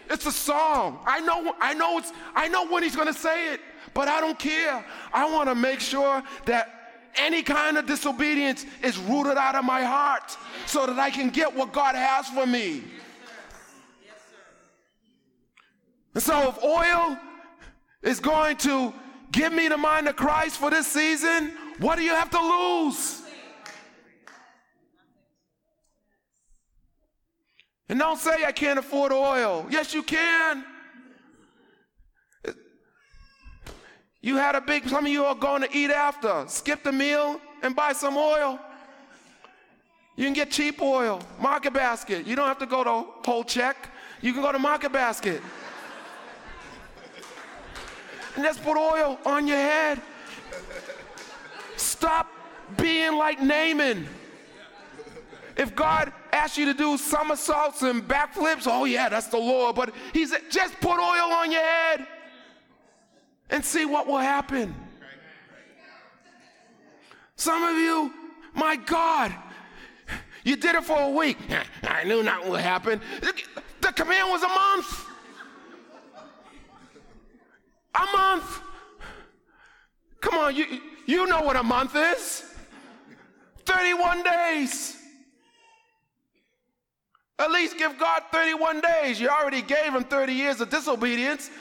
it's 0.09 0.25
a 0.25 0.31
song. 0.31 0.99
I 1.05 1.19
know, 1.19 1.55
I 1.59 1.73
know 1.73 1.97
it's, 1.97 2.13
I 2.35 2.47
know 2.47 2.67
when 2.67 2.83
he's 2.83 2.95
gonna 2.95 3.13
say 3.13 3.53
it 3.53 3.61
but 3.97 4.07
I 4.07 4.21
don't 4.21 4.37
care. 4.37 4.85
I 5.11 5.27
want 5.31 5.49
to 5.49 5.55
make 5.55 5.79
sure 5.79 6.21
that 6.45 7.09
any 7.15 7.41
kind 7.41 7.79
of 7.79 7.87
disobedience 7.87 8.63
is 8.83 8.95
rooted 8.99 9.37
out 9.37 9.55
of 9.55 9.65
my 9.65 9.83
heart 9.83 10.37
so 10.67 10.85
that 10.85 10.99
I 10.99 11.09
can 11.09 11.31
get 11.31 11.55
what 11.55 11.73
God 11.73 11.95
has 11.95 12.27
for 12.27 12.45
me. 12.45 12.83
And 16.13 16.21
so, 16.21 16.49
if 16.49 16.63
oil 16.63 17.17
is 18.03 18.19
going 18.19 18.57
to 18.57 18.93
give 19.31 19.53
me 19.53 19.67
the 19.67 19.77
mind 19.77 20.07
of 20.07 20.15
Christ 20.15 20.57
for 20.57 20.69
this 20.69 20.87
season, 20.87 21.53
what 21.79 21.97
do 21.97 22.03
you 22.03 22.15
have 22.15 22.29
to 22.31 22.39
lose? 22.39 23.21
And 27.89 27.99
don't 27.99 28.19
say 28.19 28.43
I 28.45 28.51
can't 28.51 28.79
afford 28.79 29.11
oil. 29.11 29.65
Yes, 29.69 29.93
you 29.93 30.03
can. 30.03 30.65
You 34.21 34.35
had 34.35 34.55
a 34.55 34.61
big, 34.61 34.89
some 34.89 35.05
of 35.05 35.11
you 35.11 35.23
are 35.23 35.35
going 35.35 35.61
to 35.61 35.77
eat 35.77 35.89
after. 35.89 36.43
Skip 36.47 36.83
the 36.83 36.91
meal 36.91 37.39
and 37.63 37.75
buy 37.75 37.93
some 37.93 38.17
oil. 38.17 38.59
You 40.17 40.25
can 40.25 40.33
get 40.33 40.51
cheap 40.51 40.81
oil, 40.81 41.21
market 41.39 41.73
basket. 41.73 42.25
You 42.25 42.35
don't 42.35 42.47
have 42.47 42.57
to 42.57 42.65
go 42.65 42.83
to 42.83 43.05
whole 43.23 43.43
check. 43.43 43.89
You 44.21 44.33
can 44.33 44.41
go 44.41 44.51
to 44.51 44.59
market 44.59 44.91
basket. 44.91 45.41
And 48.37 48.45
just 48.45 48.63
put 48.63 48.77
oil 48.77 49.17
on 49.25 49.47
your 49.47 49.57
head. 49.57 49.99
Stop 51.75 52.31
being 52.77 53.15
like 53.15 53.41
Naaman. 53.41 54.07
If 55.57 55.75
God 55.75 56.13
asks 56.31 56.55
you 56.55 56.65
to 56.65 56.73
do 56.75 56.97
somersaults 56.97 57.81
and 57.81 58.07
backflips, 58.07 58.67
oh 58.67 58.85
yeah, 58.85 59.09
that's 59.09 59.25
the 59.27 59.39
Lord. 59.39 59.75
But 59.75 59.93
He 60.13 60.27
said, 60.27 60.41
just 60.51 60.79
put 60.79 60.99
oil 60.99 61.31
on 61.33 61.51
your 61.51 61.61
head 61.61 62.07
and 63.49 63.65
see 63.65 63.85
what 63.85 64.05
will 64.05 64.17
happen. 64.17 64.75
Some 67.35 67.63
of 67.63 67.75
you, 67.75 68.13
my 68.53 68.75
God, 68.75 69.33
you 70.43 70.55
did 70.57 70.75
it 70.75 70.83
for 70.83 70.99
a 70.99 71.09
week. 71.09 71.37
I 71.83 72.03
knew 72.03 72.21
nothing 72.21 72.51
would 72.51 72.61
happen. 72.61 73.01
The 73.81 73.93
command 73.93 74.29
was 74.29 74.43
a 74.43 74.47
month. 74.47 75.06
A 77.97 78.17
month. 78.17 78.61
Come 80.21 80.35
on, 80.35 80.55
you, 80.55 80.65
you 81.05 81.27
know 81.27 81.41
what 81.41 81.55
a 81.55 81.63
month 81.63 81.95
is 81.95 82.43
31 83.65 84.23
days. 84.23 84.97
At 87.39 87.51
least 87.51 87.77
give 87.77 87.97
God 87.99 88.23
31 88.31 88.81
days. 88.81 89.19
You 89.19 89.29
already 89.29 89.61
gave 89.61 89.93
him 89.93 90.03
30 90.03 90.33
years 90.33 90.59
of 90.59 90.69
disobedience. 90.69 91.51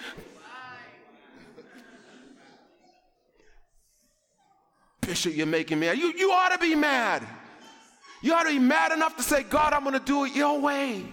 Bishop, 5.03 5.37
you're 5.37 5.47
making 5.47 5.78
me 5.78 5.87
mad. 5.87 5.99
You, 5.99 6.12
you 6.16 6.30
ought 6.32 6.49
to 6.49 6.59
be 6.59 6.74
mad. 6.74 7.26
You 8.22 8.34
ought 8.34 8.45
to 8.45 8.51
be 8.51 8.59
mad 8.59 8.93
enough 8.93 9.16
to 9.16 9.22
say, 9.22 9.43
God, 9.43 9.72
I'm 9.72 9.84
going 9.84 9.93
to 9.99 10.05
do 10.05 10.24
it 10.24 10.34
your 10.34 10.59
way. 10.59 11.05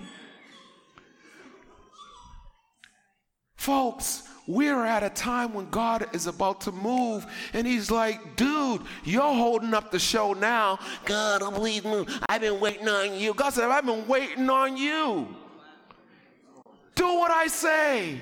Folks, 3.56 4.24
we're 4.48 4.86
at 4.86 5.04
a 5.04 5.10
time 5.10 5.54
when 5.54 5.70
God 5.70 6.08
is 6.14 6.28
about 6.28 6.62
to 6.62 6.72
move, 6.72 7.26
and 7.54 7.66
He's 7.66 7.90
like, 7.90 8.36
dude, 8.36 8.82
you're 9.04 9.22
holding 9.22 9.74
up 9.74 9.92
the 9.92 10.00
show 10.00 10.34
now. 10.34 10.80
God, 11.06 11.42
please 11.54 11.84
move. 11.84 12.10
I've 12.28 12.42
been 12.42 12.60
waiting 12.60 12.90
on 12.90 13.16
you. 13.16 13.34
God 13.34 13.52
said, 13.52 13.70
I've 13.70 13.86
been 13.86 14.08
waiting 14.08 14.50
on 14.50 14.76
you. 14.78 15.28
Do 16.96 17.06
what 17.06 17.32
I 17.32 17.48
say. 17.48 18.22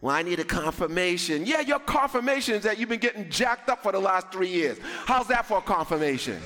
Well, 0.00 0.14
I 0.14 0.22
need 0.22 0.40
a 0.40 0.44
confirmation. 0.44 1.46
Yeah, 1.46 1.60
your 1.60 1.78
confirmation 1.78 2.56
is 2.56 2.64
that 2.64 2.78
you've 2.78 2.88
been 2.88 2.98
getting 2.98 3.30
jacked 3.30 3.68
up 3.68 3.84
for 3.84 3.92
the 3.92 4.00
last 4.00 4.32
three 4.32 4.48
years. 4.48 4.78
How's 5.04 5.28
that 5.28 5.46
for 5.46 5.58
a 5.58 5.62
confirmation? 5.62 6.40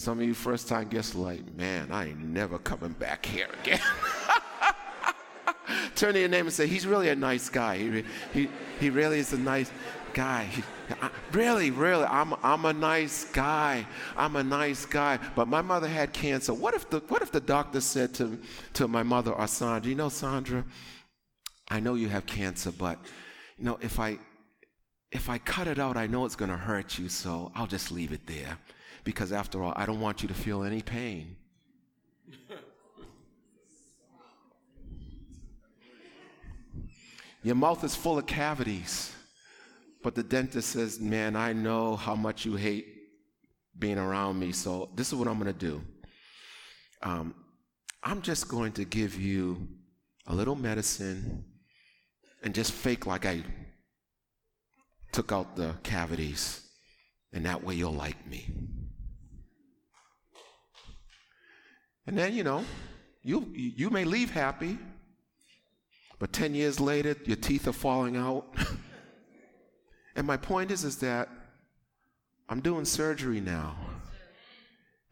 Some 0.00 0.18
of 0.18 0.24
you 0.26 0.32
first 0.32 0.66
time 0.66 0.88
guests 0.88 1.14
are 1.14 1.18
like, 1.18 1.54
man, 1.56 1.92
I 1.92 2.06
ain't 2.06 2.20
never 2.20 2.58
coming 2.58 2.92
back 2.92 3.26
here 3.26 3.48
again. 3.60 3.82
Turn 5.94 6.14
to 6.14 6.20
your 6.20 6.28
name 6.30 6.46
and 6.46 6.54
say, 6.54 6.66
he's 6.66 6.86
really 6.86 7.10
a 7.10 7.14
nice 7.14 7.50
guy. 7.50 7.76
He, 7.76 8.04
he, 8.32 8.48
he 8.80 8.88
really 8.88 9.18
is 9.18 9.34
a 9.34 9.38
nice 9.38 9.70
guy. 10.14 10.44
He, 10.44 10.62
I, 11.02 11.10
really, 11.32 11.70
really, 11.70 12.04
I'm, 12.04 12.32
I'm 12.42 12.64
a 12.64 12.72
nice 12.72 13.24
guy. 13.24 13.86
I'm 14.16 14.36
a 14.36 14.42
nice 14.42 14.86
guy. 14.86 15.18
But 15.36 15.48
my 15.48 15.60
mother 15.60 15.86
had 15.86 16.14
cancer. 16.14 16.54
What 16.54 16.72
if 16.72 16.88
the, 16.88 17.00
what 17.00 17.20
if 17.20 17.30
the 17.30 17.42
doctor 17.42 17.82
said 17.82 18.14
to, 18.14 18.38
to 18.72 18.88
my 18.88 19.02
mother 19.02 19.32
or 19.32 19.46
Sandra, 19.46 19.90
you 19.90 19.96
know, 19.96 20.08
Sandra, 20.08 20.64
I 21.68 21.78
know 21.78 21.92
you 21.92 22.08
have 22.08 22.24
cancer, 22.24 22.72
but, 22.72 22.98
you 23.58 23.66
know, 23.66 23.78
if 23.82 24.00
I, 24.00 24.16
if 25.12 25.28
I 25.28 25.36
cut 25.36 25.66
it 25.66 25.78
out, 25.78 25.98
I 25.98 26.06
know 26.06 26.24
it's 26.24 26.36
going 26.36 26.50
to 26.50 26.56
hurt 26.56 26.98
you, 26.98 27.10
so 27.10 27.52
I'll 27.54 27.66
just 27.66 27.92
leave 27.92 28.12
it 28.12 28.26
there. 28.26 28.56
Because 29.04 29.32
after 29.32 29.62
all, 29.62 29.72
I 29.76 29.86
don't 29.86 30.00
want 30.00 30.22
you 30.22 30.28
to 30.28 30.34
feel 30.34 30.62
any 30.62 30.82
pain. 30.82 31.36
Your 37.42 37.54
mouth 37.54 37.82
is 37.84 37.94
full 37.94 38.18
of 38.18 38.26
cavities. 38.26 39.14
But 40.02 40.14
the 40.14 40.22
dentist 40.22 40.70
says, 40.70 41.00
Man, 41.00 41.36
I 41.36 41.52
know 41.52 41.96
how 41.96 42.14
much 42.14 42.44
you 42.44 42.56
hate 42.56 42.86
being 43.78 43.98
around 43.98 44.38
me, 44.38 44.52
so 44.52 44.90
this 44.94 45.08
is 45.08 45.14
what 45.14 45.28
I'm 45.28 45.38
going 45.38 45.52
to 45.52 45.58
do. 45.58 45.82
Um, 47.02 47.34
I'm 48.02 48.22
just 48.22 48.48
going 48.48 48.72
to 48.72 48.84
give 48.84 49.18
you 49.18 49.68
a 50.26 50.34
little 50.34 50.54
medicine 50.54 51.44
and 52.42 52.54
just 52.54 52.72
fake 52.72 53.06
like 53.06 53.26
I 53.26 53.42
took 55.12 55.32
out 55.32 55.56
the 55.56 55.74
cavities, 55.82 56.66
and 57.32 57.44
that 57.44 57.62
way 57.62 57.74
you'll 57.74 57.92
like 57.92 58.26
me. 58.26 58.50
And 62.06 62.16
then, 62.16 62.34
you 62.34 62.44
know, 62.44 62.64
you, 63.22 63.48
you 63.54 63.90
may 63.90 64.04
leave 64.04 64.30
happy, 64.30 64.78
but 66.18 66.32
10 66.32 66.54
years 66.54 66.80
later, 66.80 67.16
your 67.24 67.36
teeth 67.36 67.68
are 67.68 67.72
falling 67.72 68.16
out. 68.16 68.46
And 70.16 70.26
my 70.26 70.36
point 70.36 70.70
is, 70.70 70.84
is 70.84 70.98
that 70.98 71.28
I'm 72.48 72.60
doing 72.60 72.84
surgery 72.84 73.40
now 73.40 73.76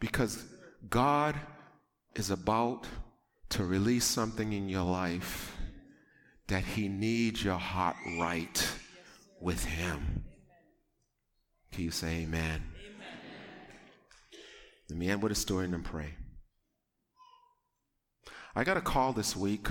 because 0.01 0.45
God 0.91 1.37
is 2.15 2.31
about 2.31 2.87
to 3.51 3.65
release 3.65 4.05
something 4.05 4.53
in 4.53 4.69
your 4.69 4.83
life 4.83 5.57
that 6.49 6.65
He 6.65 6.89
needs 6.89 7.45
your 7.45 7.57
heart 7.57 7.97
right 8.19 8.71
with 9.41 9.65
Him. 9.65 10.25
Can 11.73 11.85
you 11.85 11.91
say 11.91 12.23
amen? 12.23 12.63
amen? 12.77 13.19
Let 14.91 14.99
me 14.99 15.09
end 15.09 15.23
with 15.23 15.33
a 15.33 15.37
story 15.37 15.67
and 15.67 15.75
then 15.75 15.83
pray. 15.83 16.15
I 18.59 18.65
got 18.65 18.77
a 18.77 18.81
call 18.81 19.13
this 19.13 19.37
week 19.37 19.69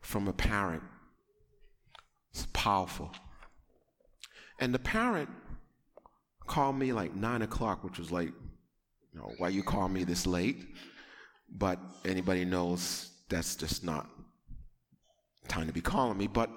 from 0.00 0.26
a 0.26 0.32
parent. 0.32 0.82
It's 2.32 2.46
powerful. 2.54 3.12
And 4.58 4.72
the 4.74 4.78
parent 4.78 5.28
called 6.46 6.76
me 6.76 6.94
like 6.94 7.14
nine 7.14 7.42
o'clock, 7.42 7.84
which 7.84 7.98
was 7.98 8.10
like, 8.10 8.28
you 9.12 9.20
know, 9.20 9.30
why 9.36 9.50
you 9.50 9.62
call 9.62 9.86
me 9.90 10.04
this 10.04 10.26
late? 10.26 10.66
But 11.50 11.78
anybody 12.06 12.46
knows 12.46 13.10
that's 13.28 13.54
just 13.54 13.84
not 13.84 14.08
time 15.48 15.66
to 15.66 15.72
be 15.74 15.82
calling 15.82 16.16
me. 16.16 16.26
But 16.26 16.48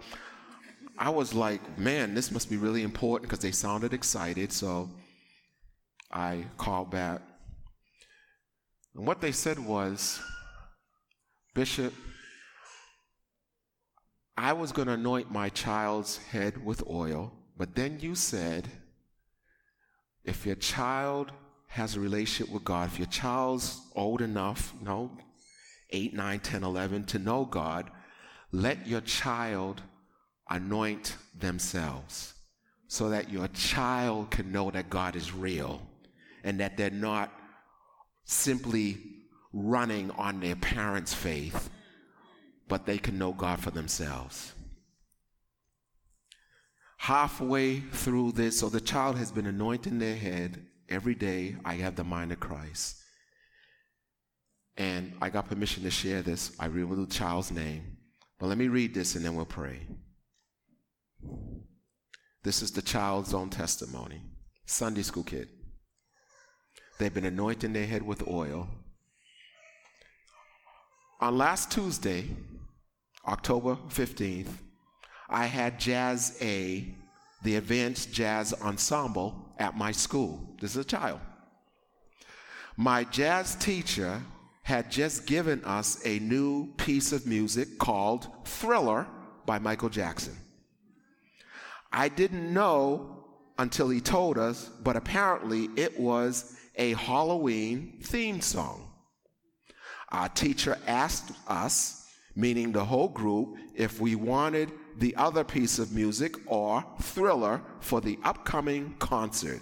I 0.97 1.09
was 1.09 1.33
like, 1.33 1.77
man, 1.77 2.13
this 2.13 2.31
must 2.31 2.49
be 2.49 2.55
really 2.55 2.83
important 2.83 3.29
because 3.29 3.43
they 3.43 3.51
sounded 3.51 3.93
excited. 3.93 4.53
So 4.53 4.89
I 6.09 6.45
called 6.55 6.89
back. 6.89 7.21
And 8.95 9.05
what 9.05 9.19
they 9.19 9.33
said 9.33 9.59
was, 9.59 10.21
Bishop, 11.53 11.93
I 14.35 14.53
was 14.53 14.71
going 14.71 14.87
to 14.87 14.95
anoint 14.95 15.31
my 15.31 15.49
child's 15.49 16.17
head 16.17 16.63
with 16.63 16.83
oil 16.89 17.31
but 17.57 17.75
then 17.75 17.99
you 17.99 18.15
said, 18.15 18.67
if 20.23 20.45
your 20.45 20.55
child 20.55 21.31
has 21.67 21.95
a 21.95 21.99
relationship 21.99 22.53
with 22.53 22.63
God, 22.63 22.89
if 22.89 22.99
your 22.99 23.07
child's 23.07 23.81
old 23.95 24.21
enough, 24.21 24.73
you 24.79 24.85
know, 24.85 25.11
8, 25.89 26.13
9, 26.13 26.39
10, 26.39 26.63
11, 26.63 27.03
to 27.05 27.19
know 27.19 27.45
God, 27.45 27.89
let 28.51 28.87
your 28.87 29.01
child 29.01 29.81
anoint 30.49 31.17
themselves 31.37 32.33
so 32.87 33.09
that 33.09 33.31
your 33.31 33.47
child 33.49 34.31
can 34.31 34.51
know 34.51 34.71
that 34.71 34.89
God 34.89 35.15
is 35.15 35.33
real 35.33 35.81
and 36.43 36.59
that 36.59 36.77
they're 36.77 36.89
not 36.89 37.31
simply 38.25 38.97
running 39.53 40.11
on 40.11 40.39
their 40.39 40.55
parents' 40.55 41.13
faith, 41.13 41.69
but 42.67 42.85
they 42.85 42.97
can 42.97 43.17
know 43.17 43.31
God 43.31 43.59
for 43.59 43.71
themselves 43.71 44.53
halfway 47.03 47.81
through 47.81 48.31
this, 48.31 48.57
so 48.57 48.69
the 48.69 48.79
child 48.79 49.17
has 49.17 49.29
been 49.29 49.45
anointing 49.45 49.99
their 49.99 50.15
head 50.15 50.65
every 50.87 51.13
day. 51.13 51.53
I 51.65 51.73
have 51.73 51.97
the 51.97 52.03
mind 52.05 52.31
of 52.31 52.39
Christ. 52.39 52.95
And 54.77 55.11
I 55.21 55.29
got 55.29 55.49
permission 55.49 55.83
to 55.83 55.91
share 55.91 56.21
this. 56.21 56.55
I 56.61 56.67
read 56.67 56.89
the 56.89 57.05
child's 57.07 57.51
name. 57.51 57.97
But 58.39 58.47
let 58.47 58.57
me 58.57 58.69
read 58.69 58.93
this 58.93 59.15
and 59.15 59.25
then 59.25 59.35
we'll 59.35 59.45
pray. 59.45 59.81
This 62.43 62.61
is 62.61 62.71
the 62.71 62.81
child's 62.81 63.33
own 63.33 63.49
testimony. 63.49 64.21
Sunday 64.65 65.01
school 65.01 65.23
kid. 65.23 65.49
They've 66.99 67.13
been 67.13 67.25
anointing 67.25 67.73
their 67.73 67.85
head 67.85 68.03
with 68.03 68.25
oil. 68.29 68.69
On 71.23 71.37
last 71.37 71.71
Tuesday, 71.71 72.27
October 73.25 73.77
15th, 73.87 74.49
I 75.29 75.45
had 75.45 75.79
Jazz 75.79 76.37
A 76.41 76.93
the 77.43 77.55
advanced 77.55 78.11
jazz 78.11 78.53
ensemble 78.61 79.33
at 79.57 79.77
my 79.77 79.93
school. 79.93 80.53
This 80.59 80.71
is 80.71 80.81
a 80.81 80.83
child. 80.83 81.21
My 82.75 83.05
jazz 83.05 83.55
teacher 83.55 84.21
had 84.63 84.91
just 84.91 85.25
given 85.25 85.63
us 85.63 86.05
a 86.05 86.19
new 86.19 86.73
piece 86.73 87.13
of 87.13 87.25
music 87.25 87.77
called 87.77 88.27
Thriller 88.43 89.07
by 89.45 89.59
Michael 89.59 89.87
Jackson. 89.87 90.35
I 91.93 92.09
didn't 92.09 92.53
know 92.53 93.23
until 93.57 93.87
he 93.87 94.01
told 94.01 94.37
us, 94.37 94.69
but 94.83 94.97
apparently 94.97 95.69
it 95.77 95.97
was 95.97 96.57
a 96.75 96.91
Halloween 96.95 97.99
theme 98.03 98.41
song. 98.41 98.89
Our 100.13 100.29
teacher 100.29 100.77
asked 100.85 101.31
us, 101.47 102.07
meaning 102.35 102.71
the 102.71 102.85
whole 102.85 103.09
group, 103.09 103.55
if 103.75 103.99
we 103.99 104.15
wanted 104.15 104.71
the 104.97 105.15
other 105.15 105.43
piece 105.43 105.79
of 105.79 105.91
music 105.91 106.35
or 106.45 106.85
thriller 107.01 107.61
for 107.79 107.99
the 107.99 108.19
upcoming 108.23 108.95
concert. 108.99 109.59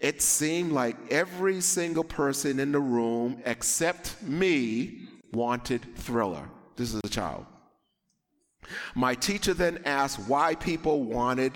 It 0.00 0.22
seemed 0.22 0.72
like 0.72 0.96
every 1.10 1.60
single 1.60 2.04
person 2.04 2.58
in 2.58 2.72
the 2.72 2.80
room 2.80 3.42
except 3.44 4.22
me 4.22 5.08
wanted 5.32 5.96
thriller. 5.96 6.48
This 6.76 6.94
is 6.94 7.00
a 7.04 7.08
child. 7.08 7.44
My 8.94 9.14
teacher 9.14 9.52
then 9.54 9.80
asked 9.84 10.20
why 10.28 10.54
people 10.54 11.04
wanted 11.04 11.52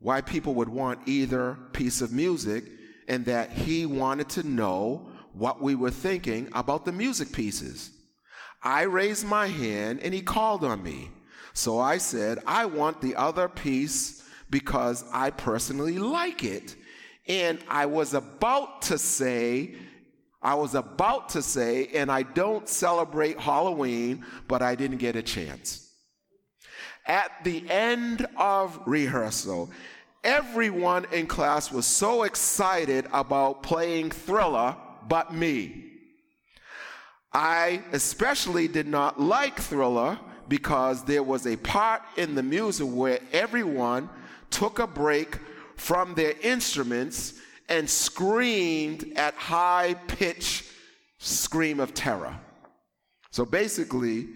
why 0.00 0.20
people 0.20 0.52
would 0.54 0.68
want 0.68 1.00
either 1.06 1.56
piece 1.72 2.02
of 2.02 2.12
music 2.12 2.64
and 3.08 3.24
that 3.24 3.50
he 3.50 3.86
wanted 3.86 4.28
to 4.28 4.42
know 4.42 5.13
what 5.34 5.60
we 5.60 5.74
were 5.74 5.90
thinking 5.90 6.48
about 6.52 6.84
the 6.84 6.92
music 6.92 7.32
pieces. 7.32 7.90
I 8.62 8.82
raised 8.82 9.26
my 9.26 9.48
hand 9.48 10.00
and 10.00 10.14
he 10.14 10.22
called 10.22 10.64
on 10.64 10.82
me. 10.82 11.10
So 11.52 11.78
I 11.78 11.98
said, 11.98 12.38
I 12.46 12.66
want 12.66 13.00
the 13.00 13.14
other 13.16 13.48
piece 13.48 14.24
because 14.50 15.04
I 15.12 15.30
personally 15.30 15.98
like 15.98 16.44
it. 16.44 16.74
And 17.26 17.58
I 17.68 17.86
was 17.86 18.14
about 18.14 18.82
to 18.82 18.98
say, 18.98 19.74
I 20.42 20.54
was 20.54 20.74
about 20.74 21.30
to 21.30 21.42
say, 21.42 21.88
and 21.94 22.10
I 22.10 22.22
don't 22.22 22.68
celebrate 22.68 23.38
Halloween, 23.38 24.24
but 24.46 24.62
I 24.62 24.74
didn't 24.74 24.98
get 24.98 25.16
a 25.16 25.22
chance. 25.22 25.90
At 27.06 27.30
the 27.44 27.68
end 27.68 28.26
of 28.36 28.78
rehearsal, 28.86 29.70
everyone 30.22 31.06
in 31.12 31.26
class 31.26 31.70
was 31.70 31.86
so 31.86 32.24
excited 32.24 33.06
about 33.12 33.62
playing 33.62 34.10
Thriller 34.10 34.76
but 35.08 35.34
me. 35.34 35.90
I 37.32 37.82
especially 37.92 38.68
did 38.68 38.86
not 38.86 39.20
like 39.20 39.58
Thriller 39.58 40.18
because 40.48 41.04
there 41.04 41.22
was 41.22 41.46
a 41.46 41.56
part 41.56 42.02
in 42.16 42.34
the 42.34 42.42
music 42.42 42.86
where 42.88 43.18
everyone 43.32 44.08
took 44.50 44.78
a 44.78 44.86
break 44.86 45.38
from 45.76 46.14
their 46.14 46.34
instruments 46.42 47.34
and 47.68 47.88
screamed 47.88 49.12
at 49.16 49.34
high 49.34 49.94
pitch 50.06 50.64
scream 51.18 51.80
of 51.80 51.94
terror. 51.94 52.38
So 53.30 53.44
basically, 53.44 54.28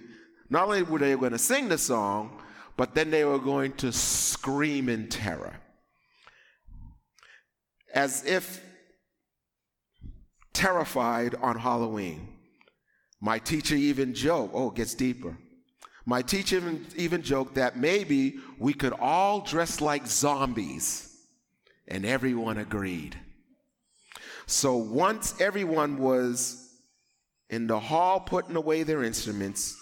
not 0.50 0.64
only 0.64 0.82
were 0.82 0.98
they 0.98 1.14
going 1.14 1.32
to 1.32 1.38
sing 1.38 1.68
the 1.68 1.78
song, 1.78 2.42
but 2.76 2.94
then 2.94 3.10
they 3.10 3.24
were 3.24 3.38
going 3.38 3.72
to 3.74 3.92
scream 3.92 4.88
in 4.88 5.08
terror 5.08 5.54
as 7.94 8.24
if 8.24 8.62
terrified 10.58 11.36
on 11.36 11.56
Halloween. 11.56 12.28
My 13.20 13.38
teacher 13.38 13.76
even 13.76 14.12
joked, 14.12 14.52
oh, 14.56 14.70
it 14.70 14.74
gets 14.74 14.94
deeper. 14.94 15.38
My 16.04 16.20
teacher 16.20 16.56
even, 16.56 16.84
even 16.96 17.22
joked 17.22 17.54
that 17.54 17.78
maybe 17.78 18.38
we 18.58 18.72
could 18.74 18.92
all 18.92 19.40
dress 19.40 19.80
like 19.80 20.08
zombies, 20.08 21.16
and 21.86 22.04
everyone 22.04 22.58
agreed. 22.58 23.16
So 24.46 24.76
once 24.76 25.40
everyone 25.40 25.98
was 25.98 26.72
in 27.50 27.68
the 27.68 27.78
hall 27.78 28.18
putting 28.18 28.56
away 28.56 28.82
their 28.82 29.04
instruments, 29.04 29.76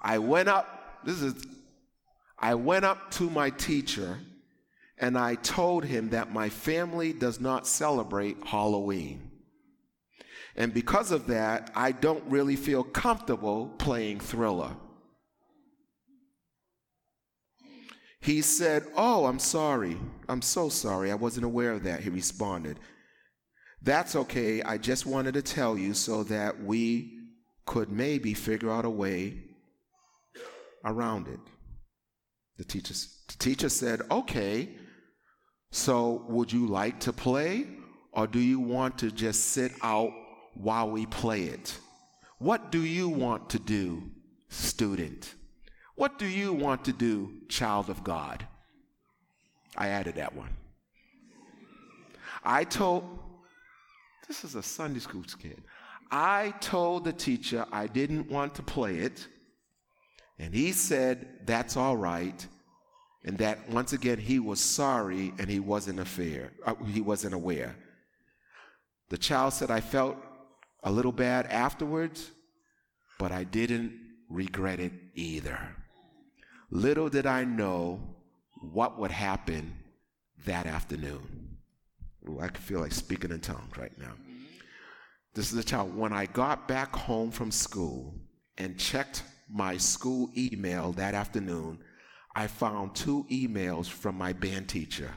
I 0.00 0.18
went 0.18 0.48
up, 0.48 1.00
this 1.04 1.22
is, 1.22 1.44
I 2.38 2.54
went 2.54 2.84
up 2.84 3.10
to 3.12 3.28
my 3.28 3.50
teacher 3.50 4.20
and 4.96 5.18
I 5.18 5.34
told 5.34 5.84
him 5.84 6.10
that 6.10 6.32
my 6.32 6.50
family 6.50 7.12
does 7.12 7.40
not 7.40 7.66
celebrate 7.66 8.36
Halloween. 8.46 9.32
And 10.56 10.72
because 10.72 11.10
of 11.10 11.26
that, 11.26 11.70
I 11.74 11.92
don't 11.92 12.24
really 12.26 12.56
feel 12.56 12.84
comfortable 12.84 13.68
playing 13.78 14.20
Thriller. 14.20 14.76
He 18.20 18.40
said, 18.40 18.86
Oh, 18.96 19.26
I'm 19.26 19.38
sorry. 19.38 19.98
I'm 20.28 20.42
so 20.42 20.68
sorry. 20.68 21.10
I 21.10 21.16
wasn't 21.16 21.44
aware 21.44 21.72
of 21.72 21.82
that. 21.84 22.00
He 22.00 22.10
responded, 22.10 22.78
That's 23.82 24.16
okay. 24.16 24.62
I 24.62 24.78
just 24.78 25.06
wanted 25.06 25.34
to 25.34 25.42
tell 25.42 25.76
you 25.76 25.92
so 25.92 26.22
that 26.24 26.62
we 26.62 27.18
could 27.66 27.90
maybe 27.90 28.32
figure 28.32 28.70
out 28.70 28.84
a 28.84 28.90
way 28.90 29.42
around 30.84 31.28
it. 31.28 31.40
The 32.56 32.64
teacher, 32.64 32.94
the 32.94 33.36
teacher 33.38 33.68
said, 33.68 34.02
Okay, 34.10 34.70
so, 35.74 36.24
would 36.28 36.52
you 36.52 36.68
like 36.68 37.00
to 37.00 37.12
play 37.12 37.66
or 38.12 38.28
do 38.28 38.38
you 38.38 38.60
want 38.60 38.96
to 38.98 39.10
just 39.10 39.46
sit 39.46 39.72
out 39.82 40.12
while 40.54 40.90
we 40.90 41.06
play 41.06 41.44
it? 41.44 41.78
What 42.38 42.70
do 42.70 42.80
you 42.80 43.08
want 43.08 43.50
to 43.50 43.58
do, 43.58 44.10
student? 44.48 45.34
What 45.94 46.18
do 46.18 46.26
you 46.26 46.52
want 46.52 46.84
to 46.86 46.92
do, 46.92 47.32
child 47.48 47.90
of 47.90 48.02
God? 48.02 48.46
I 49.76 49.88
added 49.88 50.16
that 50.16 50.34
one. 50.34 50.50
I 52.44 52.64
told, 52.64 53.04
this 54.28 54.44
is 54.44 54.54
a 54.54 54.62
Sunday 54.62 55.00
school 55.00 55.24
kid. 55.38 55.62
I 56.10 56.54
told 56.60 57.04
the 57.04 57.12
teacher 57.12 57.64
I 57.72 57.86
didn't 57.86 58.30
want 58.30 58.54
to 58.56 58.62
play 58.62 58.98
it, 58.98 59.26
and 60.38 60.54
he 60.54 60.72
said, 60.72 61.46
That's 61.46 61.76
all 61.76 61.96
right 61.96 62.46
and 63.24 63.38
that 63.38 63.68
once 63.70 63.92
again 63.92 64.18
he 64.18 64.38
was 64.38 64.60
sorry 64.60 65.32
and 65.38 65.48
he 65.48 65.58
wasn't 65.58 65.98
affair, 65.98 66.52
uh, 66.66 66.74
he 66.86 67.00
wasn't 67.00 67.34
aware. 67.34 67.74
The 69.08 69.18
child 69.18 69.54
said, 69.54 69.70
I 69.70 69.80
felt 69.80 70.16
a 70.84 70.92
little 70.92 71.12
bad 71.12 71.46
afterwards, 71.46 72.30
but 73.18 73.32
I 73.32 73.44
didn't 73.44 73.92
regret 74.28 74.78
it 74.78 74.92
either. 75.14 75.58
Little 76.70 77.08
did 77.08 77.26
I 77.26 77.44
know 77.44 78.00
what 78.72 78.98
would 78.98 79.10
happen 79.10 79.74
that 80.44 80.66
afternoon. 80.66 81.56
Ooh, 82.28 82.38
I 82.40 82.48
feel 82.48 82.80
like 82.80 82.92
speaking 82.92 83.30
in 83.30 83.40
tongues 83.40 83.76
right 83.76 83.96
now. 83.98 84.12
This 85.34 85.50
is 85.50 85.56
the 85.56 85.64
child. 85.64 85.96
When 85.96 86.12
I 86.12 86.26
got 86.26 86.68
back 86.68 86.94
home 86.94 87.30
from 87.30 87.50
school 87.50 88.14
and 88.56 88.78
checked 88.78 89.24
my 89.50 89.76
school 89.76 90.30
email 90.36 90.92
that 90.92 91.14
afternoon, 91.14 91.78
I 92.36 92.46
found 92.46 92.94
two 92.94 93.26
emails 93.30 93.86
from 93.86 94.16
my 94.16 94.32
band 94.32 94.68
teacher. 94.68 95.10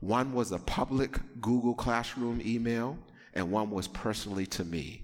One 0.00 0.32
was 0.32 0.52
a 0.52 0.58
public 0.58 1.18
Google 1.40 1.74
Classroom 1.74 2.40
email, 2.44 2.98
and 3.34 3.50
one 3.50 3.70
was 3.70 3.88
personally 3.88 4.46
to 4.46 4.64
me. 4.64 5.01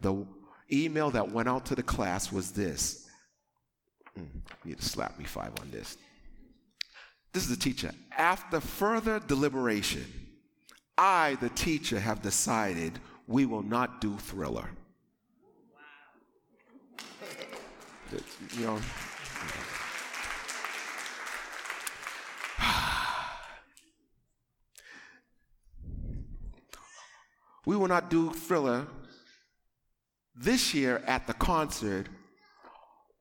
The 0.00 0.24
email 0.70 1.10
that 1.10 1.32
went 1.32 1.48
out 1.48 1.66
to 1.66 1.74
the 1.74 1.82
class 1.82 2.30
was 2.30 2.52
this. 2.52 3.08
Mm, 4.18 4.26
you 4.64 4.70
need 4.70 4.78
to 4.78 4.84
slap 4.84 5.18
me 5.18 5.24
five 5.24 5.52
on 5.60 5.70
this. 5.70 5.96
This 7.32 7.44
is 7.44 7.50
the 7.50 7.56
teacher. 7.56 7.92
After 8.16 8.60
further 8.60 9.20
deliberation, 9.20 10.04
I, 10.96 11.36
the 11.40 11.50
teacher, 11.50 12.00
have 12.00 12.22
decided 12.22 12.98
we 13.26 13.44
will 13.46 13.62
not 13.62 14.00
do 14.00 14.16
thriller. 14.16 14.70
You 18.56 18.64
know. 18.64 18.78
we 27.66 27.76
will 27.76 27.88
not 27.88 28.08
do 28.10 28.32
Thriller 28.32 28.86
this 30.38 30.72
year 30.72 31.02
at 31.06 31.26
the 31.26 31.34
concert 31.34 32.06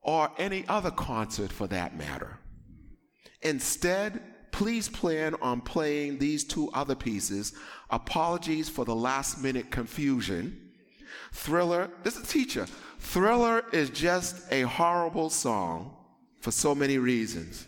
or 0.02 0.32
any 0.38 0.66
other 0.68 0.92
concert 0.92 1.52
for 1.52 1.68
that 1.68 1.98
matter. 1.98 2.38
Instead, 3.42 4.22
please 4.52 4.88
plan 4.88 5.36
on 5.42 5.62
playing 5.62 6.18
these 6.18 6.44
two 6.44 6.70
other 6.74 6.96
pieces. 6.96 7.54
Apologies 7.90 8.70
for 8.70 8.86
the 8.86 8.96
last 8.96 9.42
minute 9.42 9.70
confusion. 9.72 10.72
Thriller, 11.34 11.90
this 12.04 12.16
is 12.16 12.28
teacher. 12.28 12.68
Thriller 13.00 13.64
is 13.72 13.90
just 13.90 14.52
a 14.52 14.62
horrible 14.62 15.30
song 15.30 15.96
for 16.42 16.52
so 16.52 16.74
many 16.74 16.98
reasons. 16.98 17.66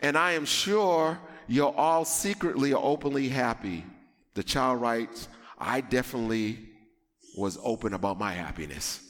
and 0.00 0.16
I 0.16 0.32
am 0.32 0.44
sure 0.44 1.18
you're 1.46 1.74
all 1.74 2.04
secretly 2.04 2.72
or 2.72 2.84
openly 2.84 3.28
happy. 3.28 3.84
The 4.38 4.44
child 4.44 4.80
writes, 4.80 5.26
I 5.58 5.80
definitely 5.80 6.60
was 7.36 7.58
open 7.60 7.92
about 7.92 8.20
my 8.20 8.32
happiness. 8.32 9.00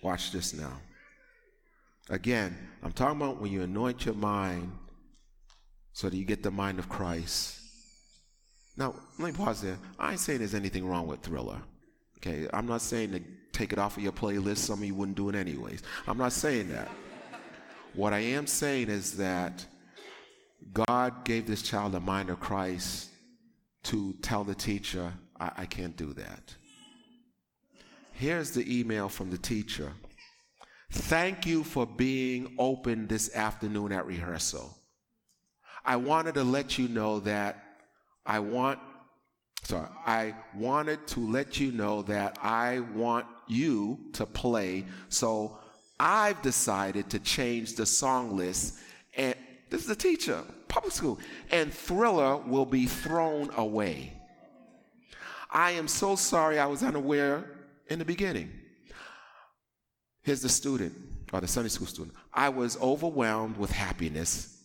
Watch 0.00 0.30
this 0.30 0.54
now. 0.54 0.78
Again, 2.08 2.56
I'm 2.84 2.92
talking 2.92 3.20
about 3.20 3.40
when 3.40 3.50
you 3.50 3.62
anoint 3.62 4.06
your 4.06 4.14
mind 4.14 4.70
so 5.92 6.08
that 6.08 6.16
you 6.16 6.24
get 6.24 6.44
the 6.44 6.52
mind 6.52 6.78
of 6.78 6.88
Christ. 6.88 7.58
Now, 8.76 8.94
let 9.18 9.32
me 9.32 9.36
pause 9.36 9.60
there. 9.60 9.76
I 9.98 10.12
ain't 10.12 10.20
saying 10.20 10.38
there's 10.38 10.54
anything 10.54 10.86
wrong 10.86 11.08
with 11.08 11.22
Thriller. 11.22 11.60
Okay, 12.18 12.46
I'm 12.52 12.66
not 12.68 12.80
saying 12.80 13.10
to 13.10 13.20
take 13.50 13.72
it 13.72 13.78
off 13.80 13.96
of 13.96 14.04
your 14.04 14.12
playlist. 14.12 14.58
Some 14.58 14.78
of 14.78 14.84
you 14.84 14.94
wouldn't 14.94 15.16
do 15.16 15.28
it 15.30 15.34
anyways. 15.34 15.82
I'm 16.06 16.16
not 16.16 16.32
saying 16.32 16.68
that. 16.68 16.88
What 17.94 18.12
I 18.12 18.20
am 18.20 18.46
saying 18.46 18.88
is 18.88 19.16
that 19.16 19.66
God 20.72 21.24
gave 21.24 21.48
this 21.48 21.62
child 21.62 21.96
a 21.96 22.00
mind 22.00 22.30
of 22.30 22.38
Christ 22.38 23.08
to 23.84 24.14
tell 24.22 24.44
the 24.44 24.54
teacher, 24.54 25.12
I, 25.38 25.50
I 25.58 25.66
can't 25.66 25.96
do 25.96 26.12
that. 26.14 26.54
Here's 28.12 28.52
the 28.52 28.80
email 28.80 29.08
from 29.08 29.30
the 29.30 29.38
teacher. 29.38 29.92
Thank 30.90 31.46
you 31.46 31.64
for 31.64 31.86
being 31.86 32.54
open 32.58 33.06
this 33.06 33.34
afternoon 33.34 33.92
at 33.92 34.06
rehearsal. 34.06 34.76
I 35.84 35.96
wanted 35.96 36.34
to 36.34 36.44
let 36.44 36.78
you 36.78 36.88
know 36.88 37.20
that 37.20 37.64
I 38.24 38.38
want, 38.38 38.78
sorry, 39.64 39.88
I 40.06 40.34
wanted 40.54 41.06
to 41.08 41.20
let 41.20 41.58
you 41.58 41.72
know 41.72 42.02
that 42.02 42.38
I 42.42 42.80
want 42.94 43.26
you 43.48 43.98
to 44.12 44.26
play. 44.26 44.84
So 45.08 45.58
I've 45.98 46.40
decided 46.42 47.10
to 47.10 47.18
change 47.18 47.74
the 47.74 47.86
song 47.86 48.36
list. 48.36 48.78
And 49.16 49.34
this 49.72 49.84
is 49.84 49.90
a 49.90 49.96
teacher, 49.96 50.42
public 50.68 50.92
school. 50.92 51.18
And 51.50 51.72
Thriller 51.72 52.36
will 52.36 52.66
be 52.66 52.84
thrown 52.84 53.50
away. 53.56 54.12
I 55.50 55.70
am 55.72 55.88
so 55.88 56.14
sorry 56.14 56.58
I 56.58 56.66
was 56.66 56.82
unaware 56.82 57.46
in 57.88 57.98
the 57.98 58.04
beginning. 58.04 58.50
Here's 60.20 60.42
the 60.42 60.50
student, 60.50 60.92
or 61.32 61.40
the 61.40 61.48
Sunday 61.48 61.70
school 61.70 61.86
student. 61.86 62.14
I 62.34 62.50
was 62.50 62.78
overwhelmed 62.82 63.56
with 63.56 63.70
happiness 63.70 64.58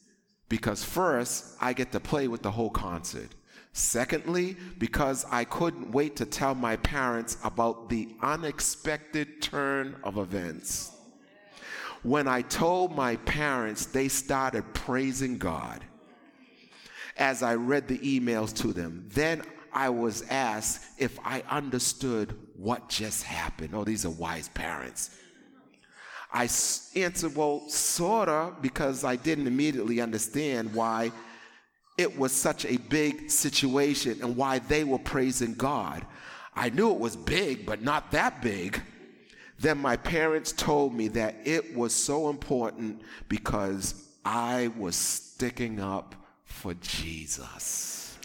because 0.50 0.84
first, 0.84 1.56
I 1.62 1.72
get 1.72 1.94
to 1.94 2.02
play 2.02 2.28
with 2.28 2.42
the 2.42 2.52
whole 2.52 2.70
concert. 2.70 3.30
Secondly, 3.72 4.58
because 4.78 5.26
I 5.32 5.46
couldn't 5.46 5.90
wait 5.90 6.18
to 6.18 6.26
tell 6.26 6.54
my 6.54 6.76
parents 6.76 7.38
about 7.46 7.88
the 7.88 8.10
unexpected 8.22 9.42
turn 9.42 9.96
of 10.04 10.18
events. 10.18 10.97
When 12.04 12.28
I 12.28 12.42
told 12.44 12.96
my 12.96 13.16
parents, 13.18 13.86
they 13.86 14.08
started 14.08 14.74
praising 14.74 15.38
God 15.38 15.84
as 17.18 17.44
I 17.44 17.56
read 17.56 17.88
the 17.88 17.98
emails 18.00 18.56
to 18.58 18.74
them. 18.74 19.06
Then 19.10 19.42
I 19.74 19.90
was 19.90 20.24
asked 20.30 20.82
if 20.98 21.20
I 21.24 21.44
understood 21.50 22.38
what 22.56 22.90
just 22.90 23.24
happened. 23.24 23.74
Oh, 23.74 23.84
these 23.84 24.06
are 24.06 24.12
wise 24.12 24.50
parents. 24.50 25.12
I 26.32 26.50
answered, 26.96 27.36
well, 27.36 27.68
sorta, 27.70 28.54
because 28.62 29.04
I 29.04 29.16
didn't 29.16 29.48
immediately 29.48 30.02
understand 30.02 30.74
why 30.74 31.12
it 31.98 32.18
was 32.18 32.32
such 32.32 32.66
a 32.66 32.78
big 32.78 33.32
situation 33.32 34.20
and 34.22 34.36
why 34.36 34.60
they 34.60 34.84
were 34.84 35.00
praising 35.00 35.56
God. 35.56 36.06
I 36.56 36.70
knew 36.70 36.92
it 36.92 37.00
was 37.00 37.16
big, 37.16 37.66
but 37.66 37.82
not 37.82 38.12
that 38.12 38.42
big. 38.42 38.82
Then 39.60 39.80
my 39.80 39.98
parents 39.98 40.52
told 40.52 40.94
me 40.94 41.08
that 41.10 41.36
it 41.46 41.76
was 41.76 41.94
so 41.94 42.30
important 42.30 43.02
because 43.28 44.08
I 44.24 44.70
was 44.78 44.96
sticking 44.96 45.80
up 45.80 46.16
for 46.46 46.74
Jesus. 46.76 48.18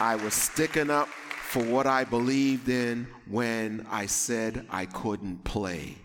I 0.00 0.16
was 0.16 0.32
sticking 0.32 0.88
up 0.88 1.08
for 1.08 1.62
what 1.62 1.86
I 1.86 2.04
believed 2.04 2.70
in 2.70 3.06
when 3.28 3.86
I 3.90 4.06
said 4.06 4.66
I 4.70 4.86
couldn't 4.86 5.44
play. 5.44 5.96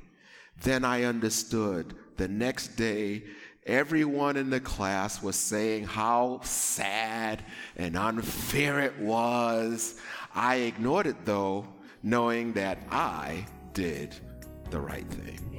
Then 0.62 0.84
I 0.84 1.04
understood. 1.04 1.96
The 2.18 2.28
next 2.28 2.76
day, 2.76 3.24
everyone 3.66 4.38
in 4.38 4.50
the 4.50 4.60
class 4.60 5.22
was 5.24 5.36
saying 5.36 5.86
how 5.86 6.40
sad 6.44 7.44
and 7.76 7.98
unfair 7.98 8.80
it 8.80 8.98
was. 9.00 9.96
I 10.34 10.56
ignored 10.58 11.08
it 11.08 11.26
though, 11.26 11.68
knowing 12.04 12.54
that 12.54 12.78
I 12.92 13.46
did 13.74 14.16
the 14.70 14.80
right 14.80 15.08
thing. 15.10 15.55